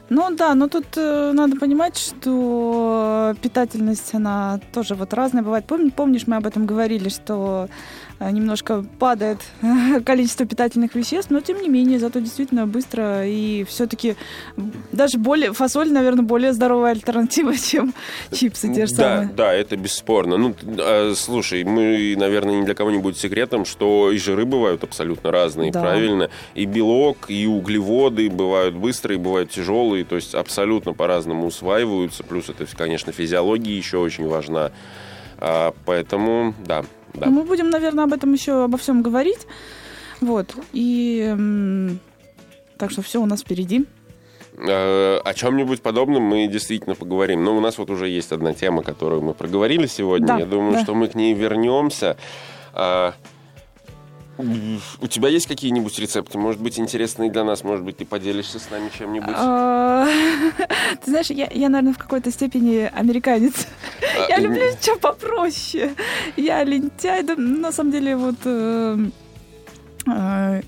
Ну 0.10 0.30
да, 0.32 0.56
но 0.56 0.70
тут 0.70 0.86
э, 0.96 1.32
надо 1.34 1.58
понимать, 1.58 1.98
что 1.98 3.36
питательность, 3.42 4.14
она 4.14 4.60
тоже 4.74 4.96
вот 4.96 5.14
разная 5.14 5.44
бывает. 5.44 5.66
Помнишь, 5.66 6.28
мы 6.28 6.38
об 6.38 6.48
этом 6.48 6.66
говорили, 6.66 7.10
что 7.10 7.68
немножко 8.20 8.84
падает 9.00 9.40
количество 10.06 10.46
питательных 10.46 10.96
веществ, 10.96 11.30
но 11.30 11.42
тем 11.42 11.62
не 11.62 11.70
менее, 11.70 12.00
зато 12.00 12.20
действительно 12.20 12.66
быстро 12.68 13.26
и 13.26 13.64
все-таки 13.66 14.16
даже 14.92 15.18
более 15.18 15.54
фасоль, 15.54 15.92
наверное, 15.92 16.24
более 16.24 16.54
здоровая 16.54 16.92
альтернатива, 16.92 17.56
чем 17.58 17.94
чипсы 18.32 18.74
те 18.74 18.86
же 18.86 18.96
да, 18.96 19.16
самые. 19.16 19.34
Да, 19.36 19.54
это 19.54 19.78
бесспорно. 19.78 20.38
Ну, 20.38 20.56
а, 20.80 21.14
слушай, 21.16 21.64
мы, 21.64 22.16
наверное, 22.18 22.60
ни 22.60 22.66
для 22.66 22.74
кого 22.74 22.92
не 22.92 23.00
будет 23.00 23.18
секретом, 23.18 23.66
что 23.66 24.12
и 24.12 24.18
жиры 24.18 24.46
бывают 24.46 24.84
абсолютно 24.84 25.32
разные, 25.32 25.72
да. 25.72 25.82
правильно? 25.82 26.30
И 26.56 26.66
белок, 26.66 27.30
и 27.30 27.46
углеводы 27.46 28.30
бывают 28.30 28.76
быстрые, 28.76 29.18
бывают 29.18 29.52
тяжелые, 29.52 30.06
то 30.06 30.16
есть 30.16 30.34
абсолютно 30.34 30.94
по-разному 30.94 31.48
усваиваются. 31.48 32.24
Плюс 32.24 32.50
это, 32.50 32.66
конечно, 32.76 33.12
физиология 33.12 33.78
еще 33.78 33.98
очень 33.98 34.28
важна. 34.28 34.72
А, 35.40 35.74
поэтому, 35.86 36.56
да, 36.66 36.84
да. 37.18 37.30
Мы 37.30 37.44
будем, 37.44 37.70
наверное, 37.70 38.06
об 38.06 38.14
этом 38.14 38.34
еще 38.34 38.64
обо 38.64 38.78
всем 38.78 39.02
говорить. 39.02 39.48
Вот. 40.22 40.56
И 40.74 41.36
так 42.78 42.92
что 42.92 43.02
все 43.02 43.22
у 43.22 43.26
нас 43.26 43.42
впереди. 43.42 43.86
Э, 44.58 45.20
о 45.24 45.34
чем-нибудь 45.34 45.82
подобном 45.82 46.24
мы 46.24 46.48
действительно 46.48 46.96
поговорим. 46.96 47.44
Но 47.44 47.56
у 47.56 47.60
нас 47.60 47.78
вот 47.78 47.90
уже 47.90 48.08
есть 48.08 48.32
одна 48.32 48.54
тема, 48.54 48.82
которую 48.82 49.22
мы 49.22 49.34
проговорили 49.34 49.86
сегодня. 49.88 50.28
Да, 50.28 50.38
Я 50.40 50.46
думаю, 50.46 50.74
да. 50.74 50.84
что 50.84 50.96
мы 50.96 51.08
к 51.08 51.16
ней 51.16 51.34
вернемся. 51.34 52.18
А, 52.74 53.14
у 55.02 55.08
тебя 55.08 55.30
есть 55.30 55.48
какие-нибудь 55.48 55.98
рецепты? 56.00 56.38
Может 56.38 56.62
быть, 56.62 56.80
интересные 56.80 57.32
для 57.32 57.44
нас? 57.44 57.64
Может 57.64 57.84
быть, 57.84 57.98
ты 57.98 58.06
поделишься 58.06 58.60
с 58.60 58.70
нами 58.70 58.92
чем-нибудь? 58.96 59.36
А, 59.36 60.08
ты 61.04 61.10
знаешь, 61.10 61.30
я, 61.30 61.50
я, 61.52 61.70
наверное, 61.70 61.94
в 61.94 61.98
какой-то 61.98 62.32
степени 62.32 62.90
американец. 62.94 63.68
Я 64.38 64.44
люблю 64.44 64.64
что 64.82 64.96
попроще. 64.98 65.96
Я 66.36 66.64
лентяй. 66.64 67.24
На 67.24 67.72
самом 67.72 67.92
деле, 67.92 68.16
вот 68.16 68.36
э, 68.46 68.98
э, 70.08 70.62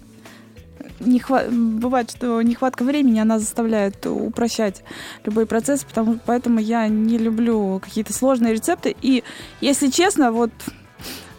не 0.99 1.19
хва... 1.19 1.43
бывает, 1.49 2.11
что 2.11 2.41
нехватка 2.41 2.83
времени, 2.83 3.19
она 3.19 3.39
заставляет 3.39 4.05
упрощать 4.05 4.83
любой 5.23 5.45
процесс, 5.45 5.83
потому, 5.83 6.19
поэтому 6.25 6.59
я 6.59 6.87
не 6.87 7.17
люблю 7.17 7.79
какие-то 7.79 8.13
сложные 8.13 8.53
рецепты. 8.53 8.95
И, 9.01 9.23
если 9.61 9.89
честно, 9.89 10.31
вот, 10.31 10.51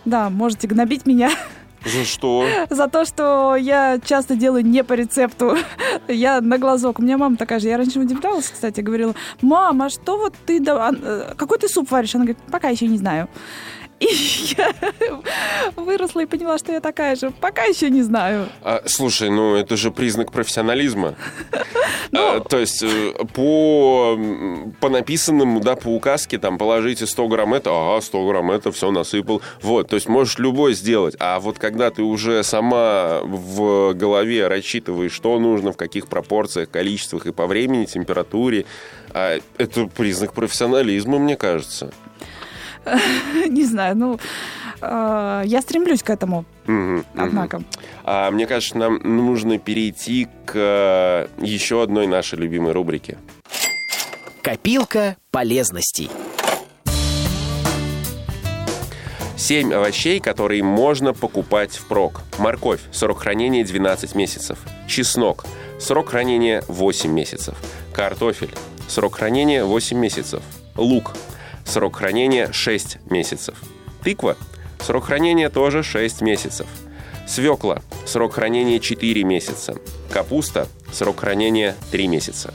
да, 0.05 0.31
можете 0.31 0.69
гнобить 0.69 1.07
меня 1.07 1.31
за 1.85 2.05
что? 2.05 2.47
За 2.69 2.89
то, 2.89 3.05
что 3.05 3.57
я 3.57 3.99
часто 4.05 4.37
делаю 4.37 4.65
не 4.65 4.85
по 4.85 4.93
рецепту. 4.93 5.57
Я 6.09 6.41
на 6.41 6.59
глазок. 6.59 6.99
У 6.99 7.03
меня 7.03 7.19
мама 7.19 7.37
такая 7.37 7.59
же. 7.59 7.69
Я 7.69 7.77
раньше 7.77 8.01
удивлялась, 8.01 8.49
кстати, 8.49 8.81
говорила, 8.81 9.15
мама, 9.41 9.87
а 9.87 9.91
что 9.91 10.19
вот 10.19 10.35
ты... 10.47 10.63
Э, 10.63 11.35
какой 11.37 11.59
ты 11.59 11.69
суп 11.69 11.91
варишь? 11.91 12.15
Она 12.15 12.25
говорит, 12.25 12.43
пока 12.51 12.69
еще 12.69 12.87
не 12.87 12.99
знаю. 12.99 13.29
И 14.01 14.07
я 14.57 14.73
выросла 15.77 16.21
и 16.21 16.27
поняла, 16.27 16.57
что 16.59 16.73
я 16.73 16.81
такая 16.81 17.17
же. 17.17 17.31
Пока 17.31 17.65
еще 17.65 17.91
не 17.91 18.03
знаю. 18.03 18.49
А, 18.63 18.83
слушай, 18.87 19.29
ну 19.29 19.55
это 19.55 19.77
же 19.77 19.91
признак 19.91 20.33
профессионализма. 20.33 21.15
Ну, 22.13 22.37
а, 22.37 22.41
то 22.41 22.59
есть 22.59 22.83
э, 22.83 23.13
по, 23.35 24.19
по 24.81 24.89
написанному, 24.89 25.61
да, 25.61 25.77
по 25.77 25.89
указке, 25.89 26.39
там, 26.39 26.59
положите 26.59 27.07
100 27.07 27.29
грамм 27.29 27.55
это, 27.55 27.71
ага, 27.71 28.01
100 28.01 28.27
грамм 28.27 28.51
это, 28.51 28.73
все 28.73 28.91
насыпал. 28.91 29.43
Вот, 29.63 29.89
то 29.89 29.95
есть 29.95 30.09
можешь 30.09 30.39
любой 30.39 30.75
сделать. 30.75 31.15
А 31.21 31.39
вот 31.39 31.61
когда 31.61 31.91
ты 31.91 32.03
уже 32.03 32.43
сама 32.43 33.21
в 33.23 33.93
голове 33.95 34.49
рассчитываешь, 34.49 35.13
что 35.13 35.39
нужно, 35.39 35.71
в 35.71 35.77
каких 35.77 36.09
пропорциях, 36.09 36.69
количествах 36.69 37.27
и 37.27 37.33
по 37.33 37.47
времени, 37.47 37.85
температуре, 37.85 38.65
а, 39.11 39.39
это 39.57 39.87
признак 39.87 40.33
профессионализма, 40.33 41.19
мне 41.19 41.37
кажется. 41.37 41.93
Не 43.49 43.65
знаю, 43.65 43.97
ну, 43.97 44.19
э, 44.81 45.43
я 45.45 45.63
стремлюсь 45.63 46.03
к 46.03 46.11
этому, 46.11 46.45
однако. 47.15 47.63
А, 48.05 48.31
мне 48.31 48.47
кажется, 48.47 48.79
нам 48.79 48.99
нужно 49.03 49.59
перейти 49.59 50.29
к 50.47 50.53
э, 50.55 51.27
еще 51.39 51.83
одной 51.83 52.07
нашей 52.07 52.39
любимой 52.39 52.73
рубрике. 52.73 53.19
Копилка 54.43 55.17
полезностей. 55.31 56.11
Семь 59.37 59.73
овощей, 59.73 60.21
которые 60.21 60.63
можно 60.63 61.15
покупать 61.15 61.73
впрок. 61.73 62.23
Морковь. 62.39 62.81
Срок 62.93 63.21
хранения 63.21 63.65
12 63.65 64.15
месяцев. 64.15 64.59
Чеснок. 64.87 65.45
Срок 65.79 66.11
хранения 66.11 66.63
8 66.69 67.11
месяцев. 67.11 67.57
Картофель. 67.93 68.55
Срок 68.87 69.17
хранения 69.17 69.65
8 69.65 69.97
месяцев. 69.97 70.43
Лук. 70.77 71.15
Срок 71.65 71.97
хранения 71.97 72.51
6 72.53 72.99
месяцев. 73.11 73.57
Тыква. 74.03 74.37
Срок 74.81 75.05
хранения 75.05 75.51
тоже 75.51 75.83
6 75.83 76.21
месяцев. 76.23 76.67
Свекла. 77.27 77.81
Срок 78.07 78.35
хранения 78.35 78.79
4 78.79 79.25
месяца. 79.25 79.77
Капуста. 80.11 80.67
Срок 80.93 81.21
хранения 81.21 81.77
3 81.93 82.09
месяца. 82.09 82.53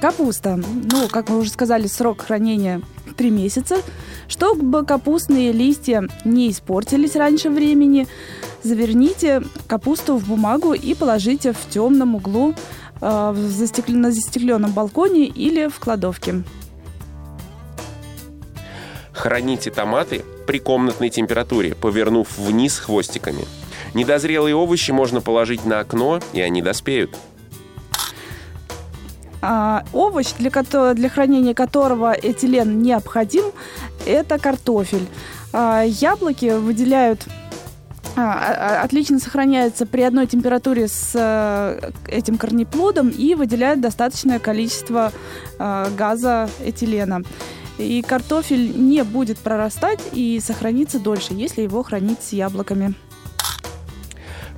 Капуста. 0.00 0.56
Ну, 0.56 1.08
как 1.08 1.28
мы 1.28 1.38
уже 1.38 1.50
сказали, 1.50 1.86
срок 1.86 2.22
хранения 2.22 2.82
3 3.16 3.30
месяца. 3.30 3.82
Чтобы 4.28 4.84
капустные 4.84 5.52
листья 5.52 6.08
не 6.24 6.50
испортились 6.50 7.16
раньше 7.16 7.50
времени, 7.50 8.06
заверните 8.62 9.42
капусту 9.66 10.16
в 10.16 10.28
бумагу 10.28 10.74
и 10.74 10.94
положите 10.94 11.52
в 11.52 11.68
темном 11.68 12.14
углу 12.14 12.54
э, 13.00 13.34
на 13.88 14.10
застекленном 14.12 14.72
балконе 14.72 15.26
или 15.26 15.68
в 15.68 15.78
кладовке. 15.80 16.42
Храните 19.18 19.72
томаты 19.72 20.24
при 20.46 20.60
комнатной 20.60 21.10
температуре, 21.10 21.74
повернув 21.74 22.38
вниз 22.38 22.78
хвостиками. 22.78 23.44
Недозрелые 23.92 24.54
овощи 24.54 24.92
можно 24.92 25.20
положить 25.20 25.66
на 25.66 25.80
окно, 25.80 26.20
и 26.32 26.40
они 26.40 26.62
доспеют. 26.62 27.16
А, 29.42 29.84
овощ, 29.92 30.28
для, 30.38 30.50
для 30.94 31.08
хранения 31.08 31.52
которого 31.52 32.12
этилен 32.12 32.80
необходим, 32.80 33.46
это 34.06 34.38
картофель. 34.38 35.08
А, 35.52 35.82
яблоки 35.82 36.56
выделяют 36.56 37.26
а, 38.14 38.80
а 38.80 38.82
отлично 38.82 39.18
сохраняются 39.18 39.84
при 39.84 40.02
одной 40.02 40.28
температуре 40.28 40.86
с 40.86 41.12
а, 41.16 41.90
этим 42.06 42.38
корнеплодом 42.38 43.08
и 43.08 43.34
выделяют 43.34 43.80
достаточное 43.80 44.38
количество 44.38 45.12
а, 45.58 45.90
газа 45.90 46.48
этилена. 46.64 47.22
И 47.78 48.02
картофель 48.02 48.76
не 48.76 49.04
будет 49.04 49.38
прорастать 49.38 50.00
и 50.12 50.40
сохранится 50.40 50.98
дольше, 50.98 51.32
если 51.34 51.62
его 51.62 51.82
хранить 51.82 52.22
с 52.22 52.32
яблоками. 52.32 52.94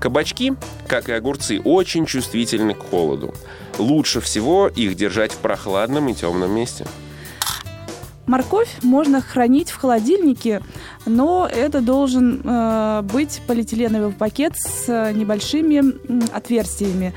Кабачки, 0.00 0.54
как 0.88 1.10
и 1.10 1.12
огурцы, 1.12 1.60
очень 1.60 2.06
чувствительны 2.06 2.72
к 2.72 2.88
холоду. 2.88 3.34
Лучше 3.78 4.20
всего 4.20 4.66
их 4.66 4.94
держать 4.94 5.32
в 5.32 5.36
прохладном 5.36 6.08
и 6.08 6.14
темном 6.14 6.52
месте. 6.52 6.86
Морковь 8.26 8.78
можно 8.82 9.20
хранить 9.20 9.70
в 9.70 9.76
холодильнике, 9.76 10.62
но 11.04 11.48
это 11.52 11.80
должен 11.80 12.40
э, 12.44 13.02
быть 13.02 13.40
полиэтиленовый 13.46 14.12
пакет 14.12 14.52
с 14.56 14.88
э, 14.88 15.12
небольшими 15.12 15.82
э, 15.82 16.20
отверстиями. 16.32 17.12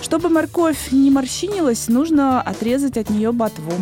Чтобы 0.00 0.30
морковь 0.30 0.90
не 0.90 1.10
морщинилась, 1.10 1.88
нужно 1.88 2.40
отрезать 2.40 2.96
от 2.96 3.10
нее 3.10 3.30
ботву. 3.30 3.72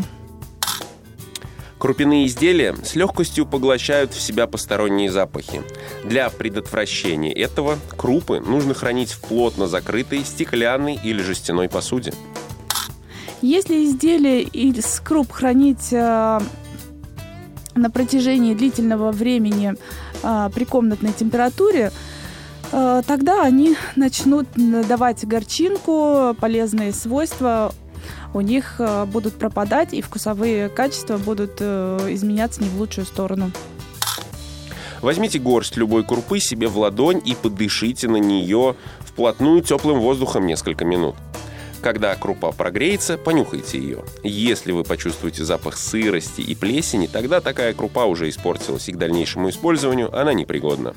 Крупяные 1.79 2.27
изделия 2.27 2.75
с 2.83 2.95
легкостью 2.95 3.45
поглощают 3.45 4.15
в 4.15 4.21
себя 4.21 4.47
посторонние 4.47 5.11
запахи. 5.11 5.63
Для 6.05 6.31
предотвращения 6.31 7.33
этого 7.33 7.79
крупы 7.97 8.41
нужно 8.41 8.73
хранить 8.73 9.11
в 9.11 9.21
плотно 9.21 9.67
закрытой 9.67 10.25
стеклянной 10.25 10.99
или 11.03 11.21
жестяной 11.21 11.69
посуде. 11.69 12.13
Если 13.43 13.85
изделие 13.85 14.43
из 14.43 15.01
круп 15.01 15.31
хранить 15.31 15.93
э, 15.93 16.41
на 17.75 17.91
протяжении 17.91 18.55
длительного 18.55 19.13
времени 19.13 19.75
э, 20.23 20.51
при 20.55 20.65
комнатной 20.65 21.13
температуре, 21.13 21.93
э, 22.73 23.03
тогда 23.07 23.43
они 23.43 23.77
начнут 23.95 24.49
давать 24.57 25.27
горчинку, 25.27 26.35
полезные 26.41 26.95
свойства 26.95 27.75
у 28.37 28.43
них 28.43 28.75
э, 28.81 29.07
будут 29.07 29.35
пропадать 29.35 29.95
и 29.95 30.03
вкусовые 30.03 30.69
качества 30.69 31.17
будут 31.17 31.53
э, 31.61 32.09
изменяться 32.11 32.63
не 32.63 32.69
в 32.69 32.79
лучшую 32.79 33.07
сторону. 33.07 33.51
Возьмите 35.01 35.39
горсть 35.39 35.79
любой 35.79 36.05
крупы 36.05 36.39
себе 36.39 36.69
в 36.69 36.77
ладонь 36.77 37.23
и 37.25 37.35
подышите 37.35 38.09
на 38.09 38.19
нее 38.19 38.77
вплотную 39.01 39.63
теплым 39.63 40.01
воздухом 40.01 40.47
несколько 40.47 40.85
минут. 40.85 41.17
Когда 41.81 42.15
крупа 42.15 42.53
прогреется, 42.53 43.17
понюхайте 43.17 43.79
ее. 43.79 44.05
Если 44.23 44.73
вы 44.73 44.85
почувствуете 44.85 45.43
запах 45.43 45.79
сырости 45.79 46.43
и 46.43 46.55
плесени, 46.55 47.07
тогда 47.07 47.41
такая 47.41 47.73
крупа 47.73 48.05
уже 48.05 48.29
испортилась, 48.29 48.89
и 48.89 48.93
к 48.93 48.99
дальнейшему 48.99 49.49
использованию 49.49 50.15
она 50.15 50.35
непригодна. 50.35 50.95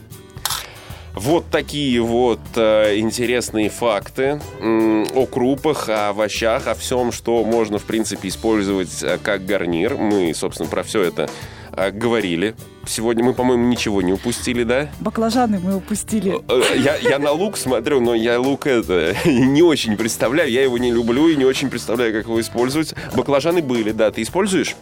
Вот 1.16 1.46
такие 1.50 2.00
вот 2.02 2.40
э, 2.56 2.98
интересные 3.00 3.70
факты 3.70 4.40
э, 4.60 5.06
о 5.16 5.26
крупах, 5.26 5.90
о 5.90 6.10
овощах, 6.10 6.68
о 6.68 6.76
всем, 6.76 7.12
что 7.12 7.44
можно, 7.44 7.78
в 7.78 7.84
принципе, 7.84 8.30
использовать 8.30 9.04
э, 9.04 9.18
как 9.22 9.46
гарнир. 9.46 9.96
Мы, 9.96 10.34
собственно, 10.34 10.70
про 10.70 10.84
все 10.84 11.02
это 11.02 11.30
э, 11.74 11.92
говорили 11.92 12.56
Сегодня 12.88 13.24
мы, 13.24 13.34
по-моему, 13.34 13.66
ничего 13.66 14.02
не 14.02 14.14
упустили, 14.14 14.64
да? 14.64 14.90
Баклажаны 15.00 15.60
мы 15.60 15.76
упустили. 15.76 16.40
Э, 16.48 16.62
э, 16.74 16.80
я, 16.80 16.96
я 16.96 17.20
на 17.20 17.32
лук 17.32 17.58
смотрю, 17.58 18.00
но 18.00 18.16
я 18.16 18.40
лук 18.40 18.68
это 18.68 19.16
не 19.26 19.62
очень 19.62 19.96
представляю. 19.96 20.50
Я 20.50 20.64
его 20.64 20.78
не 20.78 20.92
люблю 20.92 21.28
и 21.28 21.36
не 21.36 21.46
очень 21.46 21.70
представляю, 21.70 22.14
как 22.14 22.26
его 22.26 22.40
использовать. 22.42 22.96
Баклажаны 23.16 23.62
были, 23.62 23.92
да. 23.92 24.12
Ты 24.12 24.24
используешь? 24.24 24.76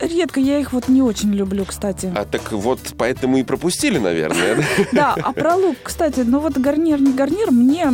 Редко. 0.00 0.40
Я 0.40 0.58
их 0.58 0.72
вот 0.72 0.88
не 0.88 1.00
очень 1.00 1.32
люблю, 1.32 1.64
кстати. 1.64 2.12
А 2.14 2.24
так 2.24 2.52
вот 2.52 2.80
поэтому 2.96 3.38
и 3.38 3.44
пропустили, 3.44 3.98
наверное. 3.98 4.62
Да, 4.92 5.14
а 5.22 5.32
про 5.32 5.54
лук, 5.54 5.76
кстати, 5.82 6.20
ну 6.20 6.40
вот 6.40 6.58
гарнир, 6.58 7.00
не 7.00 7.12
гарнир. 7.12 7.50
Мне 7.50 7.86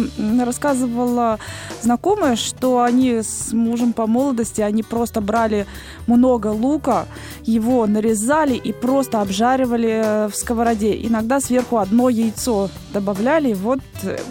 рассказывала 0.45 1.38
знакомая, 1.80 2.36
что 2.36 2.82
они 2.82 3.20
с 3.22 3.53
мужем 3.53 3.92
по 3.92 4.07
молодости, 4.07 4.62
они 4.62 4.82
просто 4.82 5.20
брали 5.20 5.66
много 6.07 6.49
лука, 6.49 7.07
его 7.45 7.86
нарезали 7.86 8.55
и 8.55 8.72
просто 8.72 9.20
обжарили 9.20 9.43
обжаривали 9.45 10.01
э, 10.03 10.28
в 10.28 10.34
сковороде. 10.34 10.95
Иногда 11.07 11.40
сверху 11.40 11.76
одно 11.78 12.09
яйцо 12.09 12.70
добавляли. 12.92 13.53
Вот, 13.53 13.80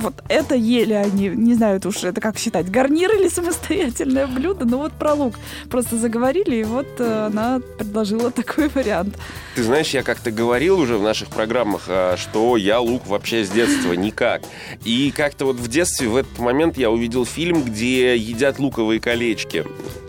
вот 0.02 0.14
это 0.28 0.56
ели 0.56 0.94
они. 0.94 1.30
Не 1.30 1.54
знаю 1.54 1.80
уж 1.86 2.04
это 2.04 2.20
как 2.20 2.38
считать, 2.38 2.70
гарнир 2.72 3.14
или 3.16 3.30
самостоятельное 3.30 4.28
блюдо. 4.28 4.66
Но 4.66 4.78
вот 4.78 4.94
про 4.94 5.14
лук 5.14 5.36
просто 5.70 5.98
заговорили, 5.98 6.58
и 6.58 6.64
вот 6.64 6.88
э, 6.98 7.28
она 7.28 7.62
предложила 7.78 8.32
такой 8.42 8.70
вариант. 8.70 9.18
Ты 9.56 9.64
знаешь, 9.64 9.90
я 9.90 10.02
как-то 10.02 10.32
говорил 10.32 10.80
уже 10.80 10.98
в 10.98 11.04
наших 11.04 11.30
программах, 11.30 11.84
а, 11.88 12.16
что 12.18 12.58
я 12.58 12.80
лук 12.80 13.06
вообще 13.08 13.46
с 13.46 13.50
детства 13.50 13.94
никак. 14.08 14.42
И 14.84 15.12
как-то 15.16 15.46
вот 15.46 15.58
в 15.58 15.68
детстве 15.68 16.08
в 16.08 16.16
этот 16.16 16.40
момент 16.40 16.78
я 16.78 16.90
увидел 16.90 17.26
фильм, 17.26 17.64
где 17.64 18.18
едят 18.18 18.58
луковые 18.58 19.00
колечки. 19.00 19.66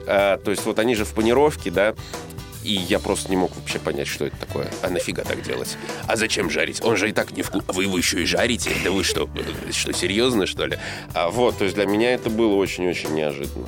А, 0.06 0.38
то 0.38 0.50
есть 0.50 0.64
вот 0.64 0.78
они 0.78 0.94
же 0.94 1.04
в 1.04 1.12
панировке, 1.12 1.70
да, 1.70 1.94
и 2.64 2.72
я 2.72 2.98
просто 2.98 3.30
не 3.30 3.36
мог 3.36 3.54
вообще 3.54 3.78
понять, 3.78 4.08
что 4.08 4.24
это 4.24 4.36
такое. 4.36 4.68
А 4.82 4.88
нафига 4.88 5.22
так 5.22 5.42
делать? 5.42 5.76
А 6.08 6.16
зачем 6.16 6.50
жарить? 6.50 6.82
Он 6.82 6.96
же 6.96 7.10
и 7.10 7.12
так 7.12 7.32
не 7.32 7.42
вкус... 7.42 7.62
Вы 7.68 7.84
его 7.84 7.98
еще 7.98 8.22
и 8.22 8.26
жарите? 8.26 8.70
Да 8.82 8.90
вы 8.90 9.04
что, 9.04 9.28
что, 9.70 9.92
серьезно, 9.92 10.46
что 10.46 10.66
ли? 10.66 10.78
А 11.12 11.30
вот, 11.30 11.58
то 11.58 11.64
есть 11.64 11.76
для 11.76 11.86
меня 11.86 12.14
это 12.14 12.30
было 12.30 12.54
очень-очень 12.54 13.14
неожиданно. 13.14 13.66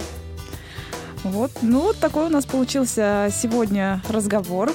Вот, 1.22 1.50
ну 1.62 1.80
вот 1.80 1.98
такой 1.98 2.26
у 2.26 2.28
нас 2.28 2.46
получился 2.46 3.28
сегодня 3.32 4.02
разговор. 4.08 4.72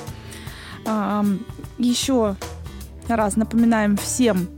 Еще 1.77 2.35
раз 3.07 3.35
напоминаем 3.35 3.97
всем, 3.97 4.49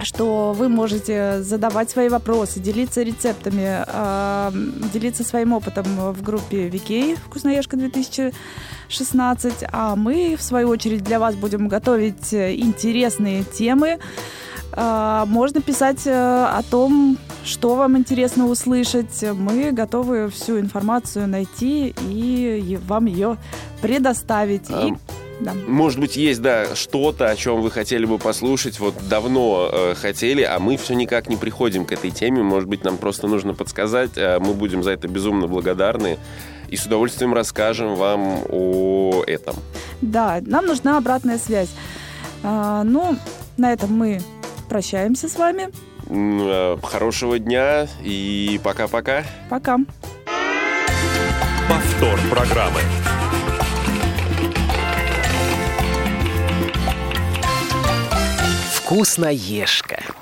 что 0.00 0.52
вы 0.52 0.68
можете 0.68 1.42
задавать 1.42 1.90
свои 1.90 2.08
вопросы, 2.08 2.60
делиться 2.60 3.02
рецептами, 3.02 3.84
делиться 4.92 5.24
своим 5.24 5.52
опытом 5.52 5.84
в 6.12 6.22
группе 6.22 6.68
Викей 6.68 7.16
«Вкусноежка 7.16 7.76
2016», 8.92 9.68
а 9.72 9.96
мы, 9.96 10.36
в 10.38 10.42
свою 10.42 10.68
очередь, 10.68 11.02
для 11.02 11.18
вас 11.18 11.34
будем 11.34 11.68
готовить 11.68 12.32
интересные 12.32 13.44
темы. 13.44 13.98
А, 14.74 15.26
можно 15.26 15.60
писать 15.60 16.06
э, 16.06 16.10
о 16.12 16.62
том, 16.62 17.18
что 17.44 17.74
вам 17.74 17.98
интересно 17.98 18.46
услышать. 18.46 19.22
Мы 19.22 19.70
готовы 19.72 20.30
всю 20.30 20.58
информацию 20.58 21.28
найти 21.28 21.94
и 22.08 22.78
вам 22.86 23.06
ее 23.06 23.36
предоставить. 23.82 24.70
А, 24.70 24.86
и 24.86 24.94
да. 25.40 25.52
Может 25.66 25.98
быть, 25.98 26.16
есть, 26.16 26.40
да, 26.40 26.74
что-то, 26.74 27.28
о 27.28 27.36
чем 27.36 27.62
вы 27.62 27.70
хотели 27.70 28.06
бы 28.06 28.18
послушать, 28.18 28.78
вот 28.78 28.94
давно 29.08 29.68
э, 29.72 29.94
хотели, 29.94 30.42
а 30.42 30.58
мы 30.58 30.76
все 30.76 30.94
никак 30.94 31.28
не 31.28 31.36
приходим 31.36 31.84
к 31.84 31.92
этой 31.92 32.10
теме. 32.10 32.42
Может 32.42 32.68
быть, 32.68 32.84
нам 32.84 32.96
просто 32.96 33.26
нужно 33.26 33.52
подсказать. 33.52 34.12
Э, 34.16 34.38
мы 34.38 34.54
будем 34.54 34.82
за 34.82 34.92
это 34.92 35.08
безумно 35.08 35.48
благодарны 35.48 36.18
и 36.72 36.76
с 36.76 36.86
удовольствием 36.86 37.34
расскажем 37.34 37.94
вам 37.96 38.44
о 38.48 39.22
этом. 39.26 39.56
Да, 40.00 40.40
нам 40.40 40.64
нужна 40.64 40.96
обратная 40.96 41.38
связь. 41.38 41.68
А, 42.42 42.82
ну, 42.82 43.16
на 43.58 43.74
этом 43.74 43.92
мы 43.92 44.22
прощаемся 44.70 45.28
с 45.28 45.36
вами. 45.36 45.68
Э, 46.08 46.78
хорошего 46.82 47.38
дня 47.38 47.86
и 48.02 48.58
пока-пока. 48.64 49.22
Пока. 49.50 49.78
Повтор 51.68 52.18
программы. 52.30 52.80
«Вкусноежка». 58.74 60.21